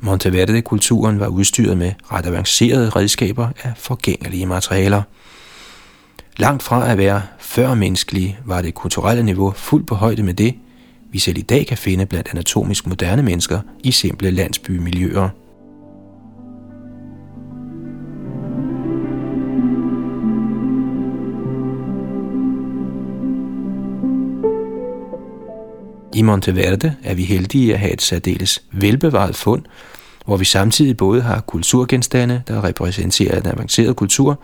Monteverde-kulturen 0.03 1.21
var 1.21 1.27
udstyret 1.27 1.79
med 1.79 1.93
ret 2.13 2.27
avancerede 2.27 2.89
redskaber 2.89 3.49
af 3.63 3.73
forgængelige 3.77 4.47
materialer. 4.47 5.03
Langt 6.37 6.63
fra 6.63 6.91
at 6.91 6.99
være 6.99 7.23
førmenneskelige 7.39 8.39
var 8.45 8.63
det 8.63 8.75
kulturelle 8.75 9.23
niveau 9.23 9.51
fuldt 9.57 9.87
på 9.87 9.95
højde 9.95 10.23
med 10.23 10.35
det, 10.35 10.55
vi 11.11 11.19
selv 11.19 11.39
i 11.39 11.43
dag 11.43 11.67
kan 11.67 11.79
finde 11.79 12.07
blandt 12.07 12.29
anatomisk 12.31 12.87
moderne 12.87 13.23
mennesker 13.23 13.61
i 13.85 13.93
simple 13.93 14.31
landsbymiljøer. 14.31 15.29
I 26.15 26.23
Monteverde 26.23 26.95
er 27.03 27.15
vi 27.15 27.25
heldige 27.25 27.73
at 27.73 27.81
have 27.81 27.93
et 27.93 28.03
særdeles 28.03 28.63
velbevaret 28.73 29.37
fund, 29.37 29.63
hvor 30.25 30.37
vi 30.37 30.45
samtidig 30.45 30.97
både 30.97 31.23
har 31.23 31.41
kulturgenstande, 31.41 32.43
der 32.49 32.65
repræsenterer 32.65 33.41
en 33.41 33.47
avanceret 33.47 33.97
kultur, 33.97 34.41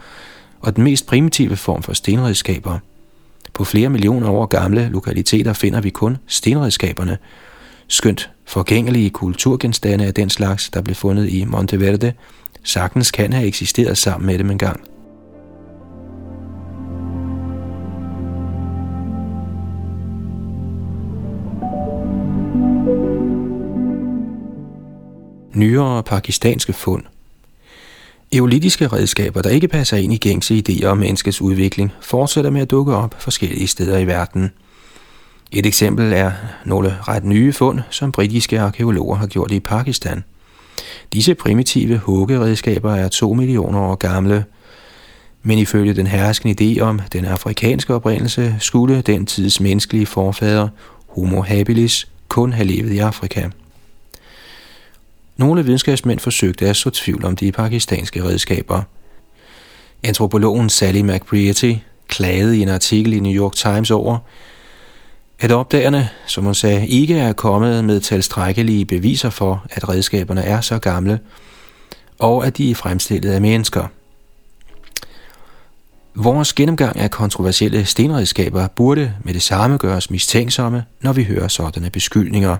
og 0.61 0.77
den 0.77 0.85
mest 0.85 1.07
primitive 1.07 1.57
form 1.57 1.83
for 1.83 1.93
stenredskaber. 1.93 2.79
På 3.55 3.65
flere 3.65 3.89
millioner 3.89 4.31
år 4.31 4.47
gamle 4.47 4.89
lokaliteter 4.89 5.53
finder 5.53 5.81
vi 5.81 5.91
kun 5.91 6.17
stenredskaberne, 6.27 7.19
skønt 7.89 8.31
forgængelige 8.47 9.11
kulturgenstande 9.11 10.07
af 10.07 10.15
den 10.15 10.31
slags, 10.31 10.71
der 10.71 10.83
blev 10.83 10.95
fundet 10.95 11.29
i 11.29 11.45
Monteverde, 11.45 12.13
sagtens 12.65 13.11
kan 13.11 13.33
have 13.33 13.47
eksisteret 13.47 13.99
sammen 13.99 14.27
med 14.27 14.39
dem 14.39 14.51
engang. 14.51 14.81
Nyere 25.59 26.03
pakistanske 26.03 26.73
fund 26.73 27.03
Eolitiske 28.33 28.87
redskaber, 28.87 29.43
der 29.43 29.51
ikke 29.51 29.69
passer 29.69 29.97
ind 29.97 30.13
i 30.13 30.17
gængse 30.17 30.63
idéer 30.69 30.87
om 30.87 30.99
menneskets 30.99 31.41
udvikling, 31.41 31.93
fortsætter 32.01 32.51
med 32.51 32.61
at 32.61 32.71
dukke 32.71 32.95
op 32.95 33.15
forskellige 33.19 33.67
steder 33.67 33.99
i 33.99 34.07
verden. 34.07 34.51
Et 35.53 35.67
eksempel 35.67 36.13
er 36.13 36.33
nogle 36.65 36.97
ret 37.09 37.25
nye 37.25 37.53
fund, 37.53 37.81
som 37.91 38.13
britiske 38.13 38.61
arkeologer 38.61 39.17
har 39.17 39.27
gjort 39.27 39.51
i 39.51 39.61
Pakistan– 39.61 40.25
Disse 41.13 41.35
primitive 41.35 41.99
huggeredskaber 41.99 42.95
er 42.95 43.09
to 43.09 43.33
millioner 43.33 43.81
år 43.81 43.95
gamle, 43.95 44.45
men 45.43 45.59
ifølge 45.59 45.95
den 45.95 46.07
herskende 46.07 46.77
idé 46.77 46.81
om 46.81 47.01
den 47.13 47.25
afrikanske 47.25 47.95
oprindelse, 47.95 48.57
skulle 48.59 49.01
den 49.01 49.27
tids 49.27 49.61
menneskelige 49.61 50.07
forfader, 50.07 50.69
Homo 51.09 51.43
habilis, 51.43 52.09
kun 52.29 52.53
have 52.53 52.67
levet 52.67 52.93
i 52.93 52.99
Afrika. 52.99 53.49
Nogle 55.39 55.65
videnskabsmænd 55.65 56.19
forsøgte 56.19 56.69
at 56.69 56.77
så 56.77 56.91
tvivl 56.91 57.25
om 57.25 57.37
de 57.37 57.53
pakistanske 57.53 58.25
redskaber. 58.25 58.83
Antropologen 60.03 60.69
Sally 60.69 61.01
McBrearty 61.01 61.75
klagede 62.09 62.59
i 62.59 62.63
en 62.63 62.69
artikel 62.69 63.13
i 63.13 63.21
New 63.21 63.33
York 63.33 63.55
Times 63.55 63.91
over, 63.91 64.19
at 65.41 65.51
opdagerne, 65.53 66.09
som 66.27 66.45
hun 66.45 66.55
sagde, 66.55 66.89
ikke 66.89 67.19
er 67.19 67.33
kommet 67.33 67.85
med 67.85 68.01
tilstrækkelige 68.01 68.85
beviser 68.85 69.31
for, 69.31 69.67
at 69.71 69.89
redskaberne 69.89 70.43
er 70.43 70.61
så 70.61 70.79
gamle, 70.79 71.21
og 72.19 72.47
at 72.47 72.57
de 72.57 72.71
er 72.71 72.75
fremstillet 72.75 73.31
af 73.31 73.41
mennesker. 73.41 73.87
Vores 76.15 76.53
gennemgang 76.53 76.97
af 76.97 77.11
kontroversielle 77.11 77.85
stenredskaber 77.85 78.67
burde 78.67 79.15
med 79.25 79.35
det 79.35 79.43
samme 79.43 79.77
gøres 79.77 80.11
mistænksomme, 80.11 80.85
når 81.01 81.13
vi 81.13 81.25
hører 81.25 81.49
sådanne 81.49 81.91
beskyldninger. 81.91 82.57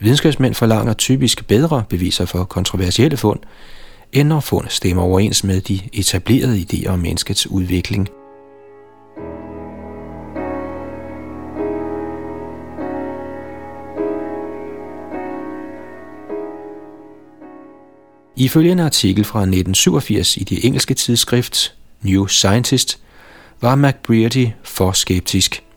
Videnskabsmænd 0.00 0.54
forlanger 0.54 0.92
typisk 0.92 1.46
bedre 1.46 1.84
beviser 1.88 2.24
for 2.24 2.44
kontroversielle 2.44 3.16
fund, 3.16 3.40
end 4.12 4.28
når 4.28 4.40
fund 4.40 4.66
stemmer 4.68 5.02
overens 5.02 5.44
med 5.44 5.60
de 5.60 5.80
etablerede 5.92 6.58
idéer 6.72 6.88
om 6.88 6.98
menneskets 6.98 7.46
udvikling– 7.46 8.08
Ifølge 18.40 18.72
en 18.72 18.80
artikel 18.80 19.24
fra 19.24 19.40
1987 19.40 20.36
i 20.36 20.44
det 20.44 20.66
engelske 20.66 20.94
tidsskrift 20.94 21.74
New 22.02 22.26
Scientist 22.26 22.98
var 23.60 23.74
McBrearty 23.74 24.46
for 24.62 24.92
skeptisk. 24.92 25.67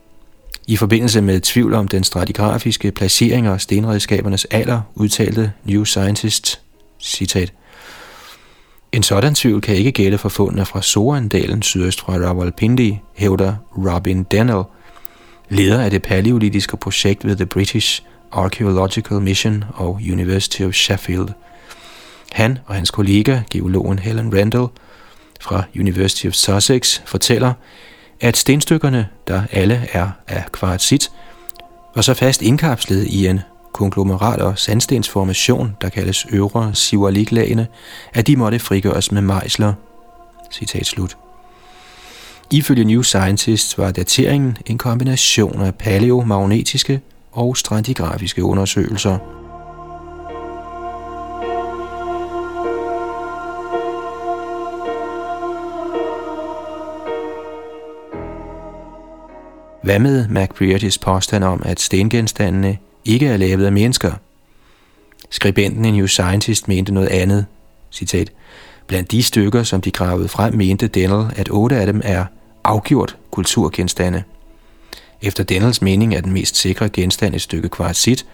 I 0.71 0.75
forbindelse 0.75 1.21
med 1.21 1.39
tvivl 1.39 1.73
om 1.73 1.87
den 1.87 2.03
stratigrafiske 2.03 2.91
placering 2.91 3.47
af 3.47 3.61
stenredskabernes 3.61 4.45
alder, 4.45 4.81
udtalte 4.95 5.51
New 5.65 5.83
Scientist, 5.83 6.61
citat, 6.99 7.53
en 8.91 9.03
sådan 9.03 9.35
tvivl 9.35 9.61
kan 9.61 9.75
ikke 9.75 9.91
gælde 9.91 10.17
for 10.17 10.29
fundene 10.29 10.65
fra 10.65 10.81
Sorandalen 10.81 11.61
sydøst 11.61 12.01
fra 12.01 12.13
Rawalpindi, 12.13 12.99
hævder 13.15 13.55
Robin 13.77 14.23
Dennell, 14.23 14.63
leder 15.49 15.81
af 15.81 15.91
det 15.91 16.01
paleolitiske 16.01 16.77
projekt 16.77 17.25
ved 17.25 17.35
The 17.35 17.45
British 17.45 18.03
Archaeological 18.31 19.21
Mission 19.21 19.63
og 19.73 19.93
University 19.93 20.61
of 20.61 20.73
Sheffield– 20.73 21.27
han 22.31 22.57
og 22.65 22.75
hans 22.75 22.91
kollega, 22.91 23.39
geologen 23.51 23.99
Helen 23.99 24.37
Randall 24.37 24.67
fra 25.41 25.63
University 25.75 26.27
of 26.27 26.33
Sussex, 26.33 26.99
fortæller, 27.05 27.53
at 28.21 28.37
stenstykkerne, 28.37 29.07
der 29.27 29.43
alle 29.51 29.87
er 29.93 30.09
af 30.27 30.43
kvartsit, 30.51 31.11
var 31.95 32.01
så 32.01 32.13
fast 32.13 32.41
indkapslet 32.41 33.07
i 33.07 33.27
en 33.27 33.39
konglomerat 33.73 34.39
og 34.41 34.59
sandstensformation, 34.59 35.77
der 35.81 35.89
kaldes 35.89 36.25
øvre 36.29 36.75
siverliklagene, 36.75 37.67
at 38.13 38.27
de 38.27 38.35
måtte 38.35 38.59
frigøres 38.59 39.11
med 39.11 39.21
mejsler. 39.21 39.73
Citat 40.51 40.85
slut. 40.85 41.17
Ifølge 42.51 42.83
New 42.83 43.01
Scientist 43.01 43.77
var 43.77 43.91
dateringen 43.91 44.57
en 44.65 44.77
kombination 44.77 45.61
af 45.61 45.75
paleomagnetiske 45.75 47.01
og 47.31 47.57
stratigrafiske 47.57 48.43
undersøgelser– 48.43 49.17
Hvad 59.83 59.99
med 59.99 60.27
McBreartys 60.27 60.97
påstand 60.97 61.43
om, 61.43 61.61
at 61.65 61.79
stengenstandene 61.79 62.77
ikke 63.05 63.27
er 63.27 63.37
lavet 63.37 63.65
af 63.65 63.71
mennesker? 63.71 64.11
Skribenten 65.29 65.85
i 65.85 65.91
New 65.91 66.05
Scientist 66.05 66.67
mente 66.67 66.93
noget 66.93 67.07
andet. 67.07 67.45
Citat. 67.91 68.31
Blandt 68.87 69.11
de 69.11 69.23
stykker, 69.23 69.63
som 69.63 69.81
de 69.81 69.91
gravede 69.91 70.27
frem, 70.27 70.53
mente 70.53 70.87
Dennell, 70.87 71.25
at 71.35 71.49
otte 71.51 71.75
af 71.75 71.85
dem 71.85 72.01
er 72.03 72.25
afgjort 72.63 73.17
kulturgenstande. 73.31 74.23
Efter 75.21 75.43
Dennells 75.43 75.81
mening 75.81 76.15
er 76.15 76.21
den 76.21 76.33
mest 76.33 76.57
sikre 76.57 76.89
genstand 76.89 77.35
et 77.35 77.41
stykke 77.41 77.69
kvartsit, 77.69 78.25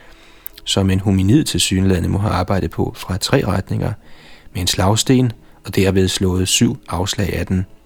som 0.64 0.90
en 0.90 1.00
hominid 1.00 1.44
til 1.44 1.60
synlande 1.60 2.10
må 2.10 2.18
have 2.18 2.34
arbejdet 2.34 2.72
på 2.72 2.94
fra 2.96 3.18
tre 3.18 3.46
retninger, 3.48 3.94
med 4.54 4.62
en 4.62 4.68
slagsten 4.68 5.32
og 5.66 5.76
derved 5.76 6.08
slået 6.08 6.48
syv 6.48 6.78
afslag 6.90 7.34
af 7.34 7.48
den– 7.48 7.66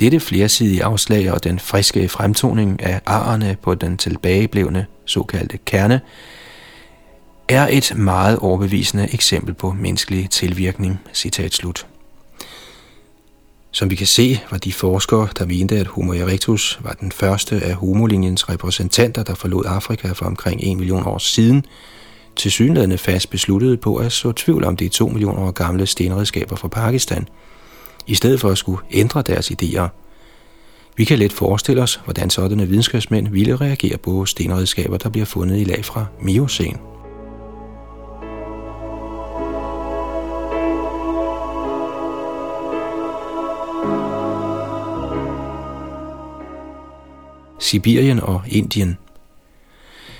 dette 0.00 0.20
flersidige 0.20 0.84
afslag 0.84 1.32
og 1.32 1.44
den 1.44 1.58
friske 1.58 2.08
fremtoning 2.08 2.82
af 2.82 3.00
arerne 3.06 3.56
på 3.62 3.74
den 3.74 3.96
tilbageblevne 3.96 4.86
såkaldte 5.04 5.58
kerne 5.64 6.00
er 7.48 7.68
et 7.70 7.92
meget 7.96 8.38
overbevisende 8.38 9.08
eksempel 9.14 9.54
på 9.54 9.72
menneskelig 9.72 10.30
tilvirkning. 10.30 11.00
Citat 11.14 11.54
slut. 11.54 11.86
Som 13.70 13.90
vi 13.90 13.94
kan 13.94 14.06
se, 14.06 14.40
var 14.50 14.58
de 14.58 14.72
forskere, 14.72 15.28
der 15.38 15.46
mente, 15.46 15.78
at 15.78 15.86
Homo 15.86 16.12
erectus 16.12 16.78
var 16.82 16.92
den 16.92 17.12
første 17.12 17.60
af 17.60 17.74
homolinjens 17.74 18.48
repræsentanter, 18.48 19.22
der 19.22 19.34
forlod 19.34 19.64
Afrika 19.66 20.12
for 20.12 20.26
omkring 20.26 20.60
1 20.72 20.76
million 20.76 21.06
år 21.06 21.18
siden, 21.18 21.64
til 22.36 22.50
synlædende 22.50 22.98
fast 22.98 23.30
besluttet 23.30 23.80
på 23.80 23.96
at 23.96 24.12
så 24.12 24.32
tvivl 24.32 24.64
om 24.64 24.76
de 24.76 24.88
2 24.88 25.08
millioner 25.08 25.40
år 25.40 25.50
gamle 25.50 25.86
stenredskaber 25.86 26.56
fra 26.56 26.68
Pakistan– 26.68 27.28
i 28.08 28.14
stedet 28.14 28.40
for 28.40 28.50
at 28.50 28.58
skulle 28.58 28.80
ændre 28.90 29.22
deres 29.22 29.50
idéer. 29.50 29.88
Vi 30.96 31.04
kan 31.04 31.18
let 31.18 31.32
forestille 31.32 31.82
os, 31.82 32.00
hvordan 32.04 32.30
sådanne 32.30 32.68
videnskabsmænd 32.68 33.28
ville 33.28 33.56
reagere 33.56 33.98
på 33.98 34.26
stenredskaber, 34.26 34.96
der 34.96 35.08
bliver 35.08 35.26
fundet 35.26 35.60
i 35.60 35.64
lag 35.64 35.84
fra 35.84 36.06
Miocene. 36.20 36.78
Sibirien 47.58 48.20
og 48.20 48.42
Indien. 48.48 48.98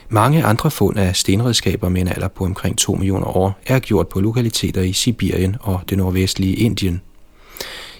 Mange 0.09 0.45
andre 0.45 0.70
fund 0.70 0.99
af 0.99 1.16
stenredskaber 1.16 1.89
med 1.89 2.01
en 2.01 2.09
alder 2.09 2.28
på 2.28 2.45
omkring 2.45 2.78
2 2.78 2.95
millioner 2.95 3.36
år 3.36 3.59
er 3.66 3.78
gjort 3.78 4.09
på 4.09 4.20
lokaliteter 4.20 4.82
i 4.82 4.93
Sibirien 4.93 5.57
og 5.61 5.80
det 5.89 5.99
nordvestlige 5.99 6.57
Indien– 6.57 7.01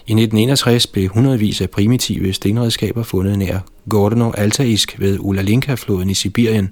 i 0.09 0.11
1961 0.11 0.87
blev 0.87 1.09
hundredvis 1.09 1.61
af 1.61 1.69
primitive 1.69 2.33
stenredskaber 2.33 3.03
fundet 3.03 3.39
nær 3.39 3.59
Gordono-Altaisk 3.93 4.95
ved 4.97 5.17
Ulalinka-floden 5.19 6.09
i 6.09 6.13
Sibirien. 6.13 6.71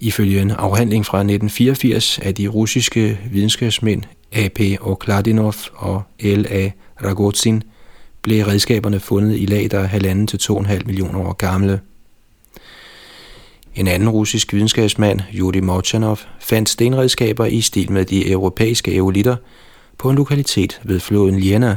Ifølge 0.00 0.40
en 0.40 0.50
afhandling 0.50 1.06
fra 1.06 1.18
1984 1.18 2.18
af 2.18 2.34
de 2.34 2.46
russiske 2.46 3.18
videnskabsmænd 3.30 4.02
A.P. 4.32 4.60
Okladinov 4.80 5.54
og 5.74 6.02
L.A. 6.20 6.70
Ragozin 7.04 7.62
blev 8.22 8.44
redskaberne 8.44 9.00
fundet 9.00 9.38
i 9.38 9.46
lag, 9.46 9.68
der 9.70 9.78
er 9.78 9.86
halvanden 9.86 10.26
til 10.26 10.40
2,5 10.52 10.84
millioner 10.86 11.20
år 11.20 11.32
gamle. 11.32 11.80
En 13.74 13.88
anden 13.88 14.08
russisk 14.08 14.52
videnskabsmand, 14.52 15.20
Yuri 15.34 15.60
Mochanov, 15.60 16.18
fandt 16.40 16.68
stenredskaber 16.68 17.46
i 17.46 17.60
stil 17.60 17.92
med 17.92 18.04
de 18.04 18.30
europæiske 18.30 18.96
eolitter– 18.96 19.36
på 19.98 20.10
en 20.10 20.16
lokalitet 20.16 20.80
ved 20.84 21.00
floden 21.00 21.40
Lena 21.40 21.76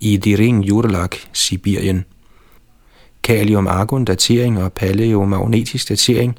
i 0.00 0.16
Diring 0.16 0.64
Jurlak, 0.64 1.16
Sibirien. 1.32 2.04
Kalium-argon 3.22 4.04
datering 4.04 4.62
og 4.62 4.72
paleomagnetisk 4.72 5.88
datering 5.88 6.38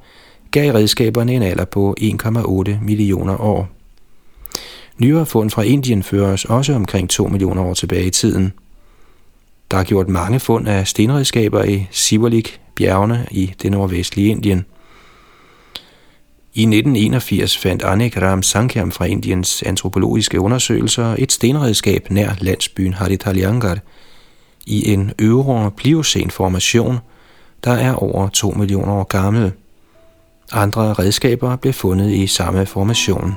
gav 0.52 0.74
redskaberne 0.74 1.34
en 1.34 1.42
alder 1.42 1.66
på 1.66 1.96
1,8 2.02 2.84
millioner 2.84 3.42
år. 3.42 3.70
Nyere 4.98 5.26
fund 5.26 5.50
fra 5.50 5.62
Indien 5.62 6.04
fører 6.04 6.34
os 6.34 6.46
også 6.46 6.74
omkring 6.74 7.10
2 7.10 7.28
millioner 7.28 7.64
år 7.64 7.74
tilbage 7.74 8.06
i 8.06 8.10
tiden. 8.10 8.54
Der 9.72 9.78
er 9.78 9.84
gjort 9.84 10.10
mange 10.10 10.40
fund 10.40 10.68
af 10.68 10.88
stenredskaber 10.88 11.64
i 11.64 11.88
Sivalik 11.92 12.62
bjergene 12.76 13.28
i 13.32 13.54
det 13.62 13.72
nordvestlige 13.72 14.30
Indien. 14.30 14.66
I 16.58 16.62
1981 16.62 17.58
fandt 17.58 17.84
Anik 17.84 18.22
Ram 18.22 18.44
Sankham 18.44 18.92
fra 18.92 19.06
Indiens 19.06 19.64
antropologiske 19.64 20.42
undersøgelser 20.42 21.16
et 21.20 21.32
stenredskab 21.32 22.12
nær 22.12 22.30
landsbyen 22.42 22.94
Haritaliangar 22.94 23.78
i 24.66 24.94
en 24.94 25.12
øvre 25.20 25.72
pliocen 25.72 26.32
formation, 26.32 26.98
der 27.64 27.72
er 27.72 27.94
over 27.94 28.28
2 28.28 28.50
millioner 28.50 28.94
år 28.94 29.04
gammel. 29.04 29.52
Andre 30.52 30.94
redskaber 30.94 31.56
blev 31.56 31.74
fundet 31.74 32.12
i 32.12 32.28
samme 32.28 32.66
formation. 32.66 33.34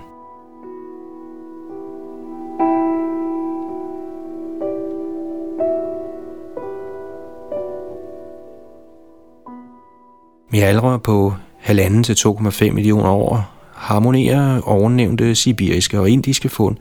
Mjalre 10.53 10.99
på 10.99 11.35
1,5 11.71 12.03
til 12.03 12.29
2,5 12.29 12.71
millioner 12.71 13.11
år 13.11 13.61
harmonerer 13.75 14.61
ovennævnte 14.61 15.35
sibiriske 15.35 16.01
og 16.01 16.11
indiske 16.11 16.49
fund 16.49 16.77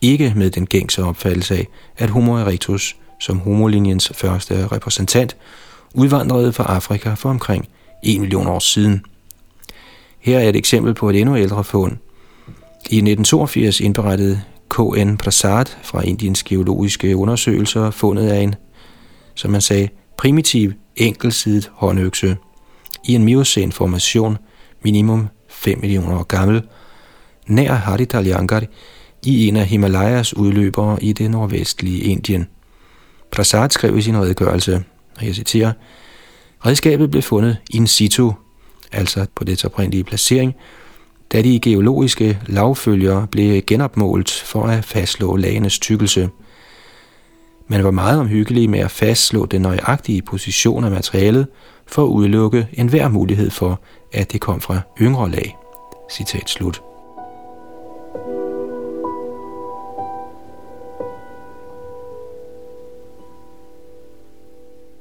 ikke 0.00 0.32
med 0.36 0.50
den 0.50 0.66
gængse 0.66 1.04
opfattelse 1.04 1.54
af, 1.54 1.66
at 1.98 2.10
Homo 2.10 2.32
erectus 2.32 2.96
som 3.20 3.38
homolinjens 3.38 4.12
første 4.14 4.66
repræsentant 4.66 5.36
udvandrede 5.94 6.52
fra 6.52 6.64
Afrika 6.64 7.14
for 7.14 7.30
omkring 7.30 7.68
1 8.02 8.20
million 8.20 8.46
år 8.46 8.58
siden. 8.58 9.04
Her 10.20 10.38
er 10.38 10.48
et 10.48 10.56
eksempel 10.56 10.94
på 10.94 11.10
et 11.10 11.16
endnu 11.16 11.36
ældre 11.36 11.64
fund. 11.64 11.92
I 12.90 12.96
1982 12.96 13.80
indberettede 13.80 14.40
K.N. 14.70 15.16
Prasad 15.16 15.64
fra 15.82 16.02
Indiens 16.02 16.42
geologiske 16.42 17.16
undersøgelser 17.16 17.90
fundet 17.90 18.28
af 18.28 18.40
en, 18.40 18.54
som 19.34 19.50
man 19.50 19.60
sagde, 19.60 19.88
primitiv 20.16 20.72
enkelsidet 20.96 21.70
håndøkse– 21.74 22.36
i 23.04 23.14
en 23.14 23.24
miocæn 23.24 23.72
formation 23.72 24.38
minimum 24.82 25.28
5 25.48 25.78
millioner 25.80 26.18
år 26.18 26.22
gammel, 26.22 26.62
nær 27.46 27.72
Haridaljangar 27.72 28.62
i 29.22 29.48
en 29.48 29.56
af 29.56 29.66
Himalayas 29.66 30.36
udløbere 30.36 31.02
i 31.02 31.12
det 31.12 31.30
nordvestlige 31.30 32.02
Indien. 32.02 32.48
Prasad 33.30 33.70
skrev 33.70 33.98
i 33.98 34.02
sin 34.02 34.16
redegørelse, 34.16 34.84
og 35.18 35.26
jeg 35.26 35.34
citerer, 35.34 35.72
Redskabet 36.66 37.10
blev 37.10 37.22
fundet 37.22 37.56
in 37.70 37.86
situ, 37.86 38.32
altså 38.92 39.26
på 39.34 39.44
dets 39.44 39.64
oprindelige 39.64 40.04
placering, 40.04 40.54
da 41.32 41.42
de 41.42 41.60
geologiske 41.60 42.38
lavfølger 42.46 43.26
blev 43.26 43.62
genopmålt 43.62 44.30
for 44.30 44.62
at 44.62 44.84
fastslå 44.84 45.36
lagenes 45.36 45.78
tykkelse. 45.78 46.28
Man 47.68 47.84
var 47.84 47.90
meget 47.90 48.20
omhyggelig 48.20 48.70
med 48.70 48.78
at 48.78 48.90
fastslå 48.90 49.46
den 49.46 49.62
nøjagtige 49.62 50.22
position 50.22 50.84
af 50.84 50.90
materialet, 50.90 51.46
for 51.88 52.04
at 52.04 52.08
udelukke 52.08 52.68
enhver 52.72 53.08
mulighed 53.08 53.50
for, 53.50 53.80
at 54.12 54.32
det 54.32 54.40
kom 54.40 54.60
fra 54.60 54.80
yngre 55.00 55.30
lag. 55.30 55.56
Citat 56.10 56.50
slut. 56.50 56.82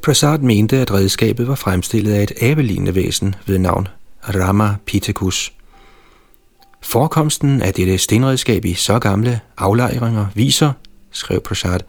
Prasad 0.03 0.39
mente, 0.39 0.77
at 0.77 0.93
redskabet 0.93 1.47
var 1.47 1.55
fremstillet 1.55 2.13
af 2.13 2.23
et 2.23 2.31
abelignende 2.41 2.95
væsen 2.95 3.35
ved 3.45 3.59
navn 3.59 3.87
Rama 4.21 4.75
Pithecus. 4.85 5.53
Forekomsten 6.81 7.61
af 7.61 7.73
dette 7.73 7.97
stenredskab 7.97 8.65
i 8.65 8.73
så 8.73 8.99
gamle 8.99 9.39
aflejringer 9.57 10.25
viser, 10.35 10.71
skrev 11.11 11.41
Prasad, 11.41 11.79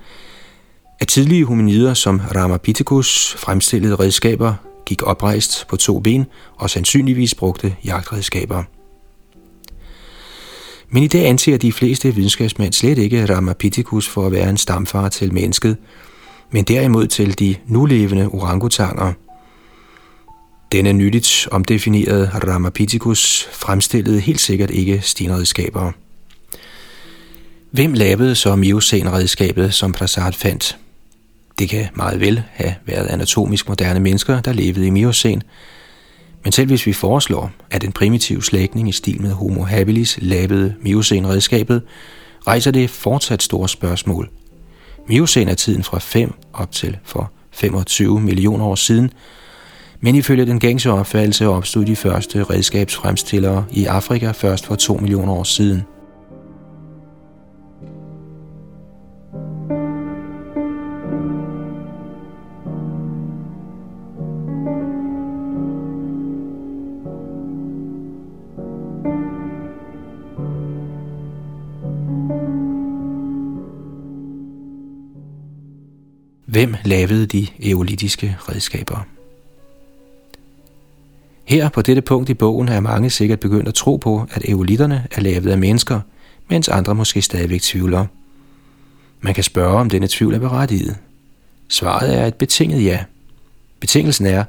at 1.00 1.08
tidlige 1.08 1.44
hominider 1.44 1.94
som 1.94 2.20
Rama 2.34 2.56
Pithecus 2.56 3.36
fremstillede 3.38 3.94
redskaber 3.94 4.54
gik 4.88 5.02
oprejst 5.02 5.66
på 5.68 5.76
to 5.76 6.00
ben 6.00 6.26
og 6.56 6.70
sandsynligvis 6.70 7.34
brugte 7.34 7.76
jagtredskaber. 7.84 8.64
Men 10.90 11.02
i 11.02 11.06
dag 11.06 11.26
anser 11.26 11.56
de 11.56 11.72
fleste 11.72 12.14
videnskabsmænd 12.14 12.72
slet 12.72 12.98
ikke 12.98 13.34
Ramapithecus 13.34 14.08
for 14.08 14.26
at 14.26 14.32
være 14.32 14.50
en 14.50 14.56
stamfar 14.56 15.08
til 15.08 15.34
mennesket, 15.34 15.76
men 16.50 16.64
derimod 16.64 17.06
til 17.06 17.38
de 17.38 17.56
nulevende 17.66 18.28
orangutanger. 18.28 19.12
Denne 20.72 20.92
nyttigt 20.92 21.48
omdefinerede 21.50 22.30
Ramapithecus 22.34 23.48
fremstillede 23.52 24.20
helt 24.20 24.40
sikkert 24.40 24.70
ikke 24.70 25.00
stenredskaber. 25.00 25.92
Hvem 27.70 27.92
lavede 27.92 28.34
så 28.34 28.56
Miocene-redskabet, 28.56 29.74
som 29.74 29.92
Prasad 29.92 30.32
fandt? 30.32 30.78
Det 31.58 31.68
kan 31.68 31.86
meget 31.94 32.20
vel 32.20 32.42
have 32.52 32.74
været 32.86 33.06
anatomisk 33.06 33.68
moderne 33.68 34.00
mennesker, 34.00 34.40
der 34.40 34.52
levede 34.52 34.86
i 34.86 34.90
Miocen. 34.90 35.42
Men 36.44 36.52
selv 36.52 36.68
hvis 36.68 36.86
vi 36.86 36.92
foreslår, 36.92 37.50
at 37.70 37.84
en 37.84 37.92
primitiv 37.92 38.42
slægtning 38.42 38.88
i 38.88 38.92
stil 38.92 39.22
med 39.22 39.30
Homo 39.30 39.62
habilis 39.62 40.18
lavede 40.22 40.74
Miocen-redskabet, 40.82 41.82
rejser 42.46 42.70
det 42.70 42.90
fortsat 42.90 43.42
store 43.42 43.68
spørgsmål. 43.68 44.30
Miocen 45.08 45.48
er 45.48 45.54
tiden 45.54 45.84
fra 45.84 45.98
5 45.98 46.34
op 46.52 46.72
til 46.72 46.96
for 47.04 47.32
25 47.50 48.20
millioner 48.20 48.64
år 48.64 48.74
siden, 48.74 49.10
men 50.00 50.14
ifølge 50.14 50.46
den 50.46 50.60
gængse 50.60 50.90
opfattelse 50.90 51.48
opstod 51.48 51.84
de 51.84 51.96
første 51.96 52.44
redskabsfremstillere 52.44 53.64
i 53.70 53.84
Afrika 53.84 54.30
først 54.30 54.66
for 54.66 54.74
2 54.74 54.94
millioner 54.94 55.32
år 55.32 55.44
siden– 55.44 55.82
Hvem 76.58 76.74
lavede 76.84 77.26
de 77.26 77.46
eolitiske 77.62 78.36
redskaber? 78.38 79.06
Her 81.44 81.68
på 81.68 81.82
dette 81.82 82.02
punkt 82.02 82.28
i 82.28 82.34
bogen 82.34 82.68
er 82.68 82.80
mange 82.80 83.10
sikkert 83.10 83.40
begyndt 83.40 83.68
at 83.68 83.74
tro 83.74 83.96
på, 83.96 84.26
at 84.30 84.48
eolitterne 84.48 85.06
er 85.10 85.20
lavet 85.20 85.50
af 85.50 85.58
mennesker, 85.58 86.00
mens 86.48 86.68
andre 86.68 86.94
måske 86.94 87.22
stadigvæk 87.22 87.62
tvivler. 87.62 88.06
Man 89.20 89.34
kan 89.34 89.44
spørge, 89.44 89.78
om 89.78 89.90
denne 89.90 90.08
tvivl 90.08 90.34
er 90.34 90.38
berettiget. 90.38 90.96
Svaret 91.68 92.18
er 92.18 92.26
et 92.26 92.34
betinget 92.34 92.84
ja. 92.84 93.04
Betingelsen 93.80 94.26
er, 94.26 94.44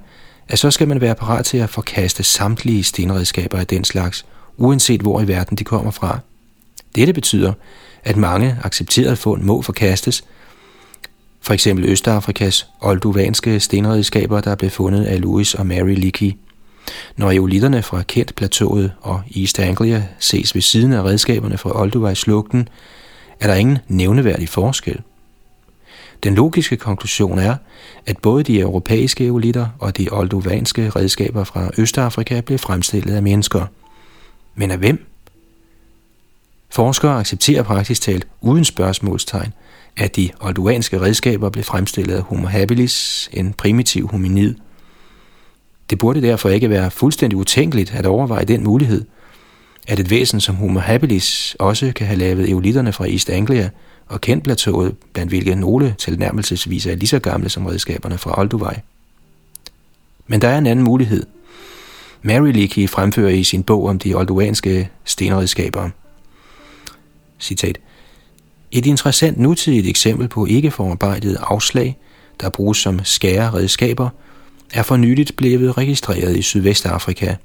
at 0.47 0.59
så 0.59 0.71
skal 0.71 0.87
man 0.87 1.01
være 1.01 1.15
parat 1.15 1.45
til 1.45 1.57
at 1.57 1.69
forkaste 1.69 2.23
samtlige 2.23 2.83
stenredskaber 2.83 3.57
af 3.57 3.67
den 3.67 3.83
slags, 3.83 4.25
uanset 4.57 5.01
hvor 5.01 5.21
i 5.21 5.27
verden 5.27 5.57
de 5.57 5.63
kommer 5.63 5.91
fra. 5.91 6.19
Dette 6.95 7.13
betyder, 7.13 7.53
at 8.03 8.17
mange 8.17 8.57
accepterede 8.63 9.15
fund 9.15 9.43
må 9.43 9.61
forkastes, 9.61 10.23
for 11.41 11.53
eksempel 11.53 11.85
Østafrikas 11.89 12.67
olduvanske 12.81 13.59
stenredskaber, 13.59 14.41
der 14.41 14.55
blev 14.55 14.69
fundet 14.69 15.05
af 15.05 15.21
Louis 15.21 15.53
og 15.53 15.65
Mary 15.65 15.95
Leakey. 15.95 16.31
Når 17.17 17.31
eolitterne 17.31 17.83
fra 17.83 18.03
Kent 18.03 18.35
Plateauet 18.35 18.91
og 19.01 19.21
East 19.35 19.59
Anglia 19.59 20.03
ses 20.19 20.55
ved 20.55 20.61
siden 20.61 20.93
af 20.93 21.03
redskaberne 21.03 21.57
fra 21.57 21.81
Olduvai-slugten, 21.81 22.69
er 23.39 23.47
der 23.47 23.55
ingen 23.55 23.77
nævneværdig 23.87 24.49
forskel. 24.49 25.01
Den 26.23 26.35
logiske 26.35 26.77
konklusion 26.77 27.39
er, 27.39 27.55
at 28.05 28.17
både 28.17 28.43
de 28.43 28.59
europæiske 28.59 29.25
eolitter 29.25 29.67
og 29.79 29.97
de 29.97 30.07
olduvanske 30.11 30.89
redskaber 30.89 31.43
fra 31.43 31.69
Østafrika 31.77 32.41
blev 32.41 32.57
fremstillet 32.57 33.15
af 33.15 33.23
mennesker. 33.23 33.65
Men 34.55 34.71
af 34.71 34.77
hvem? 34.77 35.05
Forskere 36.69 37.19
accepterer 37.19 37.63
praktisk 37.63 38.01
talt 38.01 38.27
uden 38.41 38.65
spørgsmålstegn, 38.65 39.53
at 39.97 40.15
de 40.15 40.29
olduanske 40.39 41.01
redskaber 41.01 41.49
blev 41.49 41.63
fremstillet 41.63 42.15
af 42.15 42.21
Homo 42.21 42.47
habilis, 42.47 43.29
en 43.33 43.53
primitiv 43.53 44.07
hominid. 44.07 44.55
Det 45.89 45.97
burde 45.97 46.21
derfor 46.21 46.49
ikke 46.49 46.69
være 46.69 46.91
fuldstændig 46.91 47.37
utænkeligt 47.37 47.93
at 47.93 48.05
overveje 48.05 48.45
den 48.45 48.63
mulighed, 48.63 49.05
at 49.87 49.99
et 49.99 50.09
væsen 50.09 50.41
som 50.41 50.55
Homo 50.55 50.79
habilis 50.79 51.55
også 51.59 51.91
kan 51.95 52.07
have 52.07 52.19
lavet 52.19 52.49
eolitterne 52.49 52.93
fra 52.93 53.07
East 53.07 53.29
Anglia 53.29 53.69
og 54.07 54.21
kendt 54.21 54.43
plateauet, 54.43 54.95
blandt 55.13 55.31
hvilke 55.31 55.55
nogle 55.55 55.95
tilnærmelsesvis 55.97 56.85
er 56.85 56.95
lige 56.95 57.07
så 57.07 57.19
gamle 57.19 57.49
som 57.49 57.65
redskaberne 57.65 58.17
fra 58.17 58.39
Olduvai. 58.39 58.75
Men 60.27 60.41
der 60.41 60.47
er 60.47 60.57
en 60.57 60.67
anden 60.67 60.85
mulighed. 60.85 61.25
Mary 62.21 62.51
Leakey 62.51 62.89
fremfører 62.89 63.29
i 63.29 63.43
sin 63.43 63.63
bog 63.63 63.85
om 63.85 63.99
de 63.99 64.13
olduanske 64.13 64.89
stenredskaber. 65.03 65.89
Citat. 67.39 67.79
Et 68.71 68.85
interessant 68.85 69.39
nutidigt 69.39 69.87
eksempel 69.87 70.27
på 70.27 70.45
ikke 70.45 70.71
forarbejdet 70.71 71.37
afslag, 71.41 71.97
der 72.41 72.49
bruges 72.49 72.77
som 72.77 72.99
skæreredskaber, 73.03 74.09
er 74.73 74.83
for 74.83 74.97
nyligt 74.97 75.35
blevet 75.35 75.77
registreret 75.77 76.37
i 76.37 76.41
Sydvestafrika. 76.41 77.35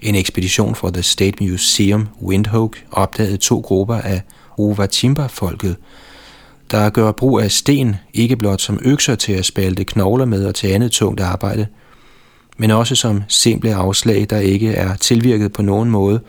En 0.00 0.14
ekspedition 0.14 0.74
fra 0.74 0.90
The 0.90 1.02
State 1.02 1.44
Museum 1.44 2.08
Windhoek 2.22 2.84
opdagede 2.90 3.36
to 3.36 3.60
grupper 3.60 3.94
af 3.94 4.22
Ovatimba-folket, 4.58 5.76
der 6.70 6.90
gør 6.90 7.12
brug 7.12 7.40
af 7.40 7.50
sten 7.50 7.96
ikke 8.14 8.36
blot 8.36 8.60
som 8.60 8.78
økser 8.82 9.14
til 9.14 9.32
at 9.32 9.44
spalte 9.44 9.84
knogler 9.84 10.24
med 10.24 10.46
og 10.46 10.54
til 10.54 10.66
andet 10.66 10.92
tungt 10.92 11.20
arbejde, 11.20 11.66
men 12.56 12.70
også 12.70 12.94
som 12.94 13.22
simple 13.28 13.74
afslag, 13.74 14.26
der 14.30 14.38
ikke 14.38 14.72
er 14.72 14.96
tilvirket 14.96 15.52
på 15.52 15.62
nogen 15.62 15.90
måde 15.90 16.20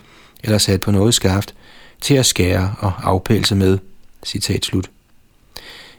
eller 0.44 0.58
sat 0.58 0.80
på 0.80 0.90
noget 0.90 1.14
skaft, 1.14 1.54
til 2.00 2.14
at 2.14 2.26
skære 2.26 2.74
og 2.78 2.92
afpælse 3.02 3.54
med. 3.54 3.78
Citat 4.26 4.64
slut. 4.64 4.90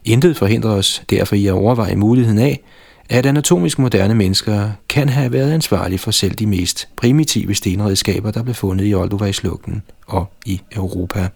Intet 0.05 0.37
forhindrer 0.37 0.71
os 0.71 1.03
derfor 1.09 1.35
i 1.35 1.47
at 1.47 1.53
overveje 1.53 1.95
muligheden 1.95 2.39
af, 2.39 2.61
at 3.09 3.25
anatomisk 3.25 3.79
moderne 3.79 4.15
mennesker 4.15 4.71
kan 4.89 5.09
have 5.09 5.31
været 5.31 5.51
ansvarlige 5.51 5.99
for 5.99 6.11
selv 6.11 6.35
de 6.35 6.45
mest 6.45 6.87
primitive 6.95 7.55
stenredskaber, 7.55 8.31
der 8.31 8.43
blev 8.43 8.55
fundet 8.55 8.87
i 8.87 8.93
Olduvejslugten 8.93 9.83
og 10.07 10.33
i 10.45 10.61
Europa. 10.71 11.29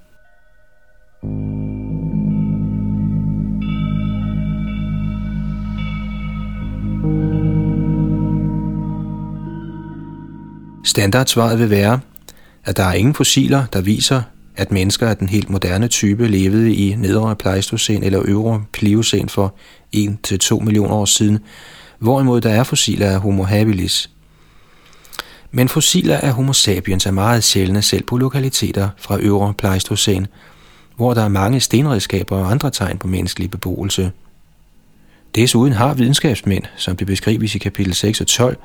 Standardsvaret 10.86 11.60
vil 11.60 11.70
være, 11.70 12.00
at 12.66 12.78
der 12.78 12.84
er 12.84 12.94
ingen 12.94 13.14
fossiler, 13.14 13.66
der 13.74 13.82
viser, 13.82 14.22
at 14.58 14.72
mennesker 14.72 15.08
af 15.08 15.18
den 15.18 15.30
helt 15.30 15.50
moderne 15.50 15.88
type 15.88 16.28
levede 16.28 16.76
i 16.76 16.96
nedre 16.96 17.36
Pleistocæn 17.36 18.04
eller 18.04 18.22
øvre 18.26 18.64
Pliocæn 18.72 19.30
for 19.30 19.56
1-2 19.96 20.60
millioner 20.60 20.96
år 20.96 21.06
siden, 21.06 21.40
hvorimod 22.00 22.42
der 22.42 22.50
er 22.50 22.64
fossiler 22.64 23.10
af 23.10 23.20
Homo 23.20 23.44
habilis. 23.44 24.10
Men 25.52 25.70
fossiler 25.70 26.18
af 26.18 26.34
Homo 26.34 26.54
sapiens 26.54 27.06
er 27.06 27.12
meget 27.12 27.44
sjældne 27.44 27.82
selv 27.82 28.04
på 28.04 28.18
lokaliteter 28.18 28.90
fra 28.98 29.20
øvre 29.20 29.54
Pleistocæn, 29.54 30.28
hvor 30.96 31.14
der 31.14 31.22
er 31.22 31.28
mange 31.28 31.60
stenredskaber 31.60 32.38
og 32.38 32.52
andre 32.52 32.72
tegn 32.72 32.98
på 32.98 33.08
menneskelig 33.08 33.52
beboelse. 33.52 34.12
Desuden 35.36 35.74
har 35.74 35.94
videnskabsmænd, 35.94 36.64
som 36.78 36.98
det 36.98 37.08
beskrives 37.08 37.56
i 37.56 37.58
kapitel 37.58 37.94
6 37.94 38.22
og 38.22 38.28
12, 38.28 38.58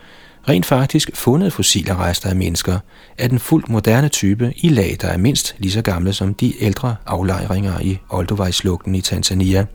rent 0.48 0.66
faktisk 0.66 1.10
fundet 1.16 1.52
fossile 1.52 1.96
rester 1.96 2.28
af 2.28 2.36
mennesker 2.36 2.78
af 3.18 3.28
den 3.28 3.38
fuldt 3.38 3.68
moderne 3.68 4.08
type 4.08 4.52
i 4.56 4.68
lag, 4.68 4.96
der 5.00 5.08
er 5.08 5.16
mindst 5.16 5.54
lige 5.58 5.72
så 5.72 5.82
gamle 5.82 6.12
som 6.12 6.34
de 6.34 6.62
ældre 6.62 6.96
aflejringer 7.06 7.80
i 7.80 7.98
Olduvejslugten 8.10 8.94
i 8.94 9.00
Tanzania. 9.00 9.66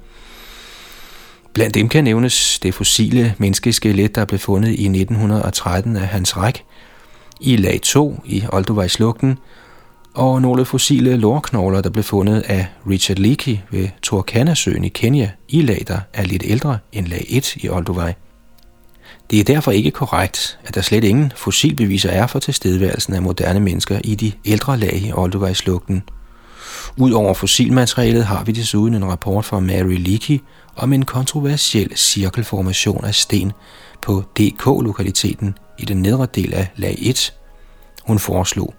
Blandt 1.54 1.74
dem 1.74 1.90
kan 1.90 2.04
nævnes 2.04 2.60
det 2.60 2.74
fossile 2.74 3.36
menneskeskelet, 3.38 4.16
der 4.16 4.26
blev 4.26 4.40
fundet 4.40 4.70
i 4.70 4.86
1913 4.86 5.96
af 5.96 6.08
Hans 6.08 6.38
Ræk 6.38 6.64
i 7.42 7.56
lag 7.56 7.80
2 7.84 8.22
i 8.26 8.44
Olduvejslugten, 8.52 9.38
og 10.14 10.42
nogle 10.42 10.66
fossile 10.66 11.18
lårknogler, 11.18 11.82
der 11.82 11.90
blev 11.90 12.04
fundet 12.04 12.42
af 12.42 12.68
Richard 12.90 13.18
Leakey 13.18 13.58
ved 13.72 13.88
Turkana-søen 14.02 14.84
i 14.84 14.90
Kenya 14.90 15.32
i 15.50 15.62
lag, 15.62 15.84
der 15.88 16.00
er 16.14 16.24
lidt 16.24 16.44
ældre 16.46 16.78
end 16.92 17.08
lag 17.08 17.26
1 17.30 17.56
i 17.56 17.70
Olduvej. 17.70 18.14
Det 19.30 19.40
er 19.40 19.44
derfor 19.44 19.72
ikke 19.72 19.92
korrekt, 19.92 20.60
at 20.66 20.76
der 20.76 20.82
slet 20.82 21.04
ingen 21.04 21.32
fossilbeviser 21.36 22.10
er 22.10 22.28
for 22.28 22.40
tilstedeværelsen 22.40 23.14
af 23.14 23.22
moderne 23.22 23.60
mennesker 23.60 24.00
i 24.04 24.16
de 24.16 24.32
ældre 24.46 24.78
lag 24.78 24.94
i 24.94 25.12
Olduvejslugten. 25.14 26.04
Udover 26.98 27.34
fossilmaterialet 27.34 28.26
har 28.26 28.44
vi 28.44 28.52
desuden 28.52 28.94
en 28.94 29.06
rapport 29.06 29.46
fra 29.46 29.60
Mary 29.60 29.98
Leakey 29.98 30.40
om 30.76 30.94
en 30.94 31.06
kontroversiel 31.06 31.98
cirkelformation 31.98 33.06
af 33.06 33.16
sten 33.16 33.52
på 34.02 34.24
DK-lokaliteten 34.40 35.58
i 35.80 35.86
den 35.86 36.02
nedre 36.02 36.28
del 36.36 36.54
af 36.54 36.68
lag 36.76 36.96
1. 37.02 37.34
Hun 38.04 38.20
foreslog. 38.20 38.74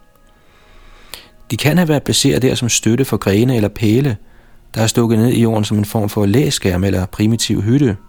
De 1.51 1.57
kan 1.57 1.79
have 1.79 1.89
været 1.89 2.03
placeret 2.03 2.43
der 2.43 2.55
som 2.55 2.69
støtte 2.69 3.05
for 3.05 3.17
grene 3.17 3.57
eller 3.57 3.69
pæle, 3.69 4.17
der 4.75 4.83
er 4.83 4.87
stukket 4.87 5.19
ned 5.19 5.29
i 5.29 5.43
jorden 5.43 5.65
som 5.65 5.79
en 5.79 5.85
form 5.85 6.09
for 6.09 6.27
læskærm 6.27 6.85
eller 6.85 7.07
primitiv 7.07 7.63
hytte– 7.63 7.97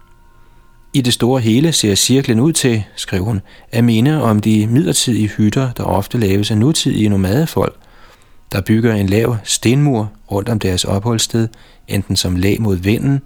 i 0.98 1.02
det 1.02 1.14
store 1.14 1.42
hele 1.42 1.72
ser 1.72 1.96
cirklen 1.96 2.40
ud 2.40 2.54
til, 2.54 2.84
skrev 2.96 3.24
hun, 3.24 3.42
at 3.72 3.84
minde 3.84 4.24
om 4.24 4.40
de 4.40 4.68
midlertidige 4.68 5.28
hytter, 5.28 5.72
der 5.72 5.84
ofte 5.84 6.18
laves 6.18 6.52
af 6.52 6.58
nutidige 6.58 7.10
nomadefolk, 7.10 7.76
der 8.52 8.62
bygger 8.62 8.96
en 8.96 9.10
lav 9.10 9.38
stenmur 9.44 10.12
rundt 10.32 10.50
om 10.50 10.60
deres 10.60 10.86
opholdssted, 10.86 11.48
enten 11.88 12.16
som 12.16 12.36
lag 12.36 12.62
mod 12.62 12.76
vinden, 12.76 13.22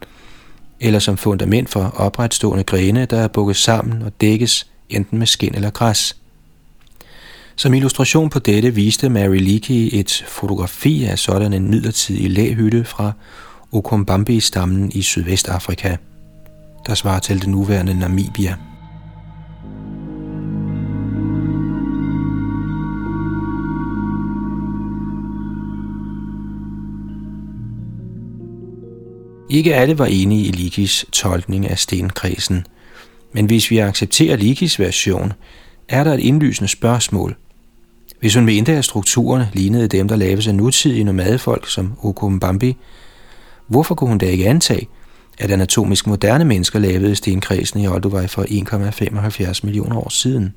eller 0.80 0.99
som 0.99 1.18
fundament 1.18 1.69
for 1.69 1.93
opretstående 1.98 2.64
grene, 2.64 3.06
der 3.06 3.19
er 3.19 3.27
bukket 3.27 3.56
sammen 3.56 4.02
og 4.02 4.11
dækkes 4.22 4.68
enten 4.89 5.19
med 5.19 5.27
skin 5.27 5.56
eller 5.56 5.69
græs. 5.69 6.18
Som 7.56 7.73
illustration 7.73 8.30
på 8.30 8.39
dette 8.39 8.73
viste 8.73 9.10
Mary 9.10 9.38
Leakey 9.38 9.89
et 9.93 10.26
fotografi 10.27 11.03
af 11.03 11.19
sådan 11.19 11.53
en 11.53 11.69
midlertidig 11.69 12.31
læhytte 12.31 12.84
fra 12.84 13.11
Okombambi-stammen 13.72 14.91
i 14.91 15.02
Sydvestafrika 15.02 15.95
der 16.88 16.94
svarer 16.94 17.20
til 17.20 17.41
det 17.41 17.49
nuværende 17.49 17.99
Namibia. 17.99 18.56
Ikke 29.49 29.76
alle 29.76 29.99
var 29.99 30.06
enige 30.06 30.45
i 30.45 30.52
Likis 30.52 31.06
tolkning 31.12 31.70
af 31.70 31.80
stenkredsen, 31.80 32.66
men 33.34 33.45
hvis 33.45 33.72
vi 33.72 33.78
accepterer 33.78 34.36
Likis 34.36 34.80
version, 34.80 35.34
er 35.90 36.03
der 36.03 36.14
et 36.14 36.20
indlysende 36.20 36.68
spørgsmål. 36.68 37.36
Hvis 38.20 38.36
hun 38.36 38.45
mente, 38.45 38.72
at 38.72 38.86
strukturerne 38.86 39.49
lignede 39.53 39.88
dem, 39.88 40.08
der 40.08 40.16
laves 40.16 40.48
af 40.48 40.56
nutidige 40.56 41.03
nomadefolk 41.03 41.70
som 41.70 41.94
Okumbambi, 42.03 42.78
hvorfor 43.68 43.95
kunne 43.95 44.10
hun 44.10 44.18
da 44.18 44.26
ikke 44.26 44.48
antage, 44.48 44.88
at 45.41 45.51
anatomisk 45.51 46.07
moderne 46.07 46.45
mennesker 46.45 46.80
lavede 46.80 47.15
stenkredsen 47.15 47.80
i 47.80 47.88
Olduvai 47.88 48.27
for 48.27 48.43
1,75 48.43 49.59
millioner 49.63 49.97
år 49.97 50.09
siden. 50.09 50.53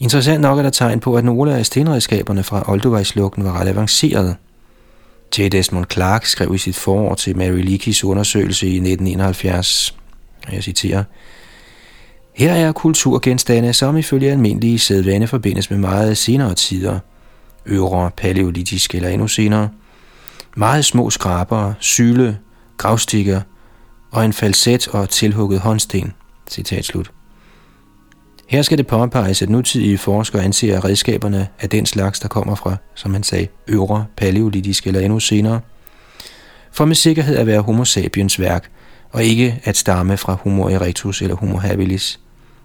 Interessant 0.00 0.40
nok 0.40 0.58
er 0.58 0.62
der 0.62 0.70
tegn 0.70 1.00
på, 1.00 1.16
at 1.16 1.24
nogle 1.24 1.54
af 1.56 1.66
stenredskaberne 1.66 2.42
fra 2.42 2.70
Olduvejslugten 2.70 3.44
var 3.44 3.60
ret 3.60 3.68
avancerede. 3.68 4.36
T. 5.30 5.52
Desmond 5.52 5.86
Clark 5.92 6.26
skrev 6.26 6.54
i 6.54 6.58
sit 6.58 6.76
forår 6.76 7.14
til 7.14 7.36
Mary 7.36 7.62
Leakeys 7.62 8.04
undersøgelse 8.04 8.66
i 8.66 8.76
1971, 8.76 9.94
og 10.46 10.54
jeg 10.54 10.62
citerer, 10.62 11.04
her 12.34 12.52
er 12.52 12.72
kulturgenstande, 12.72 13.72
som 13.72 13.96
ifølge 13.96 14.30
almindelige 14.30 14.78
sædvane 14.78 15.26
forbindes 15.26 15.70
med 15.70 15.78
meget 15.78 16.18
senere 16.18 16.54
tider, 16.54 16.98
øvre, 17.66 18.10
paleolitiske 18.16 18.96
eller 18.96 19.08
endnu 19.08 19.28
senere, 19.28 19.68
meget 20.56 20.84
små 20.84 21.10
skraber, 21.10 21.72
syle, 21.78 22.38
gravstikker 22.78 23.40
og 24.10 24.24
en 24.24 24.32
falset 24.32 24.88
og 24.88 25.08
tilhugget 25.08 25.60
håndsten. 25.60 26.12
Citat 26.50 26.84
slut. 26.84 27.10
Her 28.46 28.62
skal 28.62 28.78
det 28.78 28.86
påpeges, 28.86 29.42
at 29.42 29.50
nutidige 29.50 29.98
forskere 29.98 30.44
anser 30.44 30.84
redskaberne 30.84 31.48
af 31.60 31.70
den 31.70 31.86
slags, 31.86 32.20
der 32.20 32.28
kommer 32.28 32.54
fra, 32.54 32.76
som 32.94 33.12
han 33.12 33.22
sagde, 33.22 33.46
øvre, 33.66 34.06
paleolitiske 34.16 34.86
eller 34.86 35.00
endnu 35.00 35.20
senere, 35.20 35.60
for 36.72 36.84
med 36.84 36.94
sikkerhed 36.94 37.36
at 37.36 37.46
være 37.46 37.60
homo 37.60 37.84
sapiens 37.84 38.40
værk, 38.40 38.70
og 39.12 39.24
ikke 39.24 39.60
at 39.64 39.76
stamme 39.76 40.16
fra 40.16 40.38
homo 40.42 40.68
erectus 40.68 41.22
eller 41.22 41.36
homo 41.36 41.56
habilis. 41.56 42.20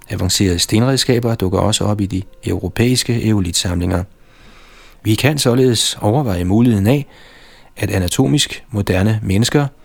Avancerede 0.09 0.59
stenredskaber 0.59 1.35
dukker 1.35 1.59
også 1.59 1.83
op 1.83 2.01
i 2.01 2.05
de 2.05 2.21
europæiske 2.45 3.27
eolitsamlinger. 3.27 4.03
Vi 5.03 5.15
kan 5.15 5.37
således 5.37 5.97
overveje 6.01 6.45
muligheden 6.45 6.87
af, 6.87 7.05
at 7.77 7.91
anatomisk 7.91 8.63
moderne 8.71 9.19
mennesker– 9.23 9.67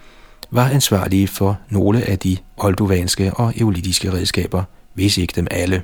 var 0.51 0.69
ansvarlige 0.69 1.29
for 1.29 1.59
nogle 1.71 2.03
af 2.03 2.19
de 2.19 2.37
olduvanske 2.57 3.35
og 3.35 3.53
eolitiske 3.57 4.13
redskaber, 4.13 4.65
hvis 4.95 5.19
ikke 5.19 5.33
dem 5.37 5.47
alle. 5.51 5.83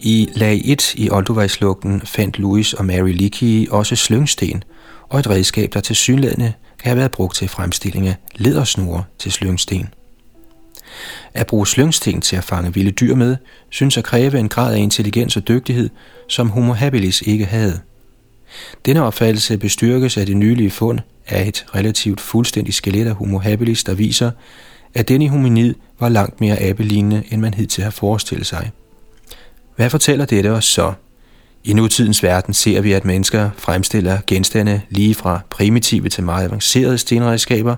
I 0.00 0.28
lag 0.34 0.62
1 0.64 0.94
i 0.94 1.10
Olduvejslugten 1.10 2.00
fandt 2.00 2.38
Louis 2.38 2.72
og 2.72 2.84
Mary 2.84 3.12
Leakey 3.12 3.68
også 3.68 3.96
slyngsten 3.96 4.64
og 5.08 5.18
et 5.20 5.30
redskab, 5.30 5.70
der 5.74 5.80
til 5.80 5.96
synlædende 5.96 6.52
kan 6.78 6.88
have 6.88 6.96
været 6.98 7.10
brugt 7.10 7.36
til 7.36 7.48
fremstilling 7.48 8.08
af 8.08 8.14
ledersnore 8.36 9.04
til 9.18 9.32
slyngsten. 9.32 9.88
At 11.34 11.46
bruge 11.46 11.66
slyngsten 11.66 12.20
til 12.20 12.36
at 12.36 12.44
fange 12.44 12.74
vilde 12.74 12.90
dyr 12.90 13.14
med, 13.14 13.36
synes 13.70 13.96
at 13.96 14.04
kræve 14.04 14.38
en 14.38 14.48
grad 14.48 14.74
af 14.74 14.78
intelligens 14.78 15.36
og 15.36 15.48
dygtighed, 15.48 15.90
som 16.28 16.50
Homo 16.50 16.72
habilis 16.72 17.22
ikke 17.22 17.44
havde. 17.44 17.80
Denne 18.86 19.02
opfattelse 19.02 19.58
bestyrkes 19.58 20.16
af 20.16 20.26
det 20.26 20.36
nylige 20.36 20.70
fund 20.70 20.98
af 21.26 21.48
et 21.48 21.66
relativt 21.74 22.20
fuldstændigt 22.20 22.76
skelet 22.76 23.06
af 23.06 23.14
Homo 23.14 23.38
habilis, 23.38 23.84
der 23.84 23.94
viser, 23.94 24.30
at 24.94 25.08
denne 25.08 25.28
hominid 25.28 25.74
var 26.00 26.08
langt 26.08 26.40
mere 26.40 26.62
abelignende, 26.62 27.22
end 27.30 27.40
man 27.40 27.54
hidtil 27.54 27.84
har 27.84 27.90
forestillet 27.90 28.46
sig. 28.46 28.70
Hvad 29.76 29.90
fortæller 29.90 30.24
dette 30.24 30.50
os 30.50 30.64
så? 30.64 30.92
I 31.64 31.72
nutidens 31.72 32.22
verden 32.22 32.54
ser 32.54 32.80
vi, 32.80 32.92
at 32.92 33.04
mennesker 33.04 33.50
fremstiller 33.56 34.18
genstande 34.26 34.80
lige 34.90 35.14
fra 35.14 35.40
primitive 35.50 36.08
til 36.08 36.24
meget 36.24 36.44
avancerede 36.44 36.98
stenredskaber, 36.98 37.76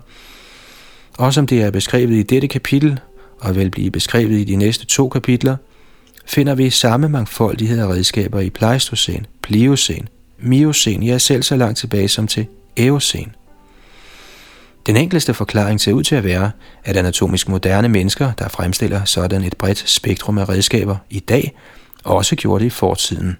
og 1.20 1.34
som 1.34 1.46
det 1.46 1.62
er 1.62 1.70
beskrevet 1.70 2.14
i 2.14 2.22
dette 2.22 2.48
kapitel, 2.48 3.00
og 3.40 3.56
vil 3.56 3.70
blive 3.70 3.90
beskrevet 3.90 4.38
i 4.38 4.44
de 4.44 4.56
næste 4.56 4.86
to 4.86 5.08
kapitler, 5.08 5.56
finder 6.26 6.54
vi 6.54 6.70
samme 6.70 7.08
mangfoldighed 7.08 7.78
af 7.80 7.86
redskaber 7.86 8.40
i 8.40 8.50
Pleistocæn, 8.50 9.26
Pliocene, 9.42 10.06
Miocæn, 10.38 11.02
ja 11.02 11.18
selv 11.18 11.42
så 11.42 11.56
langt 11.56 11.78
tilbage 11.78 12.08
som 12.08 12.26
til 12.26 12.46
Eocene. 12.76 13.32
Den 14.86 14.96
enkleste 14.96 15.34
forklaring 15.34 15.80
ser 15.80 15.92
ud 15.92 16.02
til 16.02 16.14
at 16.14 16.24
være, 16.24 16.50
at 16.84 16.96
anatomisk 16.96 17.48
moderne 17.48 17.88
mennesker, 17.88 18.32
der 18.38 18.48
fremstiller 18.48 19.04
sådan 19.04 19.44
et 19.44 19.56
bredt 19.56 19.88
spektrum 19.88 20.38
af 20.38 20.48
redskaber 20.48 20.96
i 21.10 21.20
dag, 21.20 21.56
også 22.04 22.36
gjorde 22.36 22.64
det 22.64 22.66
i 22.66 22.70
fortiden. 22.70 23.36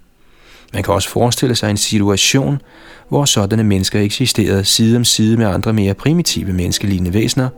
Man 0.73 0.83
kan 0.83 0.93
også 0.93 1.09
forestille 1.09 1.55
sig 1.55 1.69
en 1.69 1.77
situation, 1.77 2.61
hvor 3.09 3.25
sådanne 3.25 3.63
mennesker 3.63 4.01
eksisterede 4.01 4.65
side 4.65 4.97
om 4.97 5.05
side 5.05 5.37
med 5.37 5.45
andre 5.45 5.73
mere 5.73 5.93
primitive 5.93 6.53
menneskelignende 6.53 7.13
væsener, 7.13 7.49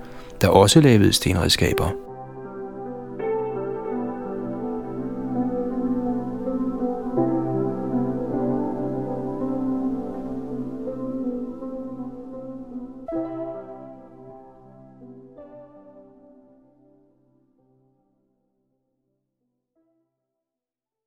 der 0.42 0.48
også 0.48 0.82
lavede 0.82 1.14
stenredskaber. 1.14 2.03